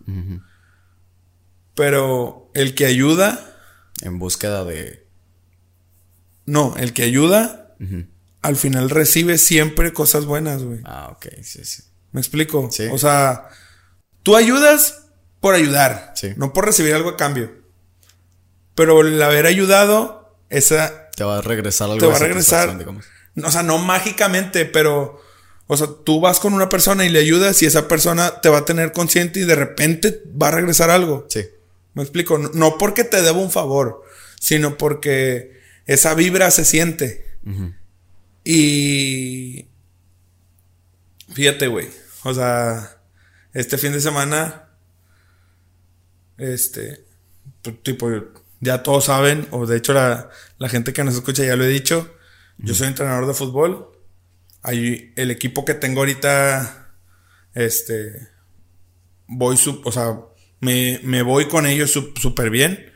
Pero 1.80 2.50
el 2.52 2.74
que 2.74 2.84
ayuda, 2.84 3.56
En 4.02 4.18
búsqueda 4.18 4.64
de. 4.66 5.06
no, 6.44 6.74
el 6.76 6.92
que 6.92 7.04
ayuda 7.04 7.74
al 8.42 8.56
final 8.56 8.90
recibe 8.90 9.38
siempre 9.38 9.94
cosas 9.94 10.26
buenas, 10.26 10.62
güey. 10.62 10.80
Ah, 10.84 11.08
ok, 11.10 11.26
sí, 11.42 11.64
sí. 11.64 11.82
¿Me 12.12 12.20
explico? 12.20 12.68
Sí. 12.70 12.86
O 12.92 12.98
sea, 12.98 13.48
tú 14.22 14.36
ayudas 14.36 15.06
por 15.40 15.54
ayudar, 15.54 16.12
Sí. 16.16 16.34
no 16.36 16.52
por 16.52 16.66
recibir 16.66 16.92
algo 16.94 17.08
a 17.08 17.16
cambio. 17.16 17.50
Pero 18.74 19.00
el 19.00 19.22
haber 19.22 19.46
ayudado, 19.46 20.38
esa 20.50 21.08
Te 21.16 21.24
va 21.24 21.38
a 21.38 21.40
regresar 21.42 21.86
algo 21.88 21.98
te 22.00 22.06
va 22.06 22.16
a 22.16 22.18
regresar. 22.18 22.76
digamos. 22.76 23.06
O 23.42 23.50
sea, 23.50 23.62
no 23.62 23.78
mágicamente, 23.78 24.66
pero. 24.66 25.18
O 25.66 25.76
sea, 25.78 25.86
tú 26.04 26.20
vas 26.20 26.40
con 26.40 26.52
una 26.52 26.68
persona 26.68 27.06
y 27.06 27.08
le 27.08 27.20
ayudas 27.20 27.62
y 27.62 27.66
esa 27.66 27.88
persona 27.88 28.42
te 28.42 28.50
va 28.50 28.58
a 28.58 28.64
tener 28.66 28.92
consciente 28.92 29.40
y 29.40 29.44
de 29.44 29.54
repente 29.54 30.22
va 30.40 30.48
a 30.48 30.50
regresar 30.50 30.90
algo. 30.90 31.24
Sí. 31.30 31.46
¿Me 31.94 32.02
explico? 32.02 32.38
No, 32.38 32.78
porque 32.78 33.04
te 33.04 33.20
deba 33.22 33.38
un 33.38 33.50
favor, 33.50 34.02
sino 34.40 34.76
porque 34.78 35.60
esa 35.86 36.14
vibra 36.14 36.50
se 36.50 36.64
siente. 36.64 37.26
Y. 38.44 39.68
Fíjate, 41.32 41.66
güey. 41.68 41.88
O 42.24 42.34
sea, 42.34 42.98
este 43.52 43.78
fin 43.78 43.92
de 43.92 44.00
semana. 44.00 44.68
Este. 46.38 47.04
pues, 47.62 47.82
Tipo, 47.82 48.08
ya 48.60 48.82
todos 48.82 49.06
saben, 49.06 49.46
o 49.52 49.66
de 49.66 49.76
hecho 49.78 49.92
la, 49.94 50.30
la 50.58 50.68
gente 50.68 50.92
que 50.92 51.02
nos 51.04 51.14
escucha 51.14 51.44
ya 51.44 51.56
lo 51.56 51.64
he 51.64 51.68
dicho. 51.68 52.14
Yo 52.58 52.74
soy 52.74 52.88
entrenador 52.88 53.26
de 53.26 53.34
fútbol. 53.34 53.90
Ahí 54.62 55.12
el 55.16 55.30
equipo 55.30 55.64
que 55.64 55.74
tengo 55.74 56.00
ahorita. 56.00 56.94
Este. 57.54 58.28
Voy, 59.26 59.56
su- 59.56 59.80
o 59.84 59.92
sea, 59.92 60.18
me, 60.60 61.00
me 61.02 61.22
voy 61.22 61.48
con 61.48 61.66
ellos 61.66 61.90
súper 61.90 62.50
bien. 62.50 62.92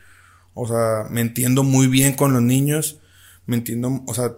O 0.53 0.69
sea, 0.69 1.09
me 1.11 1.21
entiendo 1.21 1.65
muy 1.65 1.89
bien 1.89 2.15
con 2.15 2.33
los 2.33 2.43
niños. 2.43 3.01
Me 3.47 3.57
entiendo, 3.57 4.03
o 4.07 4.15
sea, 4.15 4.33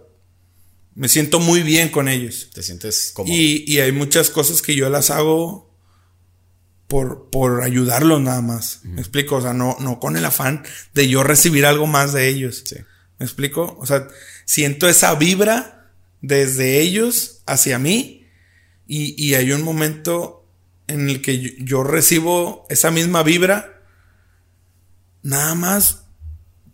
me 0.95 1.09
siento 1.09 1.39
muy 1.39 1.61
bien 1.61 1.89
con 1.89 2.07
ellos. 2.07 2.49
Te 2.53 2.63
sientes 2.63 3.11
como. 3.13 3.31
Y, 3.31 3.63
y 3.67 3.79
hay 3.79 3.91
muchas 3.91 4.29
cosas 4.29 4.61
que 4.61 4.75
yo 4.75 4.89
las 4.89 5.11
hago 5.11 5.67
por, 6.87 7.29
por 7.29 7.61
ayudarlos 7.61 8.21
nada 8.21 8.41
más. 8.41 8.79
¿Me 8.83 9.01
explico? 9.01 9.35
O 9.35 9.41
sea, 9.41 9.53
no, 9.53 9.77
no 9.79 9.99
con 9.99 10.17
el 10.17 10.25
afán 10.25 10.63
de 10.93 11.07
yo 11.07 11.23
recibir 11.23 11.65
algo 11.65 11.85
más 11.85 12.13
de 12.13 12.29
ellos. 12.29 12.63
Sí. 12.65 12.77
¿Me 13.19 13.25
explico? 13.25 13.77
O 13.79 13.85
sea, 13.85 14.07
siento 14.45 14.87
esa 14.87 15.13
vibra 15.15 15.91
desde 16.21 16.79
ellos 16.79 17.43
hacia 17.45 17.77
mí 17.77 18.25
y, 18.87 19.21
y 19.23 19.35
hay 19.35 19.51
un 19.51 19.63
momento 19.63 20.36
en 20.87 21.09
el 21.09 21.21
que 21.21 21.39
yo, 21.39 21.49
yo 21.59 21.83
recibo 21.83 22.65
esa 22.69 22.91
misma 22.91 23.23
vibra 23.23 23.81
nada 25.23 25.55
más 25.55 26.03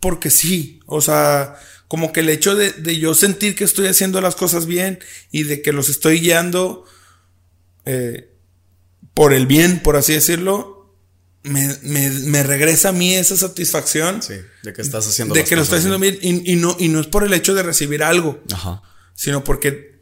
porque 0.00 0.30
sí. 0.30 0.80
O 0.86 1.00
sea, 1.00 1.56
como 1.88 2.12
que 2.12 2.20
el 2.20 2.28
hecho 2.28 2.54
de, 2.54 2.72
de 2.72 2.98
yo 2.98 3.14
sentir 3.14 3.54
que 3.54 3.64
estoy 3.64 3.86
haciendo 3.86 4.20
las 4.20 4.36
cosas 4.36 4.66
bien 4.66 4.98
y 5.30 5.44
de 5.44 5.62
que 5.62 5.72
los 5.72 5.88
estoy 5.88 6.20
guiando 6.20 6.84
eh, 7.84 8.30
por 9.14 9.32
el 9.32 9.46
bien, 9.46 9.82
por 9.82 9.96
así 9.96 10.12
decirlo, 10.12 10.94
me, 11.42 11.76
me, 11.82 12.10
me 12.10 12.42
regresa 12.42 12.90
a 12.90 12.92
mí 12.92 13.14
esa 13.14 13.36
satisfacción. 13.36 14.22
Sí, 14.22 14.34
de 14.62 14.72
que 14.72 14.82
estás 14.82 15.06
haciendo 15.06 15.34
De 15.34 15.40
las 15.40 15.48
que 15.48 15.56
lo 15.56 15.62
estoy 15.62 15.78
haciendo 15.78 15.98
bien. 15.98 16.18
Y, 16.20 16.52
y 16.52 16.56
no, 16.56 16.76
y 16.78 16.88
no 16.88 17.00
es 17.00 17.06
por 17.06 17.24
el 17.24 17.32
hecho 17.32 17.54
de 17.54 17.62
recibir 17.62 18.02
algo, 18.02 18.42
Ajá. 18.52 18.82
sino 19.14 19.44
porque 19.44 19.93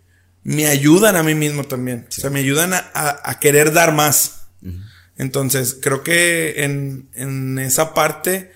me 0.45 0.67
ayudan 0.67 1.17
a 1.17 1.23
mí 1.23 1.35
mismo 1.35 1.65
también. 1.65 2.07
O 2.09 2.13
sea, 2.13 2.31
me 2.31 2.41
ayudan 2.41 2.75
a, 2.75 2.79
a- 2.95 3.21
a 3.31 3.39
querer 3.41 3.73
dar 3.73 3.93
más. 3.93 4.47
Entonces, 5.17 5.77
creo 5.81 6.03
que 6.03 6.65
en, 6.65 7.09
en 7.15 7.59
esa 7.59 7.95
parte 7.95 8.51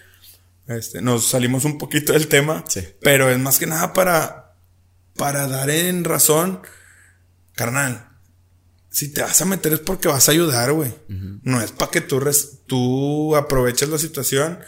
este, 0.67 1.01
nos 1.03 1.27
salimos 1.29 1.65
un 1.65 1.79
poquito 1.79 2.13
del 2.13 2.29
tema. 2.29 2.65
Sí. 2.69 2.83
Pero 3.03 3.31
es 3.31 3.39
más 3.39 3.59
que 3.59 3.67
nada 3.67 3.93
para, 3.93 4.55
para 5.15 5.47
dar 5.47 5.71
en 5.71 6.03
razón, 6.05 6.61
carnal. 7.55 8.09
Si 8.91 9.09
te 9.13 9.21
vas 9.23 9.41
a 9.43 9.45
meter 9.45 9.75
es 9.75 9.81
porque 9.81 10.09
vas 10.09 10.29
a 10.29 10.33
ayudar, 10.33 10.73
güey. 10.73 10.93
No 11.43 11.61
es 11.61 11.71
para 11.73 11.91
que 11.91 12.01
tú, 12.01 12.19
res- 12.19 12.61
tú 12.67 13.37
aproveches 13.37 13.89
la 13.91 13.99
situación 13.99 14.59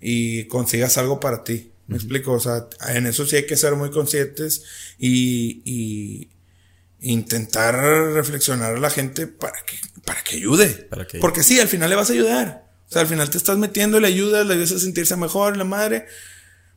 y 0.00 0.44
consigas 0.48 0.96
algo 0.98 1.20
para 1.20 1.44
ti. 1.44 1.70
¿Me 1.86 1.96
explico? 1.96 2.32
O 2.32 2.40
sea, 2.40 2.66
en 2.88 3.06
eso 3.06 3.26
sí 3.26 3.36
hay 3.36 3.46
que 3.46 3.58
ser 3.58 3.76
muy 3.76 3.90
conscientes 3.90 4.64
y, 4.98 5.60
y 5.66 6.30
intentar 7.04 7.74
reflexionar 8.14 8.74
a 8.74 8.78
la 8.80 8.90
gente 8.90 9.26
para 9.26 9.58
que, 9.64 9.76
para 10.04 10.22
que 10.24 10.36
ayude. 10.36 10.66
Para 10.90 11.06
que- 11.06 11.18
Porque 11.18 11.42
sí, 11.42 11.60
al 11.60 11.68
final 11.68 11.90
le 11.90 11.96
vas 11.96 12.10
a 12.10 12.12
ayudar. 12.12 12.66
O 12.88 12.92
sea, 12.92 13.02
al 13.02 13.08
final 13.08 13.30
te 13.30 13.38
estás 13.38 13.56
metiendo, 13.58 13.98
le 14.00 14.08
ayudas, 14.08 14.46
le 14.46 14.54
ayudas 14.54 14.72
a 14.72 14.78
sentirse 14.78 15.16
mejor, 15.16 15.56
la 15.56 15.64
madre. 15.64 16.06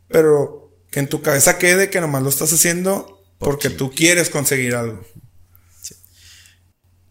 Pero 0.08 0.72
que 0.92 1.00
en 1.00 1.10
tu 1.10 1.22
cabeza 1.22 1.58
quede 1.58 1.90
que 1.90 2.00
nomás 2.02 2.24
lo 2.24 2.30
estás 2.30 2.52
haciendo 2.54 3.24
porque 3.40 3.70
tú 3.70 3.92
quieres 3.92 4.30
conseguir 4.30 4.76
algo. 4.76 5.06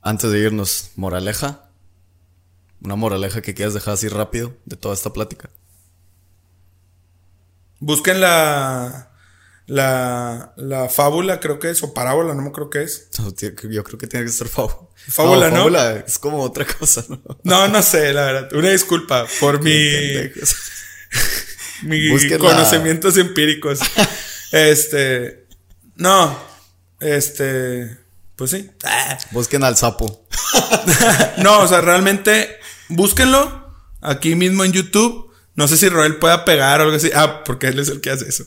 Antes 0.02 0.30
de 0.30 0.38
irnos, 0.38 0.90
moraleja. 0.96 1.70
Una 2.82 2.96
moraleja 2.96 3.42
que 3.42 3.54
quieras 3.54 3.74
dejar 3.74 3.94
así 3.94 4.08
rápido 4.08 4.56
de 4.64 4.76
toda 4.76 4.94
esta 4.94 5.12
plática. 5.12 5.50
Busquen 7.80 8.20
la, 8.20 9.10
la, 9.66 10.52
la 10.56 10.88
fábula, 10.88 11.40
creo 11.40 11.58
que 11.58 11.70
es, 11.70 11.82
o 11.82 11.92
parábola, 11.92 12.34
no 12.34 12.42
me 12.42 12.52
creo 12.52 12.70
que 12.70 12.82
es. 12.82 13.08
No, 13.18 13.34
Yo 13.34 13.82
creo 13.84 13.98
que 13.98 14.06
tiene 14.06 14.24
que 14.26 14.32
ser 14.32 14.48
fábula. 14.48 14.76
Fábula, 15.08 15.50
¿no? 15.50 15.56
Fábula 15.56 15.96
es 16.06 16.18
como 16.18 16.40
otra 16.42 16.64
cosa, 16.64 17.04
¿no? 17.08 17.20
No, 17.42 17.68
no 17.68 17.82
sé, 17.82 18.12
la 18.12 18.24
verdad. 18.26 18.52
Una 18.54 18.70
disculpa 18.70 19.26
por 19.40 19.62
mi, 19.62 19.70
Pendejos. 19.72 20.54
mi 21.82 22.08
Busquen 22.10 22.42
la- 22.42 22.50
conocimientos 22.50 23.16
empíricos. 23.16 23.80
este, 24.52 25.46
no, 25.96 26.38
este, 27.00 27.96
pues 28.36 28.50
sí. 28.52 28.70
Busquen 29.32 29.64
al 29.64 29.76
sapo. 29.76 30.26
No, 31.38 31.60
o 31.60 31.68
sea, 31.68 31.80
realmente 31.80 32.56
búsquenlo 32.88 33.66
aquí 34.00 34.34
mismo 34.34 34.64
en 34.64 34.72
YouTube. 34.72 35.25
No 35.56 35.66
sé 35.68 35.76
si 35.78 35.88
Roel 35.88 36.16
pueda 36.16 36.44
pegar 36.44 36.80
o 36.80 36.84
algo 36.84 36.96
así. 36.96 37.10
Ah, 37.14 37.42
porque 37.44 37.68
él 37.68 37.78
es 37.78 37.88
el 37.88 38.00
que 38.02 38.10
hace 38.10 38.28
eso. 38.28 38.46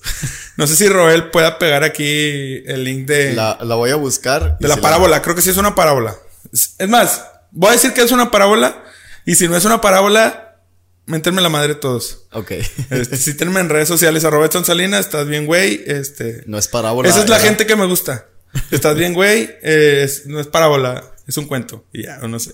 No 0.58 0.68
sé 0.68 0.76
si 0.76 0.88
Roel 0.88 1.32
pueda 1.32 1.58
pegar 1.60 1.84
aquí 1.84 2.62
el 2.68 2.84
link 2.84 3.08
de 3.08 3.34
La, 3.34 3.58
la 3.62 3.76
voy 3.76 3.90
a 3.90 3.96
buscar. 3.96 4.58
de 4.60 4.68
la 4.68 4.76
si 4.76 4.82
parábola. 4.82 5.22
Creo 5.22 5.36
que 5.36 5.42
sí 5.42 5.50
es 5.50 5.58
una 5.58 5.74
parábola. 5.76 6.16
Es 6.54 6.88
más, 6.88 7.26
voy 7.52 7.70
a 7.70 7.74
decir 7.74 7.94
que 7.94 8.02
es 8.02 8.12
una 8.12 8.30
parábola. 8.32 8.84
Y 9.26 9.36
si 9.36 9.48
no 9.48 9.56
es 9.58 9.66
una 9.66 9.82
parábola, 9.82 10.60
méntenme 11.08 11.42
la 11.42 11.50
madre 11.50 11.74
todos. 11.76 12.28
Ok. 12.32 12.52
Este, 12.92 13.18
sítenme 13.18 13.60
en 13.60 13.70
redes 13.70 13.88
sociales, 13.88 14.24
arroba 14.24 14.46
Edson 14.46 14.64
Salinas, 14.66 15.02
estás 15.06 15.28
bien, 15.28 15.46
güey. 15.48 15.84
Este. 15.88 16.44
no 16.46 16.58
es 16.60 16.68
parábola. 16.68 17.10
Esa 17.10 17.24
es 17.24 17.30
la 17.30 17.38
era- 17.38 17.46
gente 17.46 17.66
que 17.66 17.76
me 17.76 17.86
gusta. 17.88 18.28
Estás 18.72 18.96
bien, 18.96 19.14
güey. 19.14 19.50
Eh, 19.64 20.02
es- 20.04 20.28
no 20.28 20.40
es 20.40 20.46
parábola, 20.48 21.12
es 21.28 21.38
un 21.38 21.46
cuento. 21.48 21.86
Y 21.92 22.04
ya, 22.04 22.20
o 22.22 22.28
no 22.28 22.40
sé. 22.40 22.52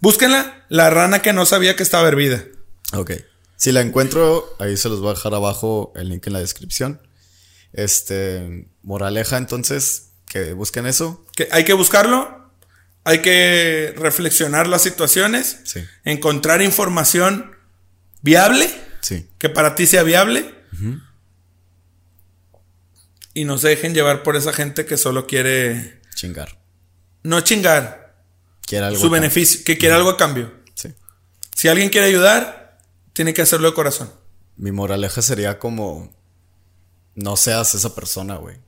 Búsquenla, 0.00 0.66
la 0.68 0.90
rana 0.90 1.22
que 1.22 1.32
no 1.32 1.46
sabía 1.46 1.74
que 1.74 1.82
estaba 1.82 2.06
hervida. 2.08 2.44
Ok. 2.92 3.12
Si 3.58 3.72
la 3.72 3.80
encuentro, 3.82 4.56
ahí 4.60 4.76
se 4.76 4.88
los 4.88 5.00
voy 5.00 5.10
a 5.10 5.14
dejar 5.14 5.34
abajo 5.34 5.92
el 5.96 6.08
link 6.08 6.26
en 6.28 6.32
la 6.32 6.38
descripción. 6.38 7.02
Este, 7.72 8.68
moraleja, 8.82 9.36
entonces, 9.36 10.12
que 10.26 10.52
busquen 10.54 10.86
eso. 10.86 11.26
Que 11.36 11.48
hay 11.50 11.64
que 11.64 11.72
buscarlo, 11.74 12.50
hay 13.04 13.20
que 13.20 13.92
reflexionar 13.96 14.68
las 14.68 14.82
situaciones, 14.82 15.58
Sí. 15.64 15.80
encontrar 16.04 16.62
información 16.62 17.50
viable, 18.22 18.70
Sí. 19.02 19.28
que 19.38 19.48
para 19.48 19.74
ti 19.74 19.86
sea 19.86 20.02
viable. 20.04 20.54
Y 23.34 23.44
no 23.44 23.58
se 23.58 23.68
dejen 23.68 23.94
llevar 23.94 24.22
por 24.22 24.36
esa 24.36 24.52
gente 24.52 24.86
que 24.86 24.96
solo 24.96 25.26
quiere 25.26 26.00
Chingar. 26.14 26.58
no 27.22 27.40
chingar 27.40 28.22
Quiere 28.66 28.86
algo. 28.86 29.00
su 29.00 29.10
beneficio, 29.10 29.60
que 29.64 29.78
quiere 29.78 29.94
algo 29.94 30.10
a 30.10 30.16
cambio. 30.16 30.52
Sí. 30.74 30.92
Si 31.56 31.68
alguien 31.68 31.88
quiere 31.90 32.06
ayudar, 32.08 32.67
tiene 33.18 33.34
que 33.34 33.42
hacerlo 33.42 33.66
de 33.66 33.74
corazón. 33.74 34.12
Mi 34.56 34.70
moraleja 34.70 35.22
sería 35.22 35.58
como. 35.58 36.08
No 37.16 37.36
seas 37.36 37.74
esa 37.74 37.92
persona, 37.92 38.36
güey. 38.36 38.58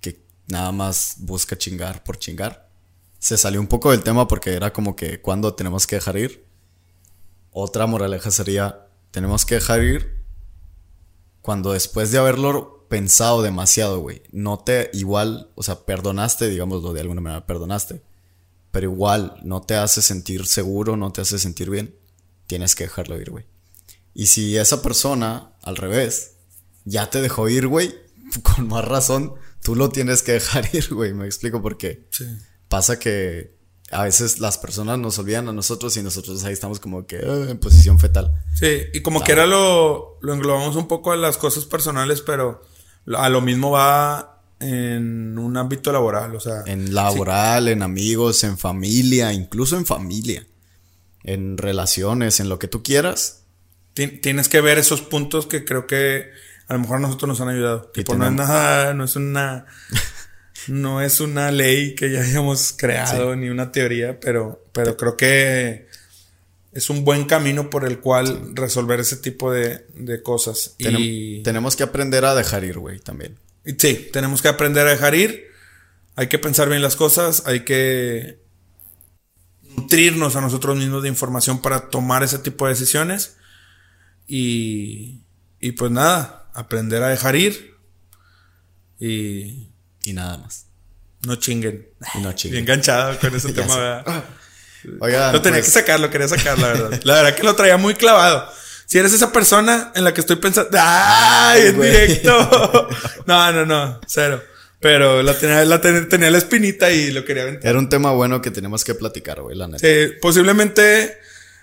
Que 0.00 0.24
nada 0.46 0.70
más 0.70 1.16
busca 1.18 1.58
chingar 1.58 2.04
por 2.04 2.16
chingar. 2.16 2.70
Se 3.18 3.36
salió 3.36 3.58
un 3.58 3.66
poco 3.66 3.90
del 3.90 4.04
tema 4.04 4.28
porque 4.28 4.52
era 4.52 4.72
como 4.72 4.94
que 4.94 5.20
cuando 5.20 5.54
tenemos 5.54 5.88
que 5.88 5.96
dejar 5.96 6.16
ir. 6.18 6.46
Otra 7.50 7.88
moraleja 7.88 8.30
sería. 8.30 8.86
Tenemos 9.10 9.44
que 9.44 9.56
dejar 9.56 9.82
ir 9.82 10.22
cuando 11.42 11.72
después 11.72 12.12
de 12.12 12.18
haberlo 12.18 12.86
pensado 12.88 13.42
demasiado, 13.42 13.98
güey, 13.98 14.22
no 14.30 14.60
te 14.60 14.88
igual, 14.92 15.50
o 15.56 15.64
sea, 15.64 15.84
perdonaste, 15.84 16.48
digámoslo 16.48 16.92
de 16.92 17.00
alguna 17.00 17.22
manera, 17.22 17.44
perdonaste, 17.44 18.02
pero 18.70 18.92
igual 18.92 19.40
no 19.42 19.62
te 19.62 19.74
hace 19.74 20.00
sentir 20.00 20.46
seguro, 20.46 20.96
no 20.96 21.10
te 21.10 21.22
hace 21.22 21.40
sentir 21.40 21.70
bien, 21.70 21.96
tienes 22.46 22.76
que 22.76 22.84
dejarlo 22.84 23.20
ir, 23.20 23.30
güey. 23.30 23.49
Y 24.20 24.26
si 24.26 24.58
esa 24.58 24.82
persona, 24.82 25.52
al 25.62 25.76
revés, 25.76 26.32
ya 26.84 27.08
te 27.08 27.22
dejó 27.22 27.48
ir, 27.48 27.68
güey, 27.68 27.94
con 28.42 28.68
más 28.68 28.84
razón, 28.84 29.32
tú 29.62 29.74
lo 29.74 29.88
tienes 29.88 30.22
que 30.22 30.32
dejar 30.32 30.68
ir, 30.74 30.92
güey, 30.92 31.14
me 31.14 31.24
explico 31.24 31.62
por 31.62 31.78
qué. 31.78 32.06
Sí. 32.10 32.26
Pasa 32.68 32.98
que 32.98 33.56
a 33.90 34.02
veces 34.04 34.38
las 34.38 34.58
personas 34.58 34.98
nos 34.98 35.18
olvidan 35.18 35.48
a 35.48 35.54
nosotros 35.54 35.96
y 35.96 36.02
nosotros 36.02 36.44
ahí 36.44 36.52
estamos 36.52 36.80
como 36.80 37.06
que 37.06 37.16
"Ah, 37.16 37.46
en 37.48 37.56
posición 37.56 37.98
fetal. 37.98 38.30
Sí, 38.54 38.82
y 38.92 39.00
como 39.00 39.22
quiera 39.22 39.46
lo, 39.46 40.18
lo 40.20 40.34
englobamos 40.34 40.76
un 40.76 40.86
poco 40.86 41.12
a 41.12 41.16
las 41.16 41.38
cosas 41.38 41.64
personales, 41.64 42.20
pero 42.20 42.60
a 43.16 43.30
lo 43.30 43.40
mismo 43.40 43.70
va 43.70 44.42
en 44.60 45.38
un 45.38 45.56
ámbito 45.56 45.92
laboral, 45.92 46.36
o 46.36 46.40
sea, 46.40 46.62
En 46.66 46.92
laboral, 46.94 47.68
en 47.68 47.82
amigos, 47.82 48.44
en 48.44 48.58
familia, 48.58 49.32
incluso 49.32 49.78
en 49.78 49.86
familia. 49.86 50.46
En 51.24 51.56
relaciones, 51.56 52.38
en 52.38 52.50
lo 52.50 52.58
que 52.58 52.68
tú 52.68 52.82
quieras. 52.82 53.39
Ti- 53.94 54.08
tienes 54.08 54.48
que 54.48 54.60
ver 54.60 54.78
esos 54.78 55.02
puntos 55.02 55.46
que 55.46 55.64
creo 55.64 55.86
que 55.86 56.30
a 56.68 56.74
lo 56.74 56.80
mejor 56.80 56.96
a 56.98 57.00
nosotros 57.00 57.28
nos 57.28 57.40
han 57.40 57.48
ayudado. 57.48 57.90
Tipo, 57.92 58.14
no 58.14 58.26
es 58.26 58.32
nada, 58.32 58.94
no 58.94 59.04
es 59.04 59.16
una, 59.16 59.66
no 60.68 61.00
es 61.00 61.20
una 61.20 61.50
ley 61.50 61.94
que 61.94 62.10
ya 62.12 62.20
hayamos 62.20 62.72
creado 62.76 63.34
ni 63.36 63.48
una 63.48 63.72
teoría, 63.72 64.20
pero, 64.20 64.64
pero 64.72 64.96
creo 64.96 65.16
que 65.16 65.88
es 66.72 66.88
un 66.90 67.04
buen 67.04 67.24
camino 67.24 67.68
por 67.70 67.84
el 67.84 67.98
cual 67.98 68.52
resolver 68.54 69.00
ese 69.00 69.16
tipo 69.16 69.50
de, 69.52 69.86
de 69.94 70.22
cosas. 70.22 70.76
Y, 70.78 71.42
tenemos 71.42 71.74
que 71.74 71.82
aprender 71.82 72.24
a 72.24 72.34
dejar 72.36 72.62
ir, 72.64 72.78
güey, 72.78 73.00
también. 73.00 73.36
sí, 73.78 74.08
tenemos 74.12 74.40
que 74.40 74.48
aprender 74.48 74.86
a 74.86 74.90
dejar 74.90 75.14
ir. 75.16 75.50
Hay 76.14 76.28
que 76.28 76.38
pensar 76.38 76.68
bien 76.68 76.82
las 76.82 76.94
cosas, 76.96 77.44
hay 77.46 77.60
que 77.64 78.38
nutrirnos 79.76 80.36
a 80.36 80.40
nosotros 80.40 80.76
mismos 80.76 81.02
de 81.02 81.08
información 81.08 81.60
para 81.62 81.88
tomar 81.88 82.22
ese 82.22 82.38
tipo 82.38 82.66
de 82.66 82.72
decisiones. 82.74 83.36
Y, 84.32 85.24
y 85.58 85.72
pues 85.72 85.90
nada, 85.90 86.48
aprender 86.54 87.02
a 87.02 87.08
dejar 87.08 87.34
ir 87.34 87.74
y 88.98 89.68
Y 90.04 90.12
nada 90.12 90.38
más. 90.38 90.66
no 91.26 91.34
chinguen. 91.36 91.88
Y 92.14 92.18
no 92.18 92.22
Bien 92.28 92.34
chinguen. 92.36 92.60
enganchado 92.60 93.18
con 93.18 93.34
ese 93.34 93.52
tema. 93.52 93.76
¿verdad? 93.76 94.24
Oigan, 95.00 95.32
Lo 95.32 95.42
tenía 95.42 95.58
pues, 95.58 95.66
que 95.66 95.72
sacar, 95.72 96.00
lo 96.00 96.10
quería 96.10 96.28
sacar, 96.28 96.58
la 96.58 96.68
verdad. 96.68 97.00
La 97.04 97.14
verdad 97.14 97.34
que 97.34 97.42
lo 97.42 97.54
traía 97.56 97.76
muy 97.76 97.94
clavado. 97.94 98.48
Si 98.86 98.98
eres 98.98 99.12
esa 99.12 99.30
persona 99.32 99.92
en 99.94 100.04
la 100.04 100.14
que 100.14 100.20
estoy 100.20 100.36
pensando, 100.36 100.70
¡ay! 100.80 101.66
En 101.66 101.76
güey. 101.76 101.90
directo. 101.90 102.88
No, 103.26 103.52
no, 103.52 103.66
no, 103.66 104.00
cero. 104.06 104.42
Pero 104.80 105.22
la 105.22 105.36
tenía, 105.38 105.64
la 105.66 105.80
ten- 105.80 106.08
tenía 106.08 106.30
la 106.30 106.38
espinita 106.38 106.90
y 106.90 107.10
lo 107.12 107.24
quería 107.24 107.42
aventar. 107.42 107.68
Era 107.70 107.78
un 107.78 107.88
tema 107.90 108.12
bueno 108.12 108.40
que 108.40 108.50
tenemos 108.50 108.82
que 108.84 108.94
platicar, 108.94 109.42
güey, 109.42 109.56
la 109.56 109.66
neta. 109.68 109.80
Sí, 109.86 110.12
posiblemente 110.22 111.18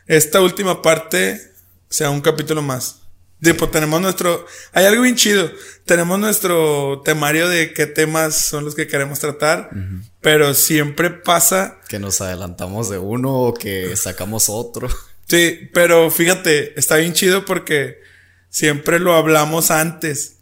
esta 0.06 0.40
última 0.42 0.82
parte 0.84 1.54
sea 1.90 2.10
un 2.10 2.22
capítulo 2.22 2.62
más. 2.62 3.02
Tipo, 3.42 3.70
tenemos 3.70 4.02
nuestro. 4.02 4.46
Hay 4.74 4.86
algo 4.86 5.04
bien 5.04 5.16
chido. 5.16 5.52
Tenemos 5.86 6.18
nuestro 6.20 7.02
temario 7.06 7.48
de 7.48 7.72
qué 7.72 7.86
temas 7.86 8.36
son 8.36 8.66
los 8.66 8.74
que 8.74 8.88
queremos 8.88 9.20
tratar. 9.20 9.70
Pero 10.22 10.54
siempre 10.54 11.12
pasa 11.12 11.80
Que 11.88 12.00
nos 12.00 12.20
adelantamos 12.20 12.90
de 12.90 12.98
uno 12.98 13.34
o 13.34 13.54
que 13.54 13.96
sacamos 13.96 14.50
otro. 14.50 14.90
Sí, 15.28 15.70
pero 15.74 16.10
fíjate, 16.10 16.80
está 16.80 16.96
bien 16.96 17.14
chido 17.14 17.44
porque 17.44 18.00
siempre 18.50 18.98
lo 18.98 19.14
hablamos 19.14 19.72
antes. 19.72 20.38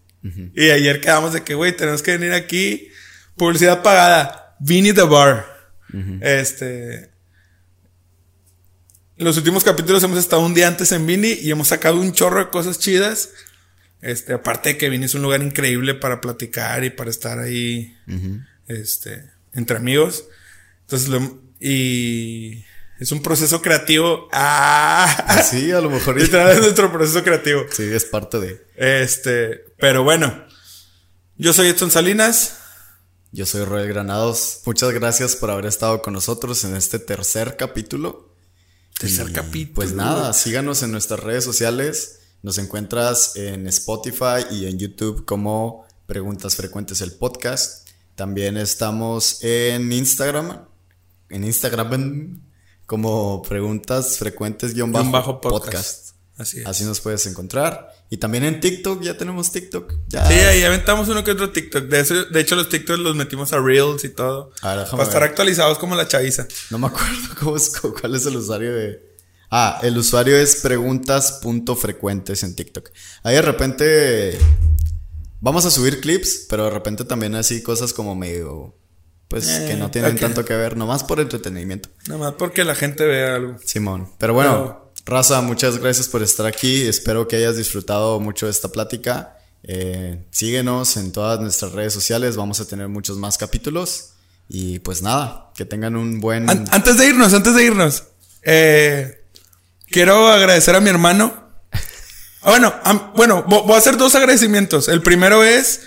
Y 0.55 0.69
ayer 0.69 1.01
quedamos 1.01 1.33
de 1.33 1.43
que, 1.43 1.53
güey, 1.53 1.75
tenemos 1.75 2.01
que 2.01 2.17
venir 2.17 2.33
aquí. 2.33 2.89
Publicidad 3.35 3.83
pagada. 3.83 4.55
Vinny 4.59 4.93
the 4.93 5.03
Bar. 5.03 5.45
Este. 6.21 7.14
Los 9.17 9.37
últimos 9.37 9.63
capítulos 9.63 10.03
hemos 10.03 10.19
estado 10.19 10.41
un 10.45 10.53
día 10.53 10.67
antes 10.67 10.91
en 10.91 11.05
Vini 11.05 11.31
y 11.33 11.51
hemos 11.51 11.69
sacado 11.69 11.99
un 11.99 12.11
chorro 12.13 12.39
de 12.39 12.49
cosas 12.49 12.79
chidas. 12.79 13.29
Este, 14.01 14.33
aparte 14.33 14.69
de 14.69 14.77
que 14.77 14.89
Vini 14.89 15.05
es 15.05 15.15
un 15.15 15.21
lugar 15.23 15.41
increíble 15.41 15.93
para 15.95 16.21
platicar 16.21 16.83
y 16.83 16.89
para 16.89 17.09
estar 17.09 17.39
ahí, 17.39 17.97
este, 18.67 19.29
entre 19.53 19.77
amigos. 19.77 20.25
Entonces, 20.81 21.07
lo- 21.09 21.39
y 21.59 22.63
es 22.99 23.11
un 23.11 23.23
proceso 23.23 23.61
creativo. 23.61 24.27
Ah, 24.31 25.41
Sí, 25.49 25.71
a 25.71 25.81
lo 25.81 25.89
mejor. 25.89 26.17
literal 26.21 26.51
es 26.51 26.59
nuestro 26.59 26.91
proceso 26.91 27.23
creativo. 27.23 27.63
Sí, 27.71 27.83
es 27.83 28.05
parte 28.05 28.39
de. 28.39 28.65
Este, 28.75 29.63
pero 29.79 30.03
bueno, 30.03 30.45
yo 31.37 31.53
soy 31.53 31.69
Edson 31.69 31.89
Salinas. 31.89 32.57
Yo 33.31 33.45
soy 33.45 33.65
Roel 33.65 33.87
Granados. 33.87 34.61
Muchas 34.65 34.91
gracias 34.91 35.35
por 35.35 35.49
haber 35.51 35.65
estado 35.65 36.01
con 36.01 36.13
nosotros 36.13 36.63
en 36.63 36.75
este 36.75 36.99
tercer 36.99 37.55
capítulo. 37.57 38.34
Tercer 38.99 39.33
capítulo. 39.33 39.75
Pues 39.75 39.93
nada, 39.93 40.31
síganos 40.33 40.81
en 40.83 40.91
nuestras 40.91 41.19
redes 41.19 41.43
sociales. 41.43 42.19
Nos 42.43 42.57
encuentras 42.57 43.35
en 43.35 43.67
Spotify 43.67 44.45
y 44.51 44.67
en 44.67 44.77
YouTube 44.79 45.25
como 45.25 45.85
Preguntas 46.05 46.55
Frecuentes 46.55 47.01
el 47.01 47.11
podcast. 47.13 47.89
También 48.15 48.55
estamos 48.55 49.43
en 49.43 49.91
Instagram. 49.91 50.65
En 51.29 51.43
Instagram 51.43 52.41
como 52.85 53.41
Preguntas 53.41 54.17
Frecuentes 54.17 54.73
guion 54.73 54.91
bajo 54.91 55.41
podcast. 55.41 56.04
Así 56.37 56.59
es. 56.59 56.65
Así 56.67 56.83
nos 56.83 56.99
puedes 56.99 57.25
encontrar. 57.27 57.93
Y 58.09 58.17
también 58.17 58.43
en 58.43 58.59
TikTok, 58.59 59.01
ya 59.01 59.17
tenemos 59.17 59.51
TikTok. 59.51 59.93
Ya. 60.09 60.27
Sí, 60.27 60.33
ahí 60.33 60.63
aventamos 60.63 61.07
uno 61.07 61.23
que 61.23 61.31
otro 61.31 61.51
TikTok. 61.51 61.85
De, 61.85 61.99
eso- 62.01 62.25
de 62.25 62.39
hecho, 62.41 62.55
los 62.55 62.67
TikToks 62.69 62.99
los 62.99 63.15
metimos 63.15 63.53
a 63.53 63.59
Reels 63.59 64.03
y 64.03 64.09
todo. 64.09 64.51
A 64.61 64.69
ver, 64.75 64.79
déjame 64.79 64.97
para 64.97 65.03
estar 65.09 65.23
actualizados 65.23 65.77
como 65.77 65.95
la 65.95 66.07
chaviza. 66.07 66.45
No 66.71 66.77
me 66.77 66.87
acuerdo 66.87 67.15
cómo 67.39 67.55
es, 67.57 67.71
cuál 68.01 68.15
es 68.15 68.25
el 68.25 68.35
usuario 68.35 68.73
de. 68.75 69.15
Ah, 69.49 69.79
el 69.83 69.97
usuario 69.97 70.35
es 70.35 70.57
preguntas.frecuentes 70.57 72.43
en 72.43 72.55
TikTok. 72.55 72.89
Ahí 73.23 73.35
de 73.35 73.41
repente. 73.41 74.37
Vamos 75.41 75.65
a 75.65 75.71
subir 75.71 76.01
clips, 76.01 76.47
pero 76.49 76.65
de 76.65 76.71
repente 76.71 77.05
también 77.05 77.35
así 77.35 77.61
cosas 77.61 77.93
como 77.93 78.15
medio. 78.15 78.75
Pues 79.27 79.47
Eh, 79.49 79.65
que 79.69 79.75
no 79.75 79.89
tienen 79.91 80.17
tanto 80.17 80.45
que 80.45 80.53
ver, 80.55 80.77
nomás 80.77 81.03
por 81.03 81.19
entretenimiento. 81.19 81.89
Nada 82.07 82.19
más 82.19 82.33
porque 82.37 82.63
la 82.63 82.75
gente 82.75 83.05
vea 83.05 83.35
algo. 83.35 83.57
Simón. 83.63 84.09
Pero 84.19 84.33
bueno, 84.33 84.84
Raza, 85.05 85.41
muchas 85.41 85.77
gracias 85.77 86.07
por 86.07 86.23
estar 86.23 86.45
aquí. 86.45 86.81
Espero 86.87 87.27
que 87.27 87.35
hayas 87.35 87.57
disfrutado 87.57 88.19
mucho 88.19 88.45
de 88.47 88.51
esta 88.51 88.69
plática. 88.69 89.37
Eh, 89.63 90.23
síguenos 90.31 90.97
en 90.97 91.11
todas 91.11 91.39
nuestras 91.39 91.73
redes 91.73 91.93
sociales. 91.93 92.35
Vamos 92.37 92.59
a 92.59 92.67
tener 92.67 92.87
muchos 92.87 93.17
más 93.17 93.37
capítulos. 93.37 94.11
Y 94.47 94.79
pues 94.79 95.01
nada, 95.01 95.51
que 95.55 95.65
tengan 95.65 95.95
un 95.95 96.19
buen. 96.19 96.49
An- 96.49 96.65
antes 96.71 96.97
de 96.97 97.07
irnos, 97.07 97.33
antes 97.33 97.55
de 97.55 97.63
irnos, 97.65 98.03
eh, 98.43 99.23
quiero 99.89 100.27
agradecer 100.29 100.75
a 100.75 100.79
mi 100.81 100.89
hermano. 100.89 101.43
Ah, 102.41 102.51
bueno, 102.51 103.11
bueno, 103.15 103.45
vo- 103.47 103.63
voy 103.65 103.73
a 103.73 103.79
hacer 103.79 103.97
dos 103.97 104.13
agradecimientos. 104.13 104.87
El 104.87 105.01
primero 105.01 105.43
es, 105.43 105.81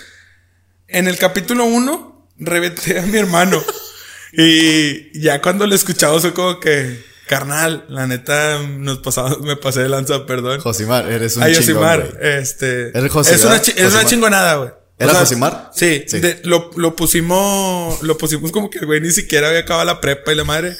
en 0.89 1.07
el 1.07 1.17
capítulo 1.17 1.63
1, 1.65 2.27
reventé 2.37 2.99
a 2.99 3.03
mi 3.03 3.17
hermano. 3.17 3.63
y 4.33 5.17
ya 5.21 5.41
cuando 5.41 5.65
lo 5.65 5.71
he 5.73 5.77
escuchado, 5.77 6.19
soy 6.19 6.31
como 6.31 6.59
que, 6.59 7.01
carnal, 7.29 7.85
la 7.89 8.07
neta, 8.07 8.59
nos 8.63 8.97
pasamos, 8.97 9.39
me 9.41 9.55
pasé 9.55 9.81
de 9.83 9.89
lanza, 9.89 10.25
perdón. 10.25 10.59
Josimar, 10.61 11.07
eres 11.09 11.37
un 11.37 11.43
Ay, 11.43 11.53
Josimar, 11.55 12.17
este. 12.21 12.89
¿Eres 12.97 13.11
Josi, 13.11 13.35
es 13.35 13.45
una, 13.45 13.55
es 13.57 13.67
una 13.69 13.83
Josimar. 13.85 14.05
chingonada, 14.07 14.55
güey. 14.55 14.69
¿Era 14.97 15.13
Josimar? 15.13 15.69
Sí, 15.73 16.03
Sí. 16.07 16.19
de- 16.19 16.41
lo, 16.43 16.71
lo 16.75 16.95
pusimos, 16.95 18.01
lo 18.01 18.17
pusimos 18.17 18.51
como 18.51 18.69
que 18.71 18.79
el 18.79 18.87
güey 18.87 18.99
ni 18.99 19.11
siquiera 19.11 19.47
había 19.49 19.59
acabado 19.59 19.85
la 19.85 20.01
prepa 20.01 20.31
y 20.33 20.35
la 20.35 20.43
madre 20.43 20.75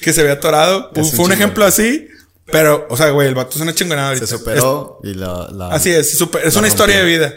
que 0.00 0.12
se 0.12 0.20
había 0.20 0.34
atorado. 0.34 0.90
Un 0.94 1.04
Fue 1.10 1.24
un 1.24 1.32
ejemplo 1.32 1.64
así, 1.66 2.08
pero, 2.46 2.86
o 2.88 2.96
sea, 2.96 3.10
güey, 3.10 3.26
el 3.26 3.34
vato 3.34 3.56
es 3.56 3.60
una 3.60 3.74
chingonada 3.74 4.08
ahorita. 4.10 4.26
Se 4.28 4.38
superó 4.38 5.00
y 5.02 5.12
la, 5.14 5.48
la- 5.52 5.68
así 5.70 5.90
es, 5.90 6.16
super- 6.16 6.46
es 6.46 6.54
una 6.56 6.68
historia 6.68 6.98
de 7.00 7.04
vida. 7.04 7.34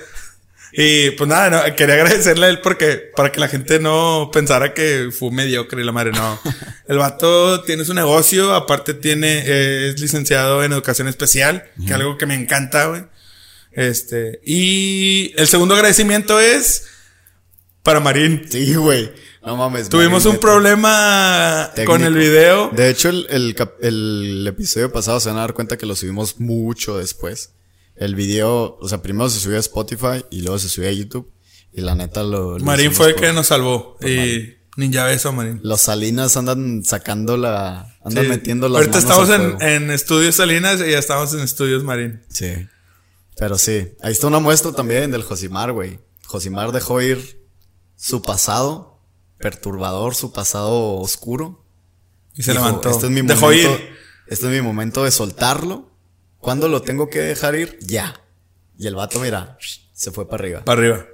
Y 0.72 1.12
pues 1.12 1.30
nada, 1.30 1.50
no, 1.50 1.76
quería 1.76 1.96
agradecerle 1.96 2.46
a 2.46 2.50
él 2.50 2.60
porque, 2.62 3.12
para 3.16 3.32
que 3.32 3.40
la 3.40 3.48
gente 3.48 3.80
no 3.80 4.30
pensara 4.34 4.74
que 4.74 5.10
fue 5.18 5.32
mediocre 5.32 5.82
y 5.82 5.86
la 5.86 5.92
madre, 5.92 6.12
no. 6.12 6.40
El 6.88 6.98
vato 6.98 7.64
tiene 7.64 7.86
su 7.86 7.94
negocio, 7.94 8.54
aparte 8.54 8.94
tiene, 8.94 9.44
eh, 9.46 9.90
es 9.90 10.00
licenciado 10.00 10.64
en 10.64 10.74
educación 10.74 11.08
especial, 11.08 11.64
que 11.80 11.86
es 11.86 11.92
algo 11.92 12.18
que 12.18 12.26
me 12.26 12.36
encanta, 12.36 12.88
güey. 12.88 13.04
Este, 13.72 14.42
y 14.44 15.34
el 15.38 15.48
segundo 15.48 15.76
agradecimiento 15.76 16.40
es 16.40 16.88
para 17.84 18.00
Marín. 18.00 18.46
Sí, 18.50 18.74
güey. 18.76 19.12
No 19.46 19.56
mames. 19.56 19.88
Tuvimos 19.88 20.26
Marín, 20.26 20.36
un 20.36 20.42
problema 20.42 21.72
Técnico. 21.76 21.92
con 21.92 22.04
el 22.04 22.14
video. 22.16 22.70
De 22.72 22.90
hecho, 22.90 23.10
el, 23.10 23.28
el, 23.30 23.56
el 23.82 24.48
episodio 24.48 24.92
pasado 24.92 25.20
se 25.20 25.30
van 25.30 25.38
a 25.38 25.42
dar 25.42 25.54
cuenta 25.54 25.78
que 25.78 25.86
lo 25.86 25.96
subimos 25.96 26.40
mucho 26.40 26.98
después. 26.98 27.52
El 27.98 28.16
video, 28.16 28.78
o 28.80 28.88
sea, 28.88 29.02
primero 29.02 29.30
se 29.30 29.40
subió 29.40 29.58
a 29.58 29.60
Spotify 29.60 30.24
y 30.30 30.42
luego 30.42 30.60
se 30.60 30.70
subió 30.70 30.90
a 30.90 30.94
YouTube. 30.94 31.32
Y 31.74 31.82
la 31.82 31.96
neta 31.96 32.24
lo. 32.24 32.58
lo 32.58 32.66
Marín 32.66 32.92
fue 32.92 33.08
el 33.08 33.14
por- 33.16 33.24
que 33.24 33.34
nos 33.34 33.48
salvó. 33.48 33.98
Y 34.02 34.56
ninja 34.78 35.04
beso, 35.06 35.32
Marín. 35.34 35.60
Los 35.64 35.82
Salinas 35.82 36.38
andan 36.38 36.84
sacando 36.84 37.38
la. 37.38 37.98
Andan 38.04 38.24
Sí. 38.26 38.30
metiendo 38.30 38.70
las 38.70 38.82
Ahorita 38.88 39.02
manos 39.02 39.30
estamos 39.30 39.62
en, 39.62 39.68
en 39.68 39.92
Estudios 39.92 40.36
Salinas 40.36 40.80
y 40.80 40.92
ya 40.92 41.00
estamos 41.00 41.34
en 41.34 41.42
Estudios 41.42 41.84
Marín. 41.84 42.22
Sí. 42.30 42.54
Pero 43.38 43.58
sí. 43.58 43.90
Ahí 44.02 44.12
está 44.14 44.28
una 44.28 44.40
muestra 44.40 44.72
también 44.72 45.12
del 45.12 45.24
Josimar, 45.24 45.72
güey. 45.72 46.00
Josimar 46.26 46.72
dejó 46.72 47.02
ir 47.02 47.44
su 47.96 48.22
pasado 48.22 49.00
perturbador, 49.40 50.16
su 50.16 50.32
pasado 50.34 50.96
oscuro. 50.96 51.64
Y 52.36 52.44
se 52.44 52.52
Dijo, 52.54 52.64
levantó. 52.66 52.90
Este 52.90 53.06
es 53.08 53.12
mi 53.12 53.22
Dejó 53.22 53.42
momento. 53.48 53.72
ir. 53.72 53.90
Este 54.28 54.46
es 54.46 54.52
mi 54.52 54.62
momento 54.62 55.04
de 55.04 55.12
soltarlo. 55.12 55.92
¿Cuándo 56.48 56.70
lo 56.70 56.82
tengo 56.82 57.10
que 57.10 57.20
dejar 57.20 57.56
ir? 57.56 57.78
Ya. 57.82 58.22
Y 58.80 58.88
el 58.88 58.96
vato, 58.96 59.20
mira, 59.20 59.58
se 59.92 60.14
fue 60.14 60.30
para 60.30 60.42
arriba. 60.42 60.64
Para 60.64 60.80
arriba. 60.80 61.06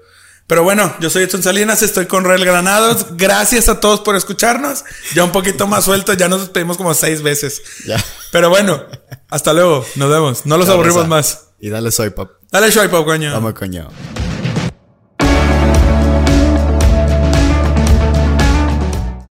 Pero 0.46 0.62
bueno, 0.62 0.96
yo 1.00 1.10
soy 1.10 1.24
Edson 1.24 1.42
Salinas, 1.42 1.82
estoy 1.82 2.06
con 2.06 2.24
Real 2.24 2.46
Granados. 2.46 3.18
Gracias 3.18 3.68
a 3.68 3.80
todos 3.80 4.02
por 4.02 4.16
escucharnos. 4.16 4.86
Ya 5.16 5.24
un 5.24 5.32
poquito 5.32 5.66
más 5.66 5.86
suelto, 5.86 6.14
ya 6.14 6.28
nos 6.28 6.42
despedimos 6.42 6.78
como 6.78 6.94
seis 6.94 7.24
veces. 7.24 7.64
Ya. 7.88 7.98
Pero 8.32 8.52
bueno, 8.52 8.86
hasta 9.28 9.54
luego. 9.54 9.84
Nos 9.96 10.12
vemos. 10.12 10.46
No 10.46 10.56
los 10.56 10.70
aburrimos 10.70 11.08
más. 11.08 11.48
Y 11.60 11.70
dale 11.70 11.90
soy, 11.90 12.12
pap. 12.12 12.34
Dale 12.52 12.72
swipe 12.72 12.96
up, 12.96 13.06
coño. 13.06 13.34
Vamos, 13.34 13.56
coño. 13.56 13.90